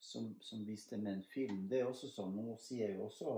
som, 0.00 0.34
som 0.40 0.64
viste 0.66 0.98
meg 1.00 1.18
en 1.18 1.26
film. 1.34 1.64
Det 1.70 1.80
er 1.80 1.90
også 1.90 2.10
sånn, 2.12 2.36
Nå 2.36 2.56
sier 2.60 2.88
jeg 2.88 2.98
jo 2.98 3.08
også 3.08 3.34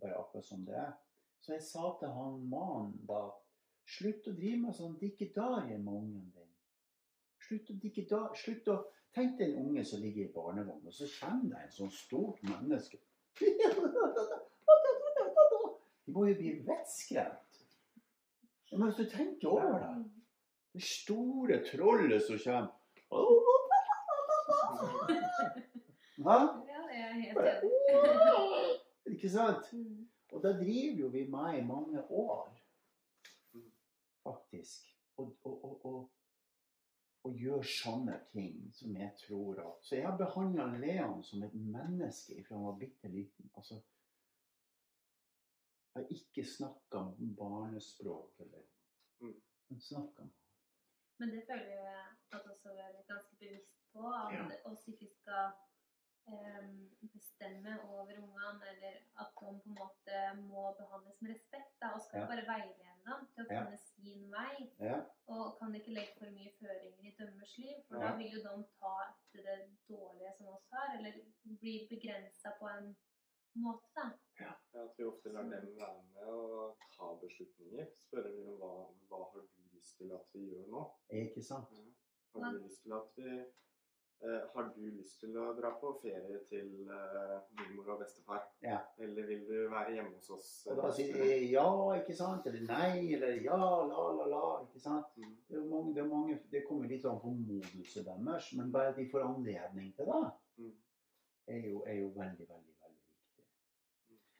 bare 0.00 0.18
akkurat 0.18 0.46
som 0.46 0.64
det 0.66 0.76
er. 0.78 0.92
Så 1.40 1.54
jeg 1.54 1.64
sa 1.66 1.92
til 2.00 2.14
han 2.14 2.40
mannen 2.50 2.96
da 3.08 3.28
Slutt 3.88 4.26
å 4.28 4.34
drive 4.36 4.58
med 4.66 4.74
sånn 4.76 4.98
dikkedarie 5.00 5.78
med 5.80 5.94
ungen 5.94 6.26
din. 6.34 6.48
Slutt 7.40 7.70
å 7.72 7.76
dikkedar... 7.80 8.34
Slutt 8.36 8.68
å 8.68 8.74
Tenk 9.16 9.38
deg 9.38 9.54
en 9.54 9.70
unge 9.70 9.82
som 9.88 10.02
ligger 10.04 10.26
i 10.26 10.32
barnevogn, 10.34 10.84
og 10.86 10.92
så 10.92 11.06
kommer 11.08 11.54
det 11.54 11.62
en 11.64 11.70
sånn 11.72 11.92
stort 11.96 12.42
menneske. 12.44 12.98
De 16.04 16.12
må 16.12 16.26
jo 16.28 16.34
bli 16.36 16.52
vettskremt. 16.66 17.47
Men 18.72 18.88
hvis 18.88 19.00
du 19.00 19.16
tenker 19.16 19.48
over 19.48 19.78
det 19.78 19.94
Det 20.76 20.82
store 20.84 21.62
trollet 21.70 22.22
som 22.26 22.38
kommer 22.44 22.74
Hæ? 26.18 26.38
Ja, 26.68 26.82
jeg 26.92 27.08
er 27.08 27.12
helt 27.12 27.38
enig. 27.38 28.78
Ikke 29.06 29.30
sant? 29.30 29.72
Mm. 29.72 30.08
Og 30.32 30.42
da 30.42 30.52
driver 30.52 31.00
jo 31.00 31.08
vi 31.08 31.24
med 31.30 31.58
i 31.58 31.64
mange 31.64 32.02
år, 32.10 32.58
faktisk. 34.22 34.94
Og, 35.16 35.36
og, 35.42 35.64
og, 35.64 36.10
og, 37.24 37.34
gjør 37.38 37.62
sånne 37.62 38.18
ting 38.32 38.68
som 38.74 38.96
jeg 38.96 39.10
tror 39.20 39.58
at 39.60 39.86
Så 39.86 39.96
jeg 39.96 40.06
har 40.06 40.16
behandla 40.16 40.66
Leon 40.78 41.24
som 41.24 41.42
et 41.42 41.54
menneske 41.54 42.44
fra 42.46 42.56
han 42.56 42.66
var 42.66 42.78
bitte 42.80 43.08
liten. 43.08 43.50
Altså, 43.56 43.80
har 45.98 46.10
ikke 46.16 46.44
snakka 46.56 47.04
barnespråk 47.38 48.40
eller 48.46 48.66
Mm. 49.20 49.40
Snakka 49.80 50.22
Men 51.18 51.30
det 51.34 51.42
føler 51.48 51.70
jeg 51.74 52.04
at 52.32 52.44
også 52.46 52.68
er 52.70 53.02
ganske 53.08 53.36
bevisst 53.40 53.74
på. 53.92 54.04
At 54.06 54.32
Ja. 54.34 54.70
oss 54.70 54.84
ikke 54.88 55.08
skal 55.20 55.50
um, 56.28 56.88
bestemme 57.12 57.72
over 57.88 58.12
ungene, 58.22 58.64
eller 58.72 58.94
at 59.22 59.28
de 59.32 59.34
på 59.40 59.48
en 59.50 59.74
måte 59.80 60.16
må 60.50 60.62
behandles 60.80 61.20
med 61.22 61.30
respekt. 61.34 61.72
Da, 61.80 61.86
og 61.96 62.00
skal 62.02 62.20
Ja. 62.20 62.26
bare 62.26 62.44
veilede 62.52 63.00
dem 63.08 63.26
til 63.34 63.44
å 63.44 63.52
Ja. 63.52 63.64
finne 63.64 63.78
sin 63.78 64.30
vei. 64.30 64.70
Ja, 64.80 64.98
Og 65.28 65.58
kan 65.58 65.74
ikke 65.74 65.92
legge 65.98 66.14
for 66.18 66.30
mye 66.30 66.52
føringer 66.60 67.04
i 67.08 67.16
dømmers 67.18 67.58
liv, 67.58 67.76
for 67.88 67.96
Ja. 67.96 68.10
da 68.10 68.16
vil 68.16 68.30
jo 68.32 68.40
de 68.42 68.64
ta 68.80 68.94
etter 69.10 69.42
det 69.48 69.76
dårlige 69.88 70.36
som 70.36 70.46
oss 70.46 70.66
har, 70.72 70.96
eller 70.98 71.12
bli 71.60 71.74
begrensa 71.90 72.48
på 72.60 72.66
en 72.78 72.96
måte. 73.54 73.88
da. 73.96 74.08
Ja, 74.40 74.52
at 74.82 74.98
vi 74.98 75.04
ofte 75.04 75.32
lar 75.34 75.42
dem 75.50 75.76
være 75.76 76.02
med 76.14 76.26
og 76.32 76.76
ta 76.96 77.12
beslutninger. 77.22 77.86
Spørre 78.06 78.32
dem 78.34 78.58
hva, 78.60 78.72
hva 79.08 79.22
har 79.32 79.40
du 79.40 79.62
lyst 79.76 79.96
til 79.98 80.12
at 80.14 80.26
vi 80.34 80.44
gjør 80.52 80.66
nå? 80.74 80.84
ikke 81.22 81.42
sant? 81.42 81.72
Har 82.34 82.52
du 82.52 82.58
lyst 82.62 82.82
til 82.82 82.92
at 82.92 83.16
vi 83.16 83.30
eh, 84.20 84.42
Har 84.54 84.72
du 84.76 84.80
lyst 84.90 85.20
til 85.20 85.36
å 85.38 85.52
dra 85.58 85.70
på 85.80 85.92
ferie 86.02 86.38
til 86.50 86.88
eh, 86.90 87.34
mormor 87.58 87.92
og 87.94 88.00
bestefar? 88.04 88.44
Ja. 88.62 88.78
Eller 88.98 89.26
vil 89.26 89.44
du 89.48 89.68
være 89.70 89.94
hjemme 89.96 90.14
hos 90.16 90.30
oss? 90.30 90.48
Og 90.70 90.76
da 90.82 90.90
sier 90.94 91.14
de 91.18 91.36
ja, 91.52 91.66
ikke 91.98 92.14
sant? 92.18 92.46
Eller 92.50 92.66
nei, 92.66 93.14
eller 93.14 93.38
ja, 93.42 93.56
la, 93.58 94.02
la, 94.18 94.26
la. 94.34 94.42
ikke 94.66 94.82
sant? 94.82 95.14
Mm. 95.16 95.36
Det, 95.48 95.56
er 95.60 95.68
mange, 95.70 95.94
det, 95.94 96.02
er 96.04 96.10
mange, 96.12 96.38
det 96.50 96.64
kommer 96.68 96.90
litt 96.90 97.06
an 97.06 97.20
på 97.22 97.30
moduset 97.34 98.04
deres, 98.06 98.52
men 98.58 98.72
bare 98.74 98.92
at 98.94 98.98
de 99.02 99.08
får 99.10 99.26
anledning 99.32 99.94
til 99.98 100.10
det, 100.12 100.26
Mm. 100.58 100.72
er 101.46 101.66
jo, 101.70 101.84
er 101.86 101.94
jo 102.00 102.08
veldig, 102.16 102.46
veldig. 102.48 102.72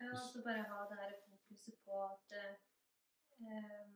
Ja, 0.01 0.11
og 0.15 0.29
så 0.31 0.43
bare 0.45 0.63
ha 0.71 0.85
det 0.91 0.99
her 1.01 1.15
fokuset 1.27 1.75
på 1.85 2.03
at 2.05 2.33
eh, 2.39 3.89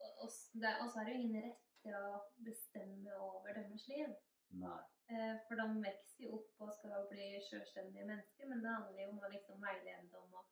og- 0.00 0.24
oss, 0.24 0.38
er- 0.54 0.60
det 0.60 0.70
har 0.94 1.08
jo 1.08 1.14
ingen 1.18 1.42
rett 1.42 1.60
til 1.82 1.94
å 1.94 2.22
bestemme 2.44 3.14
over 3.20 3.52
deres 3.54 3.88
liv. 3.88 4.14
Nei. 4.62 4.78
Eh, 5.10 5.36
for 5.48 5.54
de 5.56 5.66
vokser 5.84 6.24
jo 6.24 6.34
opp 6.38 6.60
og 6.60 6.72
skal 6.74 7.06
bli 7.10 7.28
selvstendige 7.50 8.06
mennesker, 8.06 8.48
men 8.48 8.62
det 8.62 8.70
handler 8.70 9.02
jo 9.02 9.10
om 9.10 9.18
å 9.26 9.30
liksom 9.32 9.60
veilede 9.60 10.08
dem 10.12 10.34
og 10.34 10.44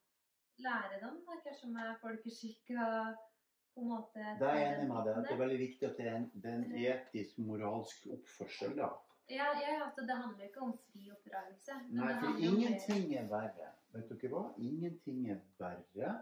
lære 0.58 1.00
dem 1.00 1.20
da, 1.26 1.36
kanskje 1.44 1.68
med 1.72 1.98
folkeskikk 2.00 2.70
og 2.76 3.16
på 3.74 3.80
en 3.84 3.88
måte 3.88 4.24
Da 4.40 4.50
er 4.50 4.58
jeg 4.58 4.78
enig 4.78 4.88
med 4.88 5.06
deg. 5.06 5.22
Det 5.24 5.32
er 5.32 5.42
veldig 5.44 5.58
viktig 5.58 5.86
at 5.90 5.96
det 5.96 6.06
er 6.06 6.16
en, 6.16 6.30
det 6.34 6.50
er 6.50 6.56
en 6.58 6.72
etisk, 6.74 7.38
moralsk 7.38 8.06
oppførsel. 8.16 8.76
da. 8.76 8.90
Ja, 9.30 9.46
ja, 9.62 9.76
altså 9.84 10.02
det 10.08 10.16
handler 10.16 10.44
ikke 10.44 10.60
om 10.66 10.72
fri 10.90 11.10
oppdragelse. 11.14 11.76
Nei, 11.94 12.14
for 12.22 12.40
ingenting 12.48 13.12
er 13.14 13.28
verre. 13.30 13.68
Vet 13.94 14.10
dere 14.10 14.30
hva? 14.32 14.42
Ingenting 14.58 15.28
er 15.30 15.38
verre 15.58 16.16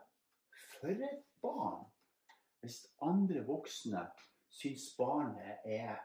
for 0.78 0.92
et 1.08 1.24
barn 1.42 1.86
hvis 2.60 2.78
andre 3.06 3.44
voksne 3.46 4.02
syns 4.50 4.88
barnet 4.98 5.64
er 5.64 6.00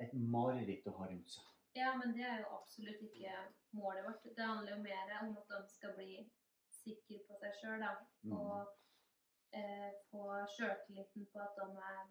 et 0.00 0.14
mareritt 0.14 0.86
å 0.88 0.94
ha 0.98 1.08
rundt 1.10 1.34
seg. 1.36 1.50
Ja, 1.74 1.90
men 1.98 2.14
det 2.14 2.24
er 2.26 2.40
jo 2.42 2.54
absolutt 2.54 3.02
ikke 3.02 3.34
målet 3.74 4.06
vårt. 4.06 4.26
Det 4.36 4.46
handler 4.46 4.76
jo 4.76 4.82
mer 4.82 5.14
om 5.20 5.36
at 5.40 5.50
de 5.50 5.60
skal 5.74 5.94
bli 5.98 6.22
sikre 6.70 7.20
på 7.28 7.38
seg 7.40 7.56
sjøl. 7.60 7.86
Mm. 8.22 8.34
Og 8.38 9.58
eh, 9.58 9.90
få 10.10 10.26
sjøltilliten 10.56 11.26
på 11.32 11.42
at 11.42 11.58
de 11.58 11.66
er 11.90 12.04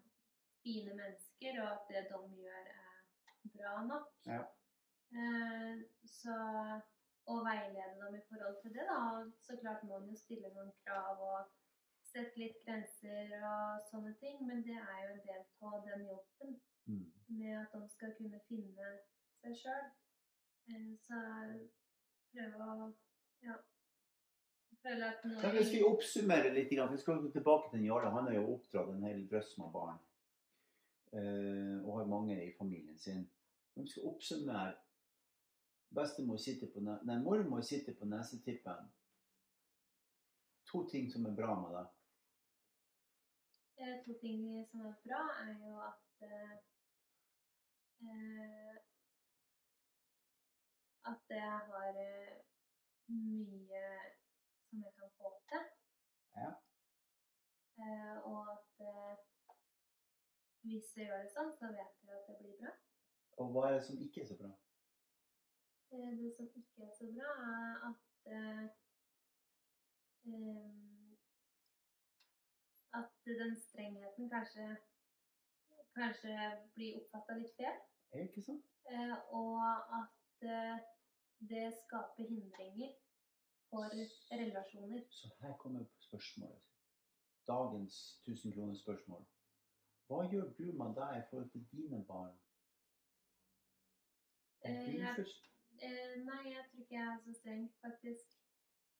fine 0.64 0.96
mennesker, 0.98 1.60
og 1.62 1.70
at 1.70 1.88
det 1.92 2.04
de 2.10 2.20
gjør, 2.42 2.68
er 2.76 2.83
bra 3.52 3.82
nok. 3.86 4.08
Ja. 4.26 4.40
Eh, 5.14 5.82
så 6.04 6.36
å 7.26 7.36
veilede 7.44 7.98
dem 8.00 8.16
i 8.18 8.24
forhold 8.28 8.56
til 8.62 8.74
det, 8.76 8.86
da. 8.88 9.02
Så 9.40 9.56
klart 9.60 9.84
må 9.88 9.98
en 10.00 10.08
jo 10.12 10.16
stille 10.16 10.50
noen 10.54 10.72
krav 10.84 11.20
og 11.24 11.52
sette 12.04 12.38
litt 12.38 12.60
grenser 12.66 13.32
og 13.40 13.84
sånne 13.90 14.14
ting, 14.20 14.46
men 14.46 14.62
det 14.66 14.76
er 14.76 14.98
jo 15.04 15.14
en 15.14 15.26
del 15.28 15.44
av 15.70 15.84
den 15.88 16.06
jobben 16.08 16.60
Mm. 16.86 17.12
med 17.28 17.56
at 17.60 17.72
de 17.72 17.88
skal 17.88 18.10
kunne 18.18 18.40
finne 18.48 18.88
seg 19.40 19.54
sjøl. 19.56 19.86
Så 21.00 21.20
prøve 22.32 22.66
å 22.66 22.92
ja. 23.44 23.56
Føle 24.84 25.06
at 25.08 25.24
nå 25.24 25.40
Men 25.40 25.56
hvis 25.56 25.72
vi 25.72 25.82
oppsummerer 25.84 26.52
litt, 26.52 26.72
vi 26.72 26.98
skal 27.00 27.22
gå 27.22 27.30
tilbake 27.32 27.70
til 27.72 27.86
Jarle. 27.86 28.10
Han 28.12 28.28
har 28.28 28.34
jo 28.36 28.54
oppdratt 28.58 28.90
en 28.92 29.06
hel 29.08 29.26
drøss 29.30 29.56
med 29.58 29.72
barn. 29.72 29.98
eh, 31.14 31.78
og 31.86 31.98
har 31.98 32.06
mange 32.10 32.36
i 32.44 32.52
familien 32.58 32.98
sin. 32.98 33.30
Vi 33.74 33.86
skal 33.90 34.06
oppsummere 34.10 34.74
Bestemor 35.94 36.36
sitter 36.36 36.70
på 36.74 36.80
ne 36.80 36.94
Nei, 37.06 37.18
mormor 37.22 37.60
sitter 37.62 37.94
på 37.98 38.06
nesetippen. 38.10 38.88
To 40.70 40.80
ting 40.90 41.10
som 41.12 41.26
er 41.26 41.36
bra 41.38 41.54
med 41.60 41.70
det. 41.76 41.84
Eh, 43.78 43.96
To 44.06 44.16
ting 44.22 44.40
som 44.70 44.80
er 44.88 44.94
bra, 45.06 45.20
er 45.44 45.52
jo 45.62 45.76
at 45.90 46.26
eh, 46.30 46.56
eh, 48.08 48.76
At 51.12 51.36
jeg 51.36 51.58
har 51.70 52.00
eh, 52.08 52.36
mye 53.08 53.84
som 54.66 54.82
jeg 54.82 54.92
kan 54.98 55.10
få 55.18 55.32
til. 55.52 55.64
Ja. 56.40 56.50
Eh, 57.82 58.16
og 58.30 58.40
at 58.56 58.86
eh, 58.90 59.16
hvis 60.64 60.96
jeg 60.96 61.06
gjør 61.06 61.22
det 61.22 61.34
sånn, 61.36 61.52
så 61.60 61.70
vet 61.76 62.02
jeg 62.02 62.18
at 62.18 62.26
det 62.30 62.38
blir 62.40 62.58
bra. 62.62 62.72
Og 63.36 63.50
hva 63.52 63.62
er 63.68 63.72
det 63.76 63.84
som 63.86 63.98
ikke 64.06 64.22
er 64.22 64.26
så 64.30 64.36
bra? 64.40 64.50
Eh, 65.94 66.10
Det 66.20 66.30
som 66.36 66.46
ikke 66.60 66.82
er 66.86 66.92
så 66.98 67.06
bra, 67.16 67.30
er 67.50 67.72
at 67.90 68.00
eh, 68.34 68.68
At 73.00 73.10
den 73.24 73.56
strengheten 73.66 74.30
kanskje, 74.34 74.66
kanskje 75.98 76.34
blir 76.74 76.98
oppfatta 77.00 77.34
litt 77.40 77.56
feil. 77.58 77.80
Det 78.12 78.20
ikke 78.28 78.42
sant? 78.48 78.68
Eh, 78.92 79.16
og 79.40 79.56
at 80.00 80.46
eh, 80.54 80.76
det 81.50 81.64
skaper 81.80 82.28
hindringer 82.30 82.92
for 83.70 83.90
relasjoner. 84.30 85.02
Så 85.10 85.30
her 85.40 85.56
kommer 85.62 85.84
spørsmålet. 86.06 86.62
Dagens 87.46 87.94
1000 88.28 88.54
kroner 88.54 88.76
spørsmål. 88.84 89.26
Hva 90.06 90.22
gjør 90.32 90.48
du 90.58 90.66
med 90.80 90.94
deg 91.00 91.18
i 91.18 91.26
forhold 91.30 91.50
til 91.50 91.66
dine 91.72 92.04
barn? 92.08 92.36
Eh, 94.64 94.94
jeg- 94.98 95.26
Eh, 95.82 96.16
nei, 96.24 96.42
jeg 96.54 96.64
tror 96.70 96.80
ikke 96.80 96.94
jeg 96.94 97.06
er 97.12 97.18
så 97.24 97.32
streng, 97.34 97.64
faktisk. 97.82 98.26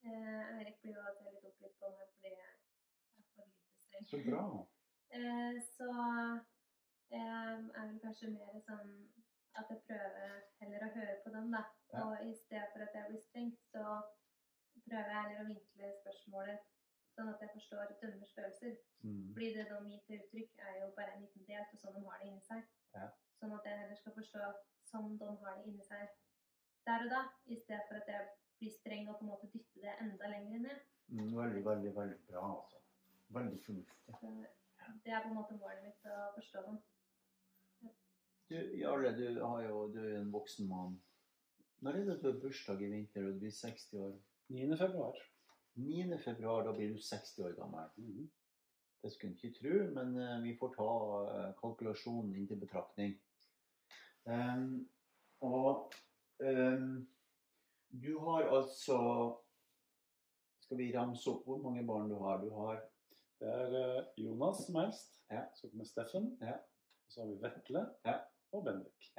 Eh, 0.04 0.60
Erik 0.60 0.80
blir 0.82 0.94
jo 0.94 1.00
og 1.00 1.32
litt 1.32 1.44
oppgitt 1.48 1.76
på 1.80 1.90
meg 1.96 2.08
fordi 2.14 2.32
jeg 2.34 2.48
er 2.48 2.56
for 3.34 3.44
lite 3.46 3.52
streng. 3.84 4.08
Så 4.10 4.18
bra. 4.30 4.44
Eh, 5.14 5.56
så 5.76 5.88
eh, 7.14 7.18
er 7.78 7.86
vel 7.86 8.00
kanskje 8.02 8.30
mer 8.34 8.56
sånn 8.66 8.88
at 9.54 9.68
jeg 9.70 9.82
prøver 9.86 10.40
heller 10.60 10.86
å 10.86 10.94
høre 10.96 11.14
på 11.24 11.30
dem, 11.36 11.50
da. 11.54 11.60
Ja. 11.92 12.00
Og 12.02 12.24
i 12.26 12.32
stedet 12.34 12.72
for 12.72 12.82
at 12.82 12.96
jeg 12.98 13.06
blir 13.12 13.20
streng, 13.22 13.52
så 13.70 13.84
prøver 14.88 15.12
jeg 15.12 15.22
heller 15.22 15.44
å 15.44 15.46
vinkle 15.52 15.92
spørsmålet 16.00 16.73
sånn 17.14 17.30
at 17.32 17.42
jeg 17.42 17.52
forstår 17.54 17.92
dømmers 18.02 18.34
følelser. 18.36 18.76
Mm. 19.06 19.26
Fordi 19.34 19.50
det 19.56 19.66
de 19.70 19.80
gir 19.90 20.02
til 20.06 20.22
uttrykk, 20.22 20.54
er 20.68 20.78
jo 20.80 20.90
bare 20.98 21.16
en 21.16 21.24
liten 21.24 21.46
del 21.48 21.62
av 21.62 21.76
sånn 21.82 21.96
de 21.98 22.04
har 22.06 22.20
det 22.20 22.30
inni 22.30 22.46
seg. 22.48 22.64
Ja. 22.96 23.10
Sånn 23.40 23.54
at 23.56 23.68
jeg 23.68 23.80
heller 23.82 24.00
skal 24.00 24.16
forstå 24.18 24.50
sånn 24.90 25.18
de 25.20 25.30
har 25.42 25.58
det 25.58 25.68
inni 25.70 25.84
seg 25.88 26.16
der 26.84 27.06
og 27.06 27.14
da, 27.14 27.20
i 27.48 27.56
stedet 27.60 27.84
for 27.88 28.00
at 28.00 28.10
jeg 28.12 28.26
blir 28.60 28.72
streng 28.74 29.08
og 29.08 29.16
på 29.18 29.24
en 29.24 29.30
måte 29.32 29.48
dytter 29.52 29.86
det 29.86 29.94
enda 30.04 30.28
lenger 30.32 30.66
ned. 30.66 30.82
Mm, 31.08 31.30
veldig, 31.36 31.62
veldig, 31.68 31.94
veldig 31.96 32.18
bra, 32.28 32.44
altså. 32.56 32.82
Veldig 33.36 33.60
fornuftig. 33.64 34.18
Det 35.04 35.12
er 35.12 35.22
på 35.24 35.30
en 35.30 35.38
måte 35.38 35.56
målet 35.56 35.86
mitt, 35.86 36.04
å 36.04 36.28
forstå 36.36 36.64
dem. 36.66 36.82
Du, 38.50 38.56
Jarle, 38.76 39.14
du, 39.16 39.40
har 39.40 39.62
jo, 39.64 39.86
du 39.94 40.00
er 40.04 40.18
en 40.20 40.32
voksen 40.32 40.68
mann. 40.68 40.98
Når 41.84 41.98
er 42.00 42.08
det 42.08 42.18
du 42.20 42.28
har 42.28 42.40
bursdag 42.42 42.82
i 42.84 42.90
vinter 42.92 43.24
og 43.24 43.36
du 43.36 43.44
blir 43.44 43.54
60 43.56 44.04
år? 44.04 44.18
9. 44.52 44.76
februar. 44.80 45.16
9. 45.74 46.18
februar, 46.24 46.64
da 46.64 46.72
blir 46.72 46.94
du 46.94 46.98
60 47.02 47.38
år 47.44 47.54
gammel. 47.58 47.90
Mhm. 47.96 48.30
Det 49.04 49.12
skulle 49.12 49.32
en 49.32 49.36
ikke 49.36 49.58
tro, 49.58 49.78
men 49.92 50.14
eh, 50.16 50.42
vi 50.42 50.54
får 50.56 50.70
ta 50.78 50.90
eh, 51.28 51.48
kalkulasjonen 51.58 52.30
inn 52.38 52.46
til 52.48 52.60
betraktning. 52.60 53.18
Um, 54.24 54.86
og 55.44 55.92
um, 56.40 57.02
du 57.92 58.14
har 58.24 58.46
altså 58.48 58.96
Skal 60.64 60.78
vi 60.78 60.86
ramse 60.94 61.28
opp 61.28 61.42
hvor 61.44 61.60
mange 61.60 61.82
barn 61.84 62.08
du 62.08 62.16
har? 62.22 62.40
Du 62.40 62.48
har 62.56 62.80
Det 63.36 63.50
er 63.52 63.76
eh, 63.82 64.06
Jonas 64.24 64.64
som 64.64 64.80
helst. 64.80 65.20
Ja. 65.30 65.44
Så 65.54 65.68
kommer 65.68 65.84
Steffen. 65.84 66.30
Ja. 66.40 66.56
Og 66.56 67.12
så 67.12 67.20
har 67.20 67.28
vi 67.28 67.42
Vetle 67.42 67.86
Ja. 68.06 68.18
og 68.52 68.64
Bendik. 68.64 69.12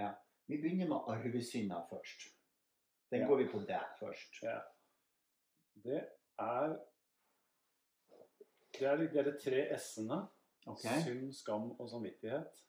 Vi 0.48 0.58
begynner 0.62 0.88
med 0.90 1.14
arvesynda 1.14 1.84
først. 1.90 2.26
Den 3.12 3.28
går 3.28 3.38
vi 3.44 3.48
på 3.52 3.60
der 3.60 3.86
først. 4.00 4.42
Ja. 4.42 4.60
Det 5.84 6.02
er 6.40 6.76
det 8.76 8.88
er, 8.88 8.96
de- 9.00 9.08
det 9.14 9.20
er 9.22 9.32
de 9.32 9.38
tre 9.40 9.62
s-ene. 9.80 10.18
Okay. 10.68 11.02
Synd, 11.06 11.34
skam 11.34 11.72
og 11.80 11.90
samvittighet. 11.90 12.64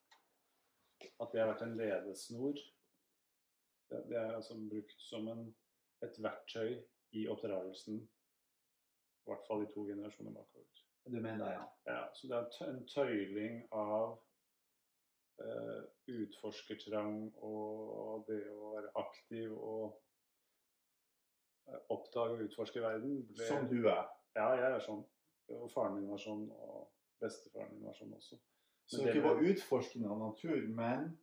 At 1.20 1.32
det 1.32 1.40
har 1.40 1.48
vært 1.50 1.62
en 1.66 1.76
ledesnor. 1.78 2.58
Det, 3.90 4.02
det 4.10 4.16
er 4.20 4.34
altså 4.36 4.54
brukt 4.70 5.00
som 5.02 5.28
en, 5.32 5.48
et 6.02 6.18
verktøy 6.22 6.76
i 7.12 7.26
oppdragelsen. 7.32 7.98
I 8.02 9.30
hvert 9.30 9.46
fall 9.48 9.64
i 9.64 9.72
to 9.74 9.86
generasjoner 9.88 10.34
bakover. 10.36 10.84
Du 11.06 11.20
mener 11.22 11.50
ja. 11.52 11.64
Ja, 11.86 12.00
så 12.14 12.26
det 12.30 12.36
er 12.38 12.70
en 12.70 12.86
tøyling 12.90 13.60
av 13.72 14.16
uh, 15.42 15.82
utforskertrang 16.10 17.20
og 17.36 18.24
det 18.28 18.40
å 18.50 18.72
være 18.76 18.90
aktiv 19.02 19.54
og 19.54 20.00
oppdage 21.90 22.36
og 22.36 22.42
utforske 22.46 22.80
verden. 22.82 23.22
ble- 23.34 23.46
Som 23.48 23.68
du 23.68 23.86
er. 23.88 24.06
Ja, 24.36 24.50
jeg 24.54 24.72
er 24.76 24.80
sånn. 24.84 25.04
Og 25.48 25.70
faren 25.70 25.94
min 25.94 26.08
var 26.10 26.18
sånn, 26.18 26.50
og 26.50 26.88
bestefaren 27.22 27.72
min 27.74 27.84
var 27.86 27.94
sånn 27.94 28.12
også. 28.14 28.38
Så 28.86 28.98
Men 28.98 29.06
det 29.06 29.14
dere 29.14 29.22
var 29.28 29.38
ble- 29.40 29.52
utforskende 29.54 30.10
av 30.10 30.18
natur, 30.18 30.68
men 30.68 31.18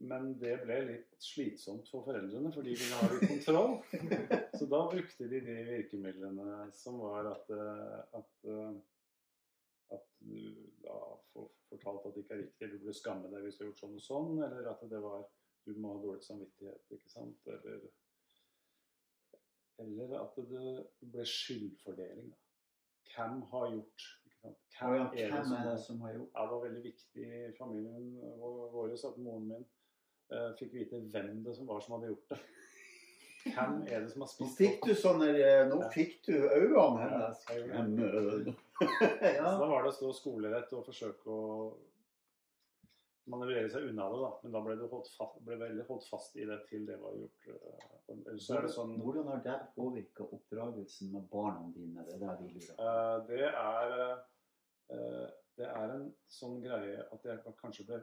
Men 0.00 0.38
det 0.38 0.60
ble 0.62 0.76
litt 0.86 1.16
slitsomt 1.18 1.88
for 1.90 2.04
foreldrene, 2.06 2.52
for 2.54 2.62
de 2.62 2.70
ville 2.70 2.94
ha 2.94 3.08
litt 3.10 3.28
kontroll. 3.32 3.72
Så 4.58 4.68
da 4.70 4.84
brukte 4.92 5.26
de 5.28 5.40
de 5.40 5.56
virkemidlene 5.66 6.70
som 6.72 7.00
var 7.00 7.26
at, 7.32 7.50
eh, 7.50 8.04
at, 8.14 8.28
eh, 8.44 8.76
at 9.90 10.04
du 10.20 10.54
da 10.84 11.00
får 11.32 11.50
fortalt 11.72 12.06
at 12.06 12.14
det 12.14 12.22
ikke 12.24 12.34
er 12.36 12.42
riktig, 12.44 12.70
du 12.70 12.78
burde 12.78 12.94
skamme 12.94 13.30
deg 13.32 13.42
hvis 13.42 13.58
du 13.58 13.64
har 13.64 13.72
gjort 13.72 13.82
sånn 13.82 13.96
og 13.98 14.04
sånn, 14.06 14.38
eller 14.46 14.70
at 14.70 14.80
det 14.88 15.02
var 15.02 15.26
du 15.66 15.74
må 15.74 15.96
ha 15.96 16.02
dårlig 16.04 16.22
samvittighet, 16.22 16.84
ikke 16.94 17.10
sant, 17.10 17.36
eller 17.46 17.80
eller 19.82 20.14
at 20.20 20.38
det 20.50 20.68
ble 21.12 21.24
skyldfordeling. 21.26 22.30
da. 22.30 22.38
Hvem 23.14 23.42
har 23.52 23.70
gjort 23.72 24.06
sant? 24.38 24.58
Å 24.84 24.92
ja, 24.94 25.04
er 25.08 25.12
det 25.16 25.28
hvem 25.32 25.44
som 25.48 25.56
er 25.58 25.66
det 25.70 25.78
som 25.82 26.00
har 26.04 26.14
gjort 26.14 26.34
ja, 26.34 26.44
det 26.44 26.52
var 26.52 26.64
veldig 26.66 26.82
viktig 26.84 27.28
i 27.28 27.52
familien 27.58 28.08
vår 28.38 28.92
at 28.94 29.16
moren 29.18 29.48
min 29.48 29.64
uh, 30.34 30.50
fikk 30.58 30.74
vite 30.76 31.00
hvem 31.12 31.40
det 31.46 31.56
som 31.56 31.66
var 31.70 31.80
som 31.84 31.96
hadde 31.96 32.12
gjort 32.12 32.34
det. 32.34 32.40
Hvem 33.48 33.76
er 33.88 34.02
det 34.04 34.12
som 34.12 34.22
har 34.24 34.30
spist 34.30 34.58
fikk 34.60 34.82
du 34.84 34.94
sånn 34.98 35.22
eh, 35.24 35.62
Nå 35.70 35.78
Ja. 35.84 35.90
fikk 35.94 36.18
du 36.26 36.34
øynene 36.36 37.04
hennes. 37.04 37.44
Ja, 37.48 37.66
Hvem 37.70 37.94
det? 37.96 38.54
Så 39.38 39.52
da 39.62 39.68
var 39.70 39.82
det 39.86 39.92
å 39.92 39.96
stå 39.96 40.10
skolerett 40.14 40.74
og 40.76 40.84
forsøke 40.86 41.32
å 41.32 41.46
manøvrere 43.32 43.68
seg 43.72 43.88
unna 43.90 44.06
det, 44.12 44.20
da. 44.22 44.30
Men 44.42 44.54
da 44.54 44.62
ble 44.64 44.76
det 44.78 44.88
holdt 44.92 45.10
fast, 45.16 45.40
ble 45.46 45.58
veldig 45.60 45.84
holdt 45.88 46.06
fast 46.08 46.36
i 46.38 46.46
det 46.48 46.58
til 46.68 46.86
det 46.88 46.98
var 47.02 47.16
gjort. 47.16 47.48
eh, 47.54 48.36
så 48.40 48.58
er 48.58 48.66
det 48.66 48.72
sånn 48.74 48.96
Hvordan 49.02 49.30
har 49.32 49.42
det 49.44 49.56
påvirka 49.76 50.26
oppdragelsen 50.36 51.12
med 51.14 51.28
barna 51.32 51.68
dine? 51.74 52.04
Det 52.06 52.16
er 52.16 52.22
det 52.24 52.36
vi 52.40 52.52
lurer 52.54 52.74
på. 52.74 52.88
Eh, 52.88 53.16
det 53.30 53.50
er 53.50 53.96
eh, 54.94 55.26
Det 55.58 55.66
er 55.66 55.90
en 55.96 56.06
sånn 56.30 56.60
greie 56.62 57.02
at 57.02 57.24
jeg 57.26 57.56
kanskje 57.58 57.88
ble 57.88 57.98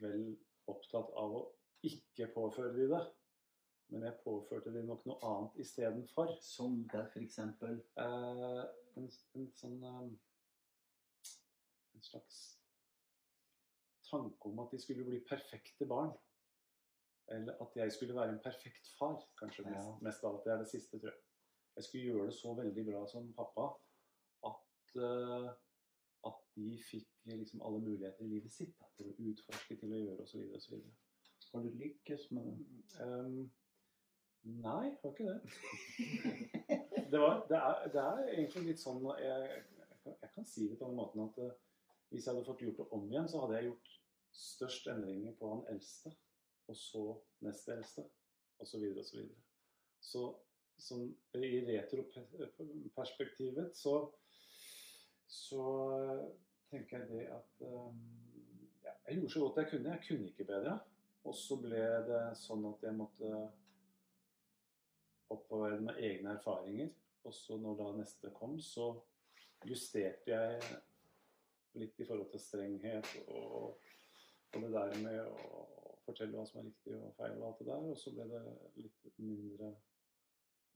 vel 0.00 0.24
opptatt 0.66 1.12
av 1.14 1.36
å 1.38 1.44
ikke 1.86 2.32
påføre 2.34 2.72
de 2.74 2.88
det. 2.90 3.04
Men 3.94 4.02
jeg 4.08 4.18
påførte 4.24 4.72
de 4.74 4.82
nok 4.82 5.04
noe 5.06 5.20
annet 5.22 5.60
istedenfor. 5.62 6.34
Som 6.42 6.82
det 6.92 7.06
eksempel 7.22 7.78
Eh, 8.02 8.64
en, 8.96 9.08
en 9.36 9.50
sånn 9.54 9.82
En 11.94 12.02
slags 12.02 12.55
tanke 14.10 14.48
om 14.50 14.58
at 14.64 14.72
de 14.72 14.80
skulle 14.82 15.04
bli 15.06 15.20
perfekte 15.28 15.86
barn. 15.90 16.12
Eller 17.34 17.56
at 17.62 17.76
jeg 17.76 17.92
skulle 17.92 18.14
være 18.14 18.32
en 18.36 18.42
perfekt 18.44 18.88
far. 18.98 19.18
Kanskje 19.40 19.64
mest, 19.66 19.86
Ja. 19.88 19.98
mest 20.02 20.24
av 20.24 20.34
alt. 20.34 20.44
Det 20.44 20.52
er 20.52 20.58
det 20.62 20.68
siste, 20.70 20.98
tror 20.98 21.10
jeg. 21.10 21.20
Jeg 21.76 21.84
skulle 21.84 22.04
gjøre 22.04 22.26
det 22.26 22.34
så 22.34 22.54
veldig 22.54 22.84
bra 22.86 23.06
som 23.06 23.32
pappa 23.36 23.66
at, 24.50 24.96
uh, 24.96 25.50
at 26.26 26.38
de 26.56 26.78
fikk 26.90 27.08
liksom 27.26 27.62
alle 27.66 27.80
muligheter 27.82 28.24
i 28.24 28.28
livet 28.28 28.52
sitt 28.52 28.78
da, 28.80 28.86
til 28.96 29.10
å 29.10 29.16
utforske, 29.30 29.76
til 29.76 29.92
å 29.92 30.00
gjøre 30.04 30.22
osv. 30.22 30.46
osv. 30.56 30.78
Har 31.52 31.62
du 31.62 31.68
lykkes 31.82 32.30
med 32.30 32.46
det? 32.46 32.56
Um, 33.02 33.50
nei, 34.42 34.96
har 35.02 35.12
ikke 35.12 35.28
det. 35.32 35.40
Det, 37.10 37.20
var, 37.20 37.46
det, 37.48 37.56
er, 37.56 37.88
det 37.94 38.00
er 38.02 38.28
egentlig 38.32 38.62
litt 38.66 38.80
sånn 38.82 39.04
jeg, 39.20 39.60
jeg, 39.78 39.98
kan, 40.02 40.14
jeg 40.22 40.30
kan 40.34 40.44
si 40.44 40.64
det 40.66 40.78
på 40.80 40.88
den 40.88 40.96
måten 40.98 41.22
at 41.22 41.36
eh, 41.38 41.52
hvis 42.16 42.26
jeg 42.26 42.32
hadde 42.32 42.48
fått 42.48 42.62
gjort 42.64 42.78
det 42.80 42.88
om 42.96 43.02
igjen, 43.10 43.28
så 43.28 43.40
hadde 43.42 43.56
jeg 43.58 43.68
gjort 43.68 43.88
størst 44.36 44.84
endringer 44.88 45.32
på 45.36 45.44
han 45.52 45.68
eldste, 45.72 46.10
og 46.66 46.74
så 46.80 47.02
neste 47.44 47.68
eldste, 47.76 48.02
osv. 48.56 48.66
Så, 48.72 48.76
videre, 48.80 49.00
og 49.00 49.04
så, 50.00 50.22
så 50.80 50.94
i 51.36 51.60
retroperspektivet 51.68 53.68
så, 53.76 53.94
så 55.28 55.64
tenker 56.70 56.98
jeg 57.04 57.08
det 57.10 57.26
at 57.36 57.50
um, 57.68 58.00
ja, 58.84 58.92
jeg 59.08 59.14
gjorde 59.18 59.34
så 59.34 59.40
godt 59.44 59.60
jeg 59.60 59.70
kunne. 59.74 59.92
Jeg 59.92 60.04
kunne 60.08 60.28
ikke 60.32 60.48
bedre. 60.48 60.74
Og 61.26 61.34
så 61.36 61.54
ble 61.60 61.84
det 62.06 62.24
sånn 62.38 62.64
at 62.70 62.80
jeg 62.86 62.94
måtte 62.96 63.28
oppover 65.34 65.80
med 65.82 65.94
egne 66.00 66.28
erfaringer. 66.38 66.90
Og 67.26 67.32
så 67.34 67.52
når 67.60 67.74
da 67.80 67.86
neste 67.98 68.28
kom, 68.36 68.54
så 68.62 68.86
justerte 69.66 70.30
jeg 70.30 70.60
litt 71.80 72.00
i 72.00 72.06
forhold 72.08 72.30
til 72.32 72.42
strenghet 72.42 73.12
og, 73.26 73.76
og 74.54 74.62
det 74.62 74.72
der 74.72 74.96
med 75.04 75.20
å 75.26 75.66
fortelle 76.06 76.36
hva 76.38 76.46
som 76.46 76.60
er 76.60 76.68
riktig 76.70 76.96
og 76.96 77.14
feil 77.18 77.36
og 77.40 77.48
alt 77.48 77.60
det 77.60 77.68
der. 77.68 77.86
Og 77.90 78.00
så 78.00 78.12
ble 78.14 78.26
det 78.30 78.42
litt 78.82 79.08
mindre, 79.18 79.72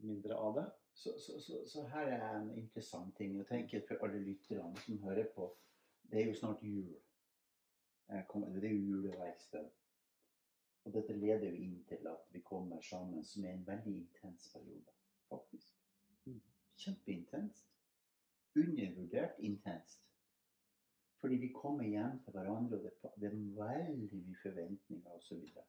mindre 0.07 0.39
av 0.39 0.57
det. 0.59 0.67
Så, 0.95 1.15
så, 1.23 1.39
så, 1.41 1.61
så 1.71 1.87
her 1.93 2.11
er 2.17 2.27
en 2.35 2.51
interessant 2.59 3.15
ting. 3.17 3.39
å 3.41 3.47
tenke 3.49 3.83
for 3.89 4.03
alle 4.05 4.23
lytterne 4.25 4.85
som 4.85 5.03
hører 5.07 5.31
på. 5.37 5.49
Det 6.11 6.23
er 6.23 6.29
jo 6.29 6.39
snart 6.39 6.65
jul. 6.67 6.91
Det 8.11 8.19
er 8.19 8.73
jo 8.73 8.87
juleverksted. 8.91 9.71
Og 10.85 10.95
dette 10.95 11.15
leder 11.15 11.51
jo 11.51 11.61
inn 11.63 11.83
til 11.89 12.07
at 12.11 12.31
vi 12.33 12.41
kommer 12.43 12.81
sammen, 12.83 13.25
som 13.25 13.45
er 13.45 13.55
en 13.55 13.67
veldig 13.67 13.93
intens 13.93 14.49
periode, 14.53 14.95
faktisk. 15.29 15.75
Mm. 16.25 16.41
Kjempeintenst. 16.77 17.69
Undervurdert 18.57 19.39
intenst. 19.39 20.10
Fordi 21.21 21.37
vi 21.37 21.53
kommer 21.53 21.85
hjem 21.85 22.19
til 22.25 22.33
hverandre, 22.33 22.79
og 22.79 22.85
det, 22.85 22.93
det 23.21 23.29
er 23.29 23.39
veldig 23.61 24.21
mye 24.25 24.37
forventninger 24.43 25.11
osv. 25.11 25.27
Så, 25.27 25.35
videre. 25.35 25.65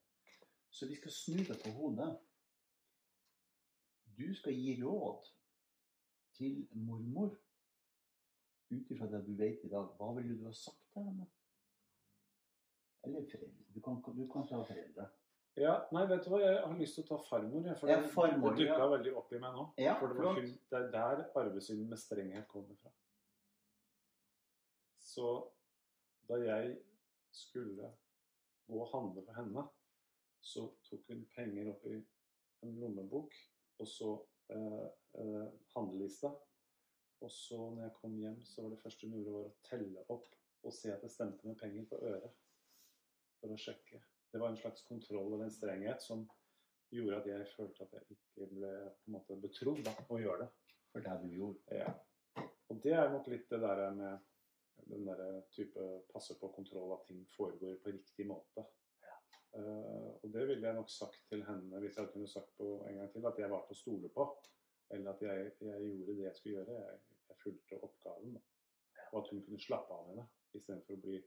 så 0.70 0.88
vi 0.88 0.95
skal 0.95 1.12
snu 1.12 1.43
det 1.49 1.58
på 1.64 1.74
hodet. 1.76 2.10
Du 4.18 4.34
skal 4.36 4.54
gi 4.54 4.78
råd 4.84 5.28
til 6.38 6.68
mormor 6.72 7.36
ut 8.72 8.91
ifra 8.91 9.08
det 9.12 9.26
du 9.28 9.34
vet 9.36 9.64
i 9.64 9.70
dag. 9.70 9.91
Hva 9.97 10.14
ville 10.16 10.38
du 10.39 10.45
ha 10.47 10.54
sagt 10.56 10.86
til 10.93 11.04
henne? 11.04 11.28
Eller 13.04 13.26
foreldre. 13.32 13.66
Du 13.76 13.82
kan, 13.82 13.99
du 14.16 14.28
kan 14.32 14.47
ta 14.47 14.62
foreldre. 14.62 15.10
Ja, 15.60 15.74
nei, 15.91 16.06
vet 16.08 16.24
du 16.24 16.32
hva, 16.32 16.39
jeg 16.39 16.60
har 16.64 16.78
lyst 16.80 16.95
til 16.95 17.04
å 17.04 17.10
ta 17.10 17.18
farmor. 17.28 17.66
For 17.80 17.91
det, 17.91 17.97
farmor, 18.14 18.56
det 18.56 18.70
dukka 18.70 18.80
ja. 18.80 18.89
veldig 18.93 19.14
opp 19.20 19.34
i 19.36 19.39
meg 19.41 19.56
nå. 19.58 19.66
Ja, 19.84 19.97
for 19.99 20.14
det, 20.14 20.24
var 20.24 20.39
det 20.39 20.80
er 20.80 20.91
der 20.93 21.24
arvesynden 21.41 21.89
med 21.91 21.99
strenghet 21.99 22.47
kommer 22.52 22.78
fra. 22.80 22.93
Så 25.12 25.28
da 26.30 26.38
jeg 26.39 26.78
skulle 27.36 27.89
gå 28.68 28.80
og 28.80 28.91
handle 28.93 29.24
for 29.26 29.39
henne, 29.39 29.64
så 30.41 30.66
tok 30.88 31.09
hun 31.12 31.26
penger 31.36 31.72
opp 31.74 31.84
i 31.89 31.97
en 32.66 32.78
lommebok, 32.80 33.36
og 33.82 33.89
så 33.89 34.12
eh, 34.53 34.88
eh, 35.20 35.47
handlelista. 35.76 36.32
Og 37.22 37.32
så 37.32 37.57
når 37.57 37.84
jeg 37.84 37.97
kom 37.99 38.16
hjem, 38.18 38.39
så 38.45 38.64
var 38.64 38.74
det 38.74 38.80
første 38.82 39.09
hun 39.09 39.18
gjorde, 39.18 39.34
var 39.36 39.49
å 39.49 39.68
telle 39.68 40.05
opp 40.16 40.30
og 40.62 40.74
se 40.74 40.93
at 40.93 41.03
det 41.03 41.12
stemte 41.12 41.47
med 41.47 41.59
penger 41.59 41.86
på 41.89 41.99
øret. 42.07 42.39
For 43.41 43.53
å 43.53 43.57
sjekke. 43.57 43.99
Det 44.32 44.39
var 44.39 44.53
en 44.53 44.62
slags 44.62 44.86
kontroll 44.88 45.34
eller 45.34 45.47
en 45.47 45.53
strenghet 45.53 46.03
som 46.05 46.24
gjorde 46.93 47.20
at 47.22 47.30
jeg 47.30 47.51
følte 47.55 47.86
at 47.86 47.95
jeg 47.97 48.18
ikke 48.18 48.47
ble 48.53 48.72
på 48.72 49.09
en 49.09 49.16
måte 49.18 49.39
betrodd 49.41 49.91
å 50.07 50.20
gjøre 50.22 50.45
det. 50.45 50.51
For 50.91 51.05
det 51.05 51.18
du 51.24 51.36
gjorde. 51.36 51.80
Ja. 51.82 51.93
Og 52.72 52.80
det 52.84 52.93
er 52.95 53.12
nok 53.12 53.28
litt 53.32 53.49
det 53.51 53.62
der 53.64 53.84
med 53.95 54.31
den 54.90 55.08
der 55.08 55.42
type 55.56 55.88
passe 56.14 56.38
på 56.40 56.52
kontroll 56.56 56.94
at 56.96 57.06
ting 57.08 57.26
foregår 57.36 57.78
på 57.84 57.94
riktig 57.96 58.28
måte. 58.28 58.66
Eh, 59.56 60.10
og 60.24 60.28
det 60.34 60.48
ville 60.48 60.68
jeg 60.68 60.78
nok 60.78 60.90
sagt 60.90 61.20
til 61.30 61.44
henne 61.44 61.80
hvis 61.84 61.98
jeg 61.98 62.12
kunne 62.14 62.28
sagt 62.28 62.56
på 62.58 62.70
en 62.88 62.96
gang 62.96 63.12
til, 63.12 63.26
at 63.28 63.40
jeg 63.40 63.52
var 63.52 63.66
til 63.68 63.78
å 63.78 63.82
stole 63.82 64.14
på. 64.16 64.28
Eller 64.92 65.14
at 65.14 65.22
jeg, 65.24 65.52
jeg 65.62 65.84
gjorde 65.88 66.16
det 66.18 66.26
jeg 66.28 66.36
skulle 66.36 66.56
gjøre. 66.56 66.80
Jeg, 66.86 67.20
jeg 67.30 67.38
fulgte 67.44 67.84
oppgaven. 67.88 68.40
Ja. 68.98 69.06
Og 69.12 69.22
at 69.22 69.30
hun 69.32 69.44
kunne 69.46 69.60
slappe 69.60 69.94
av 69.94 70.08
med 70.10 70.22
det, 70.22 70.26
istedenfor 70.60 70.98
å 70.98 71.04
bli 71.06 71.22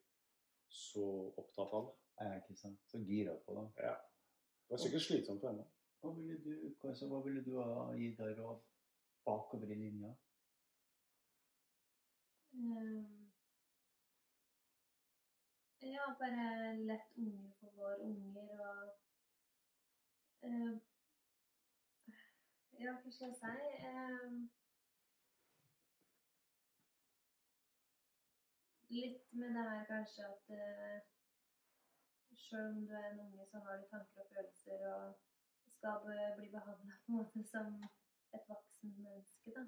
så 0.75 1.07
opptatt 1.37 1.79
av 1.79 1.87
det. 1.89 1.95
Ja, 2.21 2.35
ikke 2.41 2.57
sant? 2.59 2.83
Så 2.91 3.01
gira 3.09 3.35
på 3.47 3.57
det. 3.59 3.65
Ja. 3.87 3.95
Det 4.65 4.77
var 4.77 4.83
sikkert 4.85 5.07
slitsomt 5.07 5.41
for 5.41 5.53
henne. 5.53 5.65
Hva 6.01 6.13
ville 6.13 6.37
du, 6.45 6.53
altså, 6.85 7.09
hva 7.09 7.21
ville 7.25 7.43
du 7.45 7.55
ha 7.57 7.89
gitt 7.97 8.19
deg 8.21 8.39
råd 8.39 8.61
bakover 9.25 9.73
i 9.73 9.79
linja? 9.81 10.13
Ehm, 12.55 13.24
ja, 15.93 16.16
bare 16.18 16.76
lett 16.89 17.16
unger 17.16 17.53
for 17.61 17.70
våre 17.78 17.99
unger 18.01 18.61
og 18.68 18.93
uh, 20.49 20.74
Ja, 22.80 22.93
hva 23.01 23.11
skal 23.11 23.28
jeg 23.28 23.37
si? 23.41 23.53
uh, 23.89 24.32
litt 28.95 29.32
med 29.32 29.55
det 29.57 29.66
her 29.70 29.85
kanskje 29.91 30.26
at 30.30 30.51
uh, 30.59 30.97
sjøl 32.45 32.66
om 32.72 32.82
du 32.89 32.93
er 32.95 33.11
en 33.11 33.20
unge, 33.26 33.47
så 33.51 33.62
har 33.66 33.78
du 33.80 33.87
tanker 33.91 34.24
og 34.24 34.28
følelser 34.35 34.89
og 34.95 35.14
skal 35.76 36.01
bli 36.39 36.51
behandla 36.57 36.99
på 37.07 37.12
en 37.12 37.16
måte 37.18 37.45
som 37.53 37.78
et 38.35 38.49
voksent 38.49 38.99
menneske, 38.99 39.55
da. 39.57 39.64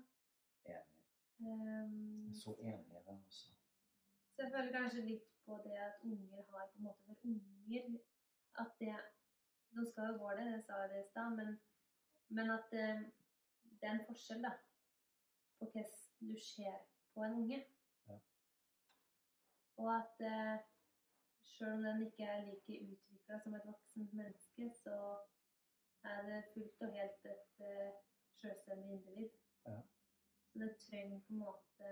Enig. 0.75 1.03
Um, 1.39 2.35
Så 2.35 2.57
enig 2.59 2.97
er 2.97 3.03
det, 3.09 3.19
også. 3.27 3.53
Så 4.35 4.43
jeg 4.43 4.53
føler 4.55 4.79
kanskje 4.79 5.07
litt 5.09 5.36
på 5.47 5.61
det 5.65 5.77
at 5.89 5.95
unger 6.03 6.43
har 6.51 6.67
på 6.67 6.77
en 6.77 6.85
måte 6.85 7.03
for 7.05 7.17
unger 7.25 7.99
At 8.59 8.71
det 8.81 8.97
De 9.71 9.91
skal 9.91 10.07
jo 10.13 10.25
være 10.25 10.45
det, 10.53 10.65
sa 10.65 10.75
jeg 10.75 11.05
i 11.05 11.09
stad, 11.09 11.31
men, 11.39 11.61
men 12.29 12.51
at 12.51 12.73
eh, 12.73 13.01
det 13.81 13.89
er 13.89 13.93
en 13.95 14.07
forskjell, 14.09 14.43
da. 14.43 14.53
På 15.59 15.65
hvordan 15.65 15.85
du 16.21 16.39
ser 16.41 16.79
på 17.15 17.25
en 17.25 17.35
unge. 17.41 17.59
Ja. 18.09 18.19
Og 19.77 19.91
at 19.97 20.25
eh, 20.31 20.57
sjøl 21.43 21.73
om 21.73 21.83
den 21.85 22.07
ikke 22.07 22.25
er 22.25 22.45
like 22.47 22.81
utvikla 22.93 23.41
som 23.43 23.55
et 23.55 23.67
voksent 23.67 24.13
menneske, 24.13 24.71
så 24.83 24.97
er 26.05 26.23
det 26.29 26.45
fullt 26.55 26.83
og 26.87 26.93
helt 26.99 27.31
et 27.35 27.65
eh, 27.71 27.93
sjølstendig 28.39 28.93
individ. 28.93 29.31
Ja. 29.67 29.81
Så 30.49 30.59
det 30.59 30.77
trenger 30.87 31.21
på 31.21 31.33
en 31.33 31.39
måte 31.39 31.91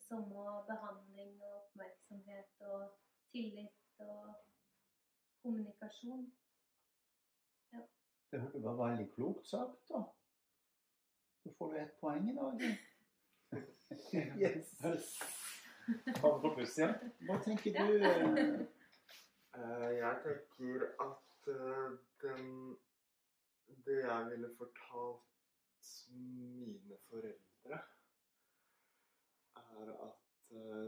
samme 0.00 0.64
behandling 0.66 1.42
og 1.42 1.61
oppmerksomhet 1.72 2.60
og 2.60 2.88
tillit 3.32 4.00
og 4.04 4.34
kommunikasjon. 5.42 6.32
Det 8.32 8.40
hørte 8.40 8.62
var 8.64 8.76
veldig 8.80 9.08
klokt 9.12 9.48
sagt, 9.48 9.88
da. 9.88 10.02
Så 11.42 11.52
får 11.58 11.72
du 11.72 11.78
ett 11.80 11.96
poeng 12.00 12.28
i 12.30 12.36
dag. 12.36 12.62
yes. 14.42 14.70
Hva 15.90 17.40
tenker 17.44 17.76
du? 17.76 18.06
eh, 18.06 18.62
Eh, 19.52 19.90
jeg 19.98 20.20
tenker 20.24 20.84
at 21.04 21.48
eh, 21.52 21.98
den 22.22 22.46
Det 23.84 23.98
jeg 24.04 24.30
ville 24.30 24.48
fortalt 24.56 25.20
mine 26.12 26.96
foreldre, 27.08 27.78
er 29.56 29.92
at 30.06 30.21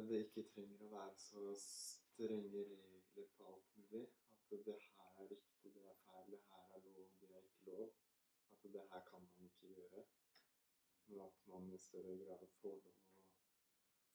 det 0.08 0.20
ikke 0.26 0.44
trenger 0.54 0.84
å 0.84 0.90
være 0.92 1.14
så 1.20 1.54
strenge 1.60 2.64
regler 2.64 3.28
på 3.36 3.46
alt 3.52 3.70
mulig. 3.78 4.04
At 4.34 4.50
det 4.66 4.76
her 4.80 5.22
er 5.22 5.30
riktig, 5.30 5.72
det 5.74 5.84
er 5.88 5.96
feil, 6.04 6.30
det 6.32 6.40
her 6.50 6.76
er 6.76 6.84
lov, 6.84 7.08
det 7.20 7.30
er 7.30 7.46
ikke 7.46 7.70
lov. 7.70 7.94
At 8.52 8.66
det 8.74 8.84
her 8.92 9.06
kan 9.10 9.24
man 9.24 9.48
ikke 9.48 9.72
gjøre. 9.76 10.04
Men 11.06 11.20
at 11.20 11.40
man 11.52 11.72
i 11.72 11.78
større 11.78 12.16
grad 12.20 12.46
får 12.60 12.76
lov 12.84 12.92
å, 12.92 13.16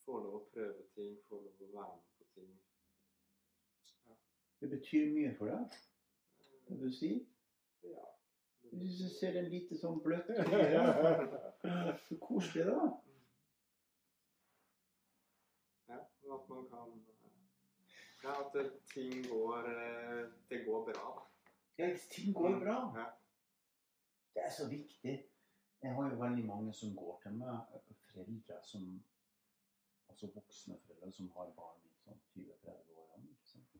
får 0.06 0.24
lov 0.26 0.38
å 0.40 0.46
prøve 0.54 0.86
ting, 0.96 1.18
får 1.30 1.44
lov 1.48 1.66
å 1.66 1.72
være 1.74 1.98
med 1.98 2.16
på 2.20 2.30
ting. 2.38 2.56
Det 4.60 4.70
betyr 4.70 5.12
mye 5.16 5.36
for 5.38 5.50
deg, 5.54 5.76
det 6.68 6.80
du 6.80 6.90
sier. 6.92 7.20
Ja. 7.88 8.08
Hvis 8.72 8.98
du 9.02 9.08
ser 9.10 9.38
en 9.40 9.48
lite 9.50 9.78
sånn 9.80 10.02
bløtt. 10.04 10.30
Så 12.08 12.18
koselig, 12.22 12.66
da. 12.68 12.90
Ja, 15.90 16.02
men 16.30 16.40
at 16.40 16.50
man 16.50 16.70
kan 16.70 17.06
Ja, 18.24 18.32
at 18.46 18.72
ting 18.94 19.28
går 19.28 19.58
eh, 19.58 20.32
Det 20.50 20.66
går 20.66 20.86
bra, 20.86 21.06
da. 21.18 21.24
Ja, 21.78 21.98
ting 22.12 22.36
går 22.36 22.60
bra. 22.60 23.00
Ja. 23.00 23.06
Det 24.34 24.42
er 24.46 24.52
så 24.52 24.70
viktig. 24.70 25.30
Jeg 25.84 25.94
har 25.96 26.10
jo 26.12 26.24
veldig 26.24 26.46
mange 26.46 26.74
som 26.74 26.96
går 26.96 27.20
til 27.24 27.32
meg, 27.32 27.58
foreldre 28.14 28.64
som 28.64 29.04
Altså 30.10 30.28
voksne 30.36 30.80
foreldre 30.88 31.12
som 31.12 31.30
har 31.30 31.52
barn 31.56 31.82
i 31.86 31.92
sånn 32.04 32.20
20-30-årene. 32.34 33.30
ikke? 33.32 33.80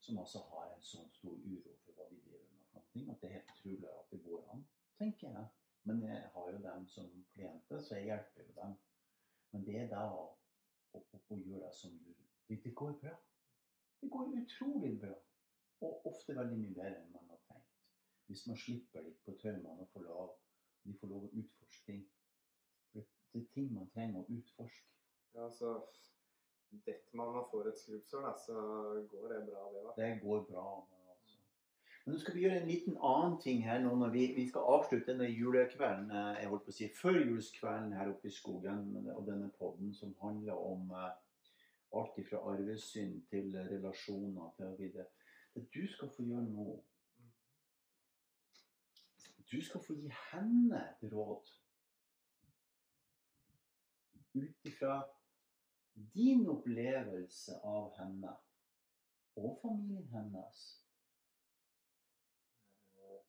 Som 0.00 0.18
altså 0.18 0.40
har 0.50 0.72
en 0.72 0.82
sånn 0.82 1.10
stor 1.12 1.36
uro 1.36 1.74
for 1.84 1.92
hva 1.92 2.08
de 2.10 2.18
driver 2.24 2.48
med. 2.54 2.64
for 2.72 2.88
ting, 2.92 3.10
At 3.10 3.20
det 3.20 3.28
er 3.28 3.34
helt 3.34 3.52
utrolig 3.54 3.92
at 3.92 4.10
det 4.10 4.22
går 4.24 4.48
an, 4.54 4.64
tenker 4.98 5.28
jeg. 5.28 5.46
Men 5.84 6.02
jeg 6.02 6.30
har 6.34 6.50
jo 6.52 6.62
dem 6.62 6.88
som 6.88 7.12
klienter, 7.34 7.80
så 7.80 7.94
jeg 7.94 8.04
hjelper 8.04 8.48
jo 8.48 8.56
dem. 8.62 8.74
Men 9.52 9.66
det 9.66 9.76
er 9.82 9.88
da 9.92 10.02
å, 10.12 10.24
å, 10.96 11.02
og, 11.12 11.22
og 11.34 11.44
gjør 11.46 11.62
det 11.66 11.74
som 11.76 11.94
du 12.00 12.12
det, 12.48 12.64
det 12.64 12.74
går 12.74 12.92
bra. 13.00 13.14
Det 14.00 14.10
går 14.10 14.34
utrolig 14.40 15.00
bra. 15.00 15.14
Og 15.80 16.06
ofte 16.06 16.36
veldig 16.36 16.58
mye 16.60 16.74
bedre 16.74 17.00
enn 17.00 17.12
man 17.12 17.30
har 17.32 17.40
tenkt. 17.48 17.72
Hvis 18.30 18.44
man 18.46 18.58
slipper 18.60 19.04
litt 19.06 19.18
på 19.26 19.34
taumene 19.42 19.82
og 19.82 19.90
får 19.92 20.04
lov, 20.06 20.34
de 20.86 20.94
får 21.00 21.10
lov 21.12 21.26
å 21.26 21.32
utforske 21.42 21.82
ting. 21.88 22.04
For 22.92 23.02
det, 23.02 23.42
er 23.42 23.48
ting 23.54 23.72
man 23.74 23.90
trenger 23.94 24.22
å 24.22 24.38
utforske. 24.38 24.92
ja, 25.36 25.48
så 25.52 25.72
detter 26.86 27.18
man 27.18 27.36
og 27.40 27.50
får 27.50 27.70
et 27.70 27.80
skrubbsår, 27.82 28.30
så 28.46 28.54
går 29.10 29.34
det 29.34 29.42
bra, 29.50 29.66
det 29.72 29.82
òg. 29.82 29.92
Det 29.98 30.10
går 30.22 30.46
bra. 30.50 30.66
Men, 32.06 32.14
nå 32.14 32.20
skal 32.22 32.36
vi 32.36 32.44
gjøre 32.46 32.60
en 32.62 32.68
liten 32.70 32.96
annen 33.02 33.36
ting 33.42 33.64
her 33.66 33.80
nå 33.82 33.92
når 33.98 34.12
vi, 34.14 34.24
vi 34.36 34.46
skal 34.48 34.68
avslutte 34.76 35.10
denne 35.10 35.26
julekvelden, 35.26 36.10
eh, 36.14 36.40
jeg 36.40 36.50
holdt 36.52 36.66
på 36.68 36.74
å 36.74 36.76
si 36.78 36.90
førjulskvelden 37.00 37.96
her 37.98 38.12
oppe 38.12 38.30
i 38.30 38.34
skogen, 38.34 38.84
og 39.10 39.26
denne 39.26 39.50
podden 39.58 39.90
som 39.94 40.14
handler 40.22 40.54
om 40.54 40.92
eh, 40.94 41.10
alt 41.98 42.20
fra 42.28 42.42
arvesynd 42.52 43.20
til 43.30 43.56
relasjoner 43.70 44.54
til 44.56 44.76
videre. 44.78 45.10
Det 45.54 45.66
du 45.74 45.82
skal 45.88 46.12
få 46.12 46.22
gjøre 46.22 46.48
nå 46.50 46.82
Du 49.46 49.60
skal 49.62 49.80
få 49.80 49.94
gi 49.94 50.08
henne 50.10 50.80
et 50.82 51.12
råd 51.12 51.50
ut 54.34 54.66
ifra 54.66 54.96
din 56.14 56.48
opplevelse 56.50 57.60
av 57.64 57.92
henne 58.00 58.32
og 59.38 59.54
familien 59.62 60.08
hennes. 60.10 60.64
Eh, 62.96 63.22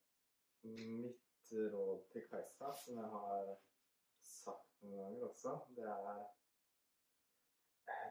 Mitt 0.63 1.51
råd 1.51 2.07
til 2.11 2.25
Kajsa, 2.29 2.71
som 2.73 2.97
jeg 2.99 3.09
har 3.13 3.51
sagt 4.25 4.81
noen 4.83 4.97
ganger 4.97 5.27
også, 5.29 5.53
det 5.77 5.85
er 5.85 6.09
eh, 6.17 6.25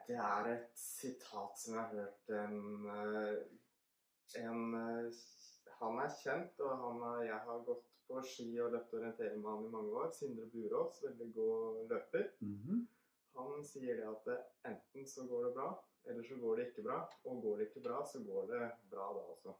Det 0.08 0.16
er 0.22 0.48
et 0.52 0.78
sitat 0.78 1.58
som 1.60 1.74
jeg 1.74 1.82
har 1.82 1.94
hørt 2.00 2.30
en, 2.40 2.86
eh, 2.94 3.38
en 4.42 4.78
eh, 4.80 5.24
Han 5.80 5.98
er 6.00 6.14
kjent, 6.22 6.60
og 6.64 6.78
han 6.82 7.26
jeg 7.26 7.40
har 7.48 7.64
gått 7.66 7.90
på 8.08 8.22
ski 8.24 8.46
og 8.62 8.70
løpt 8.72 8.94
orientering 8.96 9.42
med 9.42 9.50
han 9.50 9.66
i 9.66 9.72
mange 9.74 9.90
år. 10.00 10.12
Sindre 10.16 10.46
Burås, 10.52 11.02
veldig 11.04 11.32
god 11.34 11.82
løper. 11.90 12.30
Mhm. 12.40 12.86
Han 13.36 13.64
sier 13.68 13.98
det 13.98 14.06
at 14.08 14.70
enten 14.70 15.04
så 15.06 15.26
går 15.28 15.44
det 15.44 15.54
bra, 15.58 15.68
eller 16.08 16.24
så 16.24 16.38
går 16.40 16.56
det 16.56 16.66
ikke 16.70 16.86
bra. 16.86 17.02
Og 17.24 17.42
går 17.42 17.58
det 17.58 17.66
ikke 17.68 17.84
bra, 17.88 17.98
så 18.12 18.22
går 18.24 18.46
det 18.52 18.62
bra 18.90 19.10
da 19.18 19.24
også. 19.34 19.52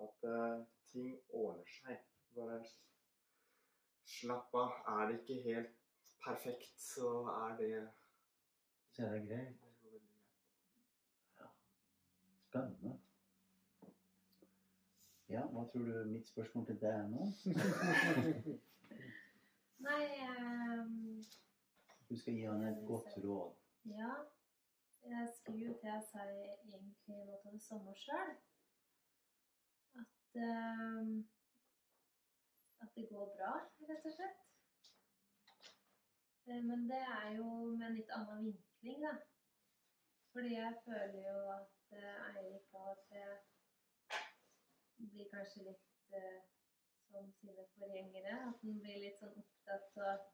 At 0.00 0.28
uh, 0.28 0.62
ting 0.92 1.18
ordner 1.28 1.74
seg. 1.80 1.98
Bare 2.36 2.60
slapp 4.06 4.54
av. 4.54 4.72
Er 4.94 5.10
det 5.10 5.20
ikke 5.20 5.42
helt 5.48 5.76
perfekt, 6.24 6.80
så 6.80 7.10
er 7.34 7.56
det 7.60 7.74
Så 8.90 9.06
er 9.06 9.12
det 9.12 9.26
greit. 9.28 9.66
Spennende. 12.50 12.98
Ja, 15.30 15.44
hva 15.46 15.62
tror 15.70 15.84
du 15.86 16.08
mitt 16.10 16.28
spørsmål 16.28 16.64
til 16.66 16.80
deg 16.82 16.90
er 16.90 17.06
nå? 17.06 17.28
Nei 19.86 20.06
um, 20.26 21.22
Du 22.08 22.16
skal 22.18 22.34
gi 22.34 22.48
han 22.48 22.64
et 22.66 22.80
godt 22.88 23.14
råd. 23.24 23.52
Ja. 23.84 24.14
Jeg 25.06 25.28
skulle 25.36 25.68
jo 25.68 25.74
til 25.80 25.92
å 25.94 26.00
si 26.04 26.18
egentlig 26.24 26.80
noe 27.06 27.38
av 27.38 27.46
det 27.46 27.62
samme 27.62 27.94
sjøl. 27.96 28.34
At 30.34 30.42
ehm, 30.42 31.28
At 32.80 32.88
det 32.96 33.08
går 33.08 33.26
bra, 33.36 33.52
rett 33.88 34.04
og 34.08 34.12
slett. 34.12 34.38
Eh, 36.46 36.62
Men 36.64 36.88
det 36.90 37.02
er 37.22 37.30
jo 37.36 37.46
med 37.78 37.86
en 37.86 37.96
litt 37.98 38.12
annen 38.18 38.44
vinkling, 38.44 39.02
da. 39.06 39.14
Fordi 40.32 40.54
jeg 40.54 40.74
føler 40.84 41.20
jo 41.30 41.38
at 41.58 41.96
eh, 41.98 42.28
Eirik 42.28 42.74
av 42.74 42.92
og 42.92 43.00
til 43.08 43.32
blir 45.12 45.30
kanskje 45.34 45.64
litt 45.64 46.14
uh, 46.14 46.38
som 47.08 47.32
sine 47.40 47.64
forgjengere. 47.78 48.34
At 48.48 48.62
han 48.62 48.78
blir 48.84 49.00
litt 49.04 49.18
sånn 49.22 49.38
opptatt 49.42 49.98
av 50.10 50.28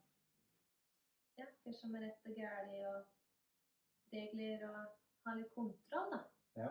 ja, 1.39 1.47
hva 1.63 1.73
som 1.81 1.95
er 1.97 2.05
rett 2.09 2.29
og 2.29 2.37
galt, 2.37 2.77
og 2.91 4.13
regler, 4.13 4.69
og 4.69 5.27
ha 5.27 5.35
litt 5.39 5.55
kontroll, 5.55 6.13
da. 6.13 6.21
Ja. 6.61 6.71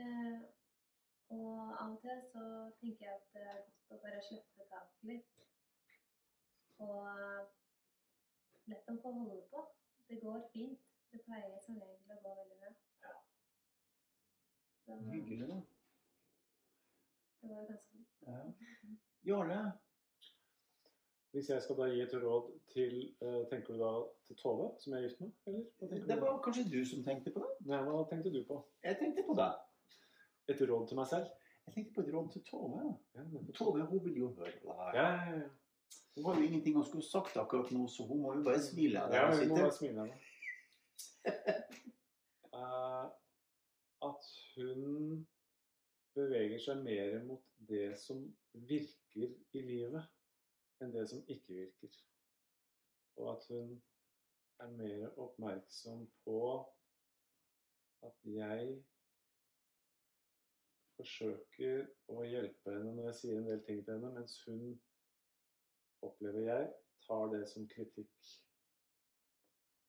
Eh, 0.00 0.59
og 1.30 1.58
av 1.82 1.92
og 1.94 1.98
til 2.02 2.22
så 2.32 2.44
tenker 2.80 3.06
jeg 3.06 3.14
at 3.14 3.26
det 3.34 3.42
er 3.52 3.58
godt 3.64 3.94
å 3.94 3.98
bare 4.04 4.22
slippe 4.26 4.66
taket 4.70 5.10
litt. 5.10 5.28
Og 6.86 7.04
lett 8.70 8.86
dem 8.88 8.98
få 9.02 9.12
holde 9.18 9.42
på. 9.52 9.66
Det 10.08 10.18
går 10.24 10.40
fint. 10.54 10.80
Det 11.12 11.20
pleier 11.26 11.58
som 11.66 11.78
regel 11.82 12.14
å 12.14 12.22
gå 12.24 12.32
veldig 12.38 12.56
bra. 12.62 12.72
Ja. 13.04 13.14
Hyggelig, 15.12 15.46
da. 15.50 15.60
det 17.42 17.50
var 17.54 17.70
ganske 17.70 17.98
likt. 17.98 18.26
Ja. 18.26 18.42
Jarle? 19.30 19.60
Hvis 21.30 21.50
jeg 21.50 21.62
skal 21.62 21.76
da 21.78 21.86
gi 21.90 22.00
et 22.02 22.14
råd 22.22 22.46
til 22.74 22.94
eh, 23.22 23.42
Tenker 23.50 23.76
du 23.76 23.82
da 23.82 23.90
til 24.26 24.38
Tove, 24.38 24.70
som 24.82 24.94
jeg 24.94 25.02
er 25.02 25.08
gift 25.08 25.20
med? 25.22 25.34
Eller? 25.46 25.66
Det 25.80 26.16
du? 26.16 26.22
var 26.24 26.40
kanskje 26.42 26.64
du 26.72 26.80
som 26.92 27.04
tenkte 27.06 27.34
på 27.34 27.42
det? 27.44 27.50
Nei, 27.70 27.82
hva 27.86 28.00
tenkte 28.10 28.32
du 28.34 28.40
på? 28.48 28.58
Jeg 28.86 28.98
tenkte 28.98 29.26
på 29.28 29.36
det. 29.38 29.50
Et 30.50 30.62
råd 30.70 30.86
til 30.90 30.98
meg 30.98 31.08
selv? 31.10 31.26
Jeg 31.66 31.74
tenkte 31.74 31.94
på 31.94 32.04
et 32.04 32.12
råd 32.14 32.30
til 32.34 32.44
Tove. 32.48 32.84
ja. 33.14 33.24
Tove 33.54 33.86
hun 33.86 34.04
vil 34.04 34.16
jo 34.18 34.30
høre 34.34 34.52
på 34.62 34.68
det 34.68 34.78
her. 34.78 34.94
ja, 35.00 35.08
ja, 35.30 35.40
ja. 35.40 35.48
Hun 36.16 36.24
har 36.24 36.40
jo 36.40 36.46
ingenting 36.46 36.76
hun 36.76 36.84
skulle 36.84 37.06
sagt 37.06 37.36
akkurat 37.36 37.70
nå, 37.70 37.86
så 37.88 38.06
hun 38.06 38.22
må 38.22 38.34
jo 38.34 38.42
bare 38.44 38.62
smile. 38.62 38.98
der 38.98 39.16
Ja, 39.16 39.38
hun 39.38 39.48
må 39.48 39.56
bare 39.56 39.72
smile. 39.72 40.10
Eh, 42.60 43.06
at 44.02 44.24
hun 44.56 45.26
beveger 46.14 46.58
seg 46.58 46.82
mer 46.84 47.22
mot 47.24 47.44
det 47.68 47.94
som 48.00 48.24
virker 48.52 49.30
i 49.56 49.62
livet, 49.64 50.08
enn 50.82 50.92
det 50.92 51.06
som 51.08 51.22
ikke 51.30 51.54
virker. 51.54 51.94
Og 53.16 53.30
at 53.36 53.46
hun 53.48 53.76
er 54.60 54.74
mer 54.76 55.14
oppmerksom 55.16 56.04
på 56.26 56.40
at 58.02 58.18
jeg 58.24 58.74
forsøker 61.00 61.86
å 62.12 62.24
hjelpe 62.28 62.74
henne 62.74 62.92
når 62.96 63.10
jeg 63.10 63.18
sier 63.20 63.40
en 63.40 63.48
del 63.48 63.64
ting 63.66 63.80
til 63.84 63.96
henne, 63.96 64.12
mens 64.16 64.36
hun, 64.46 64.76
opplever 66.04 66.46
jeg, 66.46 66.68
tar 67.06 67.26
det 67.32 67.42
som 67.48 67.66
kritikk. 67.68 68.30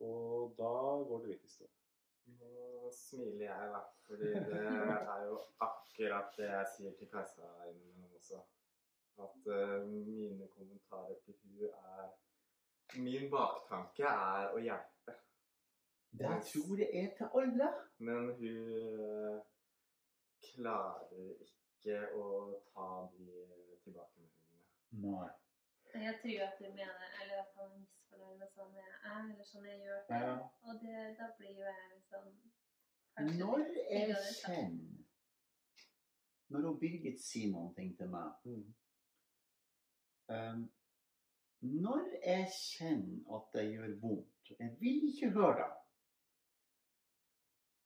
Og 0.01 0.55
da 0.57 0.73
går 1.07 1.23
det 1.23 1.35
litt 1.35 1.45
i 1.45 1.51
stå. 1.51 1.67
Nå 2.39 2.91
smiler 2.95 3.45
jeg, 3.45 3.69
da. 3.75 3.81
Fordi 4.07 4.31
det 4.47 4.63
er 4.63 5.27
jo 5.27 5.37
akkurat 5.67 6.33
det 6.37 6.49
jeg 6.49 6.71
sier 6.75 6.97
til 6.99 7.11
Kajsa 7.11 7.51
innimellom 7.69 8.17
også. 8.17 8.41
At 9.21 9.51
uh, 9.51 9.77
mine 9.87 10.47
kommentarer 10.55 11.19
til 11.25 11.37
hun 11.43 11.67
er 11.69 12.11
Min 12.99 13.29
baktanke 13.31 14.03
er 14.03 14.49
å 14.51 14.59
hjelpe. 14.59 15.13
Det 16.19 16.31
tror 16.49 16.81
jeg 16.81 16.89
er 17.03 17.13
til 17.15 17.37
alle. 17.39 17.69
Men 18.03 18.33
hun 18.35 18.71
eh, 18.75 19.37
klarer 20.55 21.31
ikke 21.45 21.97
å 22.17 22.25
ta 22.73 22.87
de 23.13 23.27
tilbakemeldingene. 23.83 24.63
Nei. 25.03 25.29
Jeg 25.93 26.15
tror 26.21 26.43
at 26.47 26.59
du 26.59 26.67
mener, 26.71 27.07
eller 27.21 27.41
at 27.41 27.55
han 27.59 27.71
er 27.71 27.79
misfornøyd 27.81 28.37
med 28.39 28.49
sånn 28.55 28.75
jeg 28.77 28.91
er, 28.91 29.21
eller 29.33 29.47
sånn 29.49 29.65
jeg 29.67 29.79
gjør 29.85 30.03
det. 30.09 30.19
Ja. 30.23 30.35
Og 30.67 30.81
det, 30.83 30.99
da 31.19 31.29
blir 31.37 31.51
jo 31.57 31.65
jeg 31.67 31.87
liksom 31.95 32.27
kanskje 33.15 33.39
Når 33.41 33.65
jeg 33.91 34.15
kjenner 34.37 34.99
Når 36.51 36.67
hun 36.67 36.77
Birgit 36.79 37.19
sier 37.23 37.51
noen 37.51 37.73
ting 37.75 37.91
til 37.99 38.09
meg 38.13 38.45
Mm. 38.45 38.63
um, 40.35 40.61
Når 41.83 42.07
jeg 42.23 42.47
kjenner 42.55 43.35
at 43.37 43.51
det 43.53 43.65
gjør 43.73 43.91
vondt 44.05 44.53
Jeg 44.59 44.71
vil 44.79 45.03
ikke 45.11 45.29
høre 45.35 45.57
det. 45.59 45.69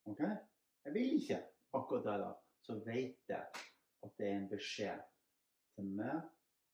OK? 0.05 0.21
Jeg 0.85 0.93
vil 0.93 1.13
ikke 1.21 1.39
akkurat 1.73 2.05
det, 2.05 2.19
da. 2.21 2.31
Så 2.65 2.79
vet 2.85 3.29
jeg 3.29 3.65
at 4.05 4.13
det 4.17 4.27
er 4.27 4.39
en 4.39 4.49
beskjed 4.49 5.01
til 5.75 5.89
meg 5.97 6.23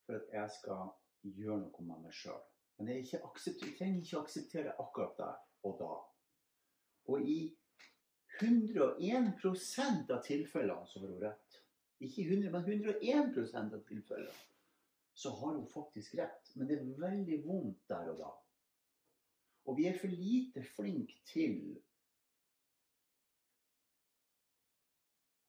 for 0.05 0.19
at 0.19 0.29
jeg 0.33 0.53
skal 0.57 0.93
gjøre 1.37 1.59
noe 1.65 1.87
med 1.87 2.05
meg 2.05 2.15
sjøl. 2.15 2.39
Men 2.79 2.93
jeg, 2.93 3.07
jeg 3.11 3.73
trenger 3.77 3.99
ikke 3.99 4.21
akseptere 4.21 4.75
akkurat 4.79 5.17
der 5.19 5.35
og 5.67 5.75
da. 5.81 5.91
Og 7.11 7.27
i 7.27 7.39
101% 8.39 10.13
av 10.15 10.23
tilfellene 10.25 10.87
så 10.87 11.03
har 11.03 11.11
hun 11.11 11.19
rett. 11.25 11.59
Ikke 12.01 12.23
100, 12.25 12.49
men 12.55 12.63
101% 12.65 13.75
av 13.77 13.83
tilfellene 13.89 14.47
så 15.21 15.33
har 15.41 15.57
hun 15.59 15.67
faktisk 15.69 16.15
rett. 16.17 16.53
Men 16.55 16.69
det 16.69 16.79
er 16.79 17.01
veldig 17.03 17.41
vondt 17.45 17.83
der 17.91 18.13
og 18.13 18.23
da. 18.23 18.31
Og 19.69 19.77
vi 19.77 19.85
er 19.89 19.99
for 19.99 20.09
lite 20.09 20.63
flinke 20.65 21.19
til 21.29 21.59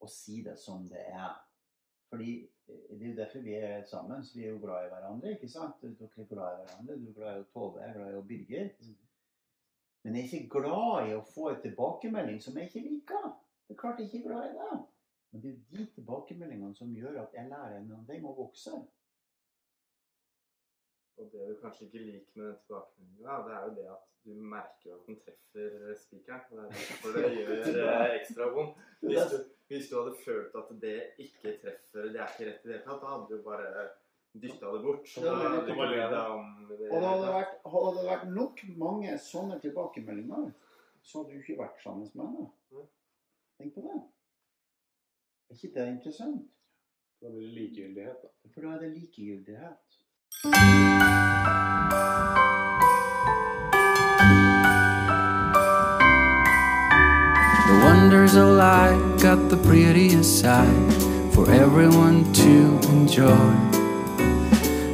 å 0.02 0.10
si 0.10 0.42
det 0.46 0.56
som 0.58 0.84
det 0.90 1.04
er. 1.10 1.34
Fordi 2.12 2.32
eh, 2.42 2.82
det 2.90 2.98
er 2.98 3.08
jo 3.10 3.18
derfor 3.20 3.46
vi 3.46 3.54
er 3.56 3.84
sammen. 3.88 4.24
så 4.24 4.38
Vi 4.38 4.44
er 4.46 4.50
jo 4.50 4.62
glad 4.64 4.86
i 4.86 4.92
hverandre. 4.92 5.32
ikke 5.32 5.48
sant? 5.48 5.82
Dere 5.82 6.08
er 6.08 6.30
glad 6.34 6.58
i 6.58 6.60
hverandre. 6.62 6.98
Du 7.00 7.08
er 7.08 7.18
glad 7.18 7.38
i 7.38 7.44
å 7.44 7.50
Tove, 7.54 7.80
jeg 7.80 7.90
er 7.90 7.98
glad 7.98 8.12
i 8.12 8.20
å 8.20 8.28
bygge 8.32 8.64
Men 10.04 10.16
jeg 10.16 10.24
er 10.24 10.32
ikke 10.38 10.60
glad 10.60 11.08
i 11.08 11.14
å 11.14 11.26
få 11.34 11.50
en 11.50 11.60
tilbakemelding 11.62 12.40
som 12.42 12.56
jeg 12.58 12.70
ikke 12.70 12.88
liker. 12.88 13.28
Det 13.68 13.76
er 13.76 13.80
klart 13.80 14.00
jeg 14.00 14.10
ikke 14.10 14.18
er 14.22 14.28
glad 14.28 14.48
i 14.48 14.56
det. 14.58 14.80
Men 15.32 15.42
det 15.42 15.50
er 15.50 15.54
jo 15.54 15.76
de 15.76 15.86
tilbakemeldingene 15.94 16.74
som 16.76 16.96
gjør 16.96 17.22
at 17.22 17.36
jeg 17.38 17.48
lærer 17.48 17.84
noen 17.86 18.08
ting 18.08 18.26
og 18.26 18.40
vokser. 18.42 18.82
Og 21.20 21.28
det 21.32 21.46
du 21.48 21.54
kanskje 21.60 21.86
ikke 21.86 22.02
liker 22.02 22.40
med 22.40 22.48
den 22.50 22.58
tilbakemeldingen, 22.64 23.46
det 23.46 23.54
er 23.54 23.62
jo 23.68 23.76
det 23.78 23.86
at 23.94 24.08
du 24.24 24.34
merker 24.34 24.94
at 24.94 25.06
den 25.06 25.18
treffer 25.24 25.94
spikeren. 25.98 26.40
og 26.50 26.58
Det 26.58 26.66
er 26.66 26.84
derfor 26.90 27.16
det 27.16 27.30
gjør 27.38 27.80
eh, 27.94 28.14
ekstra 28.20 28.48
vondt. 28.54 28.84
Hvis 29.00 29.32
du, 29.32 29.38
hvis 29.72 29.88
du 29.90 29.96
hadde 29.98 30.14
følt 30.24 30.54
at 30.58 30.70
det 30.82 30.96
ikke 31.22 31.56
treffer, 31.62 32.08
det 32.12 32.20
er 32.20 32.28
ikke 32.30 32.48
rett 32.48 32.64
i 32.64 32.68
det 32.68 32.74
hele 32.76 32.84
tatt, 32.86 33.02
da 33.02 33.12
hadde 33.14 33.28
du 33.30 33.44
bare 33.46 33.68
dytta 34.32 34.72
det 34.72 34.82
bort. 34.84 35.04
Ja, 35.16 35.22
Da 35.22 35.30
det 35.66 35.76
det 36.12 36.20
om 36.20 36.66
det. 36.68 36.88
Og 36.90 36.96
det 37.00 37.08
hadde 37.08 37.28
vært, 37.36 37.54
hadde 37.74 38.06
vært 38.08 38.26
nok 38.36 38.56
mange 38.80 39.18
sånne 39.18 39.60
tilbakemeldinger, 39.64 40.50
så 41.02 41.22
hadde 41.22 41.32
du 41.32 41.38
ikke 41.42 41.60
vært 41.60 41.78
sammen 41.84 42.08
med 42.14 42.24
henne. 42.24 42.48
Tenk 43.60 43.74
på 43.76 43.80
det. 43.86 44.00
Er 45.50 45.54
ikke 45.58 45.74
det 45.76 45.88
interessant? 45.96 46.42
Da 47.22 47.26
blir 47.30 47.44
det 47.46 47.54
likegyldighet, 47.58 48.18
da. 48.22 48.28
For 48.54 48.60
da 48.64 48.68
er 48.74 48.80
det 48.82 48.90
likegyldighet. 48.96 49.86
Wonders 57.84 58.34
of 58.34 58.48
life 58.48 59.22
got 59.22 59.48
the 59.48 59.56
prettiest 59.56 60.40
side 60.40 60.92
for 61.32 61.50
everyone 61.50 62.32
to 62.32 62.78
enjoy. 62.90 63.52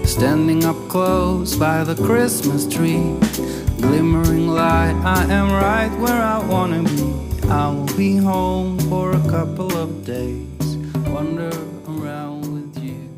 Standing 0.04 0.64
up 0.64 0.76
close 0.88 1.56
by 1.56 1.84
the 1.84 1.94
Christmas 1.94 2.66
tree, 2.66 3.16
glimmering 3.80 4.48
light, 4.48 4.96
I 5.04 5.24
am 5.24 5.50
right 5.50 5.92
where 5.98 6.22
I 6.22 6.38
wanna 6.46 6.82
be. 6.82 7.28
I 7.48 7.68
will 7.70 7.96
be 7.96 8.16
home 8.16 8.78
for 8.90 9.12
a 9.12 9.20
couple 9.28 9.76
of 9.76 10.04
days, 10.04 10.76
wander 11.08 11.52
around 11.88 12.42
with 12.54 12.84
you. 12.84 13.08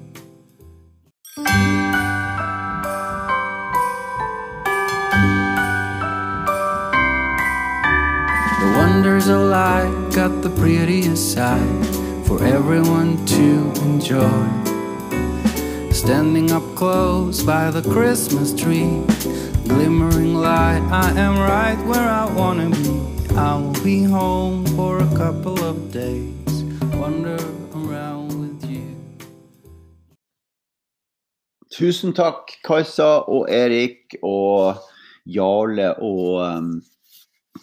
Of 9.30 9.48
life 9.48 10.14
got 10.14 10.42
the 10.42 10.50
prettiest 10.50 11.32
side 11.32 11.86
for 12.26 12.42
everyone 12.42 13.24
to 13.26 13.72
enjoy. 13.82 14.42
Standing 15.92 16.50
up 16.50 16.64
close 16.74 17.42
by 17.42 17.70
the 17.70 17.82
Christmas 17.82 18.52
tree, 18.52 19.02
glimmering 19.68 20.34
light, 20.34 20.82
I 20.90 21.10
am 21.16 21.38
right 21.38 21.78
where 21.86 22.08
I 22.08 22.26
wanna 22.34 22.70
be. 22.70 22.96
I 23.36 23.54
will 23.56 23.84
be 23.84 24.02
home 24.02 24.66
for 24.76 24.98
a 24.98 25.16
couple 25.16 25.58
of 25.62 25.92
days, 25.92 26.64
wander 26.94 27.38
around 27.74 28.34
with 28.40 28.70
you. 28.70 28.96
Tusen 31.70 32.12
takk, 32.14 32.58
Kajsa 32.64 33.28
og 33.28 33.46
Erik 33.48 34.16
og 34.22 34.82
Jarle 35.24 35.94
og 36.02 36.40
um, 36.42 36.82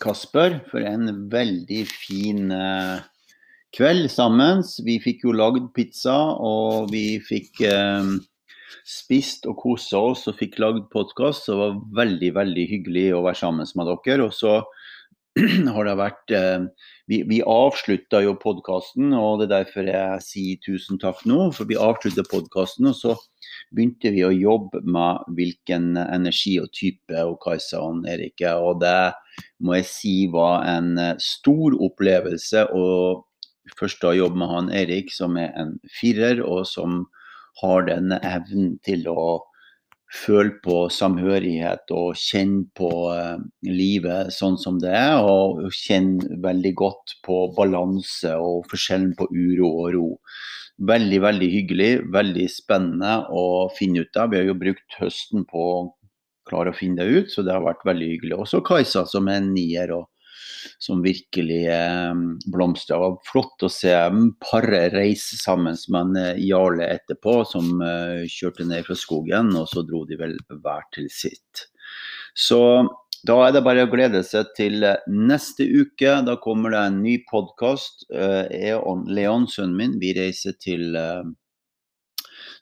Kasper, 0.01 0.59
for 0.71 0.85
en 0.85 1.09
veldig 1.31 1.83
fin 1.89 2.51
eh, 2.53 3.03
kveld 3.75 4.09
sammen. 4.13 4.63
Vi 4.85 4.97
fikk 5.03 5.25
jo 5.27 5.35
lagd 5.35 5.71
pizza, 5.75 6.15
og 6.37 6.91
vi 6.93 7.19
fikk 7.23 7.61
eh, 7.67 8.15
spist 8.87 9.47
og 9.49 9.59
kosa 9.61 10.01
oss 10.13 10.25
og 10.29 10.37
fikk 10.39 10.57
lagd 10.63 10.87
podkast. 10.93 11.49
Det 11.49 11.59
var 11.59 11.79
veldig, 12.01 12.33
veldig 12.37 12.65
hyggelig 12.71 13.07
å 13.17 13.23
være 13.25 13.41
sammen 13.41 13.73
med 13.75 13.93
dere. 14.05 14.27
Og 14.29 14.35
så 14.35 14.59
har 15.75 15.85
det 15.85 15.97
vært 15.99 16.33
eh, 16.33 16.67
Vi, 17.07 17.21
vi 17.29 17.37
avslutta 17.39 18.19
jo 18.25 18.33
podkasten, 18.41 19.13
og 19.15 19.39
det 19.39 19.47
er 19.47 19.53
derfor 19.61 19.87
jeg 19.87 20.23
sier 20.25 20.63
tusen 20.65 20.99
takk 20.99 21.21
nå. 21.29 21.51
For 21.55 21.69
vi 21.69 21.79
avslutta 21.79 22.25
podkasten, 22.27 22.89
og 22.91 22.97
så 22.99 23.15
begynte 23.71 24.11
vi 24.15 24.25
å 24.27 24.33
jobbe 24.33 24.81
med 24.83 25.29
hvilken 25.37 25.95
energi 26.07 26.57
og 26.61 26.71
type 26.75 27.23
og 27.23 27.39
Kajsa 27.43 27.79
og 27.83 28.07
Erik 28.11 28.43
er. 28.43 28.59
Og 28.59 28.81
det 28.83 28.97
må 29.59 29.77
jeg 29.79 29.89
si 29.89 30.15
var 30.33 30.65
en 30.69 30.93
eh, 31.01 31.15
stor 31.21 31.77
opplevelse 31.87 32.67
å 32.73 32.87
først 33.77 34.01
da 34.03 34.13
jobbe 34.15 34.39
med 34.39 34.51
han 34.53 34.71
Erik, 34.71 35.11
som 35.13 35.37
er 35.39 35.51
en 35.59 35.75
firer, 35.99 36.41
og 36.43 36.65
som 36.69 37.05
har 37.61 37.87
denne 37.89 38.19
evnen 38.25 38.77
til 38.85 39.07
å 39.11 39.27
føle 40.07 40.53
på 40.63 40.85
samhørighet 40.93 41.91
og 41.91 42.15
kjenne 42.19 42.67
på 42.77 42.91
eh, 43.11 43.39
livet 43.67 44.31
sånn 44.33 44.55
som 44.61 44.77
det 44.79 44.93
er, 44.95 45.19
og 45.19 45.65
kjenne 45.75 46.39
veldig 46.43 46.73
godt 46.79 47.17
på 47.27 47.41
balanse 47.57 48.31
og 48.39 48.69
forskjellen 48.71 49.13
på 49.19 49.27
uro 49.33 49.73
og 49.83 49.89
ro. 49.97 50.07
Veldig, 50.87 51.19
veldig 51.25 51.47
hyggelig, 51.49 51.91
veldig 52.13 52.45
spennende 52.53 53.17
å 53.33 53.67
finne 53.73 54.05
ut 54.05 54.19
av. 54.21 54.29
Vi 54.31 54.39
har 54.39 54.45
jo 54.51 54.59
brukt 54.61 54.99
høsten 55.01 55.47
på 55.49 55.63
å 55.73 55.77
klare 56.47 56.73
å 56.73 56.77
finne 56.77 57.03
det 57.03 57.23
ut, 57.23 57.31
så 57.33 57.43
det 57.45 57.55
har 57.55 57.65
vært 57.65 57.85
veldig 57.87 58.11
hyggelig. 58.13 58.37
Også 58.43 58.63
Kajsa, 58.65 59.05
som 59.09 59.29
er 59.31 59.43
nier, 59.45 59.93
og 59.95 60.07
som 60.79 61.01
virkelig 61.03 61.63
eh, 61.71 62.13
blomstrer. 62.53 62.97
Det 62.97 63.03
var 63.03 63.17
flott 63.31 63.65
å 63.65 63.71
se 63.71 63.93
paret 64.43 64.93
reise 64.93 65.39
sammen 65.39 65.77
med 65.93 66.19
eh, 66.21 66.43
Jarle 66.47 66.89
etterpå, 66.97 67.39
som 67.49 67.81
eh, 67.81 68.27
kjørte 68.31 68.67
ned 68.67 68.85
fra 68.87 68.97
skogen, 68.97 69.53
og 69.57 69.67
så 69.71 69.83
dro 69.87 70.03
de 70.09 70.19
vel 70.19 70.37
hver 70.51 70.87
til 70.95 71.09
sitt. 71.13 71.67
Så 72.37 72.61
da 73.27 73.39
er 73.47 73.55
det 73.55 73.63
bare 73.65 73.87
å 73.87 73.91
glede 73.91 74.21
seg 74.27 74.53
til 74.57 74.85
eh, 74.85 75.01
neste 75.09 75.65
uke. 75.65 76.19
Da 76.27 76.37
kommer 76.43 76.75
det 76.75 76.83
en 76.83 77.01
ny 77.01 77.17
podkast. 77.29 78.07
Jeg 78.11 78.77
og 78.77 79.09
Leon, 79.09 79.49
sønnen 79.51 79.77
min, 79.79 79.99
vi 80.01 80.13
reiser 80.17 80.57
til 80.61 80.95
eh, 80.99 81.25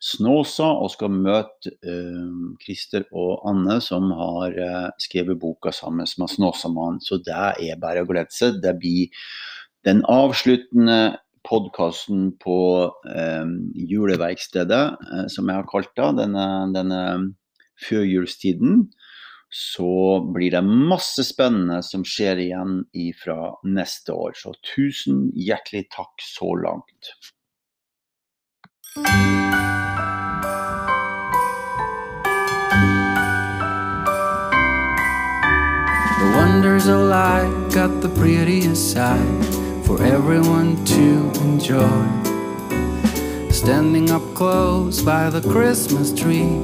Snåsa 0.04 0.68
og 0.82 0.92
skal 0.94 1.14
møte 1.14 1.72
uh, 1.86 2.56
Christer 2.62 3.06
og 3.16 3.46
Anne, 3.50 3.80
som 3.84 4.12
har 4.16 4.56
uh, 4.58 4.90
skrevet 5.02 5.40
boka 5.42 5.74
sammen 5.76 6.06
med 6.06 6.32
Snåsamannen. 6.32 7.02
Så 7.04 7.20
det 7.24 7.36
er 7.36 7.82
bare 7.82 8.04
å 8.04 8.10
glede 8.10 8.34
seg. 8.34 8.62
Det 8.64 8.76
blir 8.82 9.28
den 9.88 10.04
avsluttende 10.10 11.18
podkasten 11.46 12.32
på 12.42 12.60
uh, 12.90 13.56
juleverkstedet, 13.76 14.84
som 15.32 15.50
jeg 15.50 15.62
har 15.62 15.70
kalt 15.70 15.94
det, 15.98 16.12
denne, 16.24 16.48
denne 16.76 17.02
førjulstiden. 17.88 18.86
Så 19.56 20.20
blir 20.36 20.52
det 20.52 20.64
masse 20.66 21.24
spennende 21.24 21.80
som 21.86 22.04
skjer 22.04 22.42
igjen 22.44 22.82
fra 23.22 23.54
neste 23.64 24.12
år. 24.12 24.34
Så 24.36 24.52
tusen 24.74 25.30
hjertelig 25.38 25.86
takk 25.96 26.26
så 26.26 26.50
langt. 26.60 27.14
The 28.96 29.04
wonders 36.34 36.88
of 36.88 37.02
life 37.02 37.74
got 37.74 38.00
the 38.00 38.08
prettiest 38.08 38.94
side 38.94 39.46
for 39.86 40.02
everyone 40.02 40.86
to 40.86 41.30
enjoy. 41.42 42.08
Standing 43.52 44.12
up 44.12 44.24
close 44.34 45.02
by 45.02 45.30
the 45.30 45.42
Christmas 45.42 46.14
tree, 46.14 46.64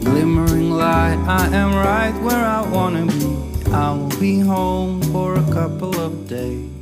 glimmering 0.00 0.72
light, 0.72 1.16
I 1.26 1.46
am 1.54 1.74
right 1.74 2.12
where 2.22 2.44
I 2.44 2.60
wanna 2.68 3.06
be. 3.06 3.70
I 3.72 3.92
will 3.92 4.20
be 4.20 4.40
home 4.40 5.00
for 5.04 5.36
a 5.36 5.44
couple 5.50 5.98
of 5.98 6.28
days. 6.28 6.72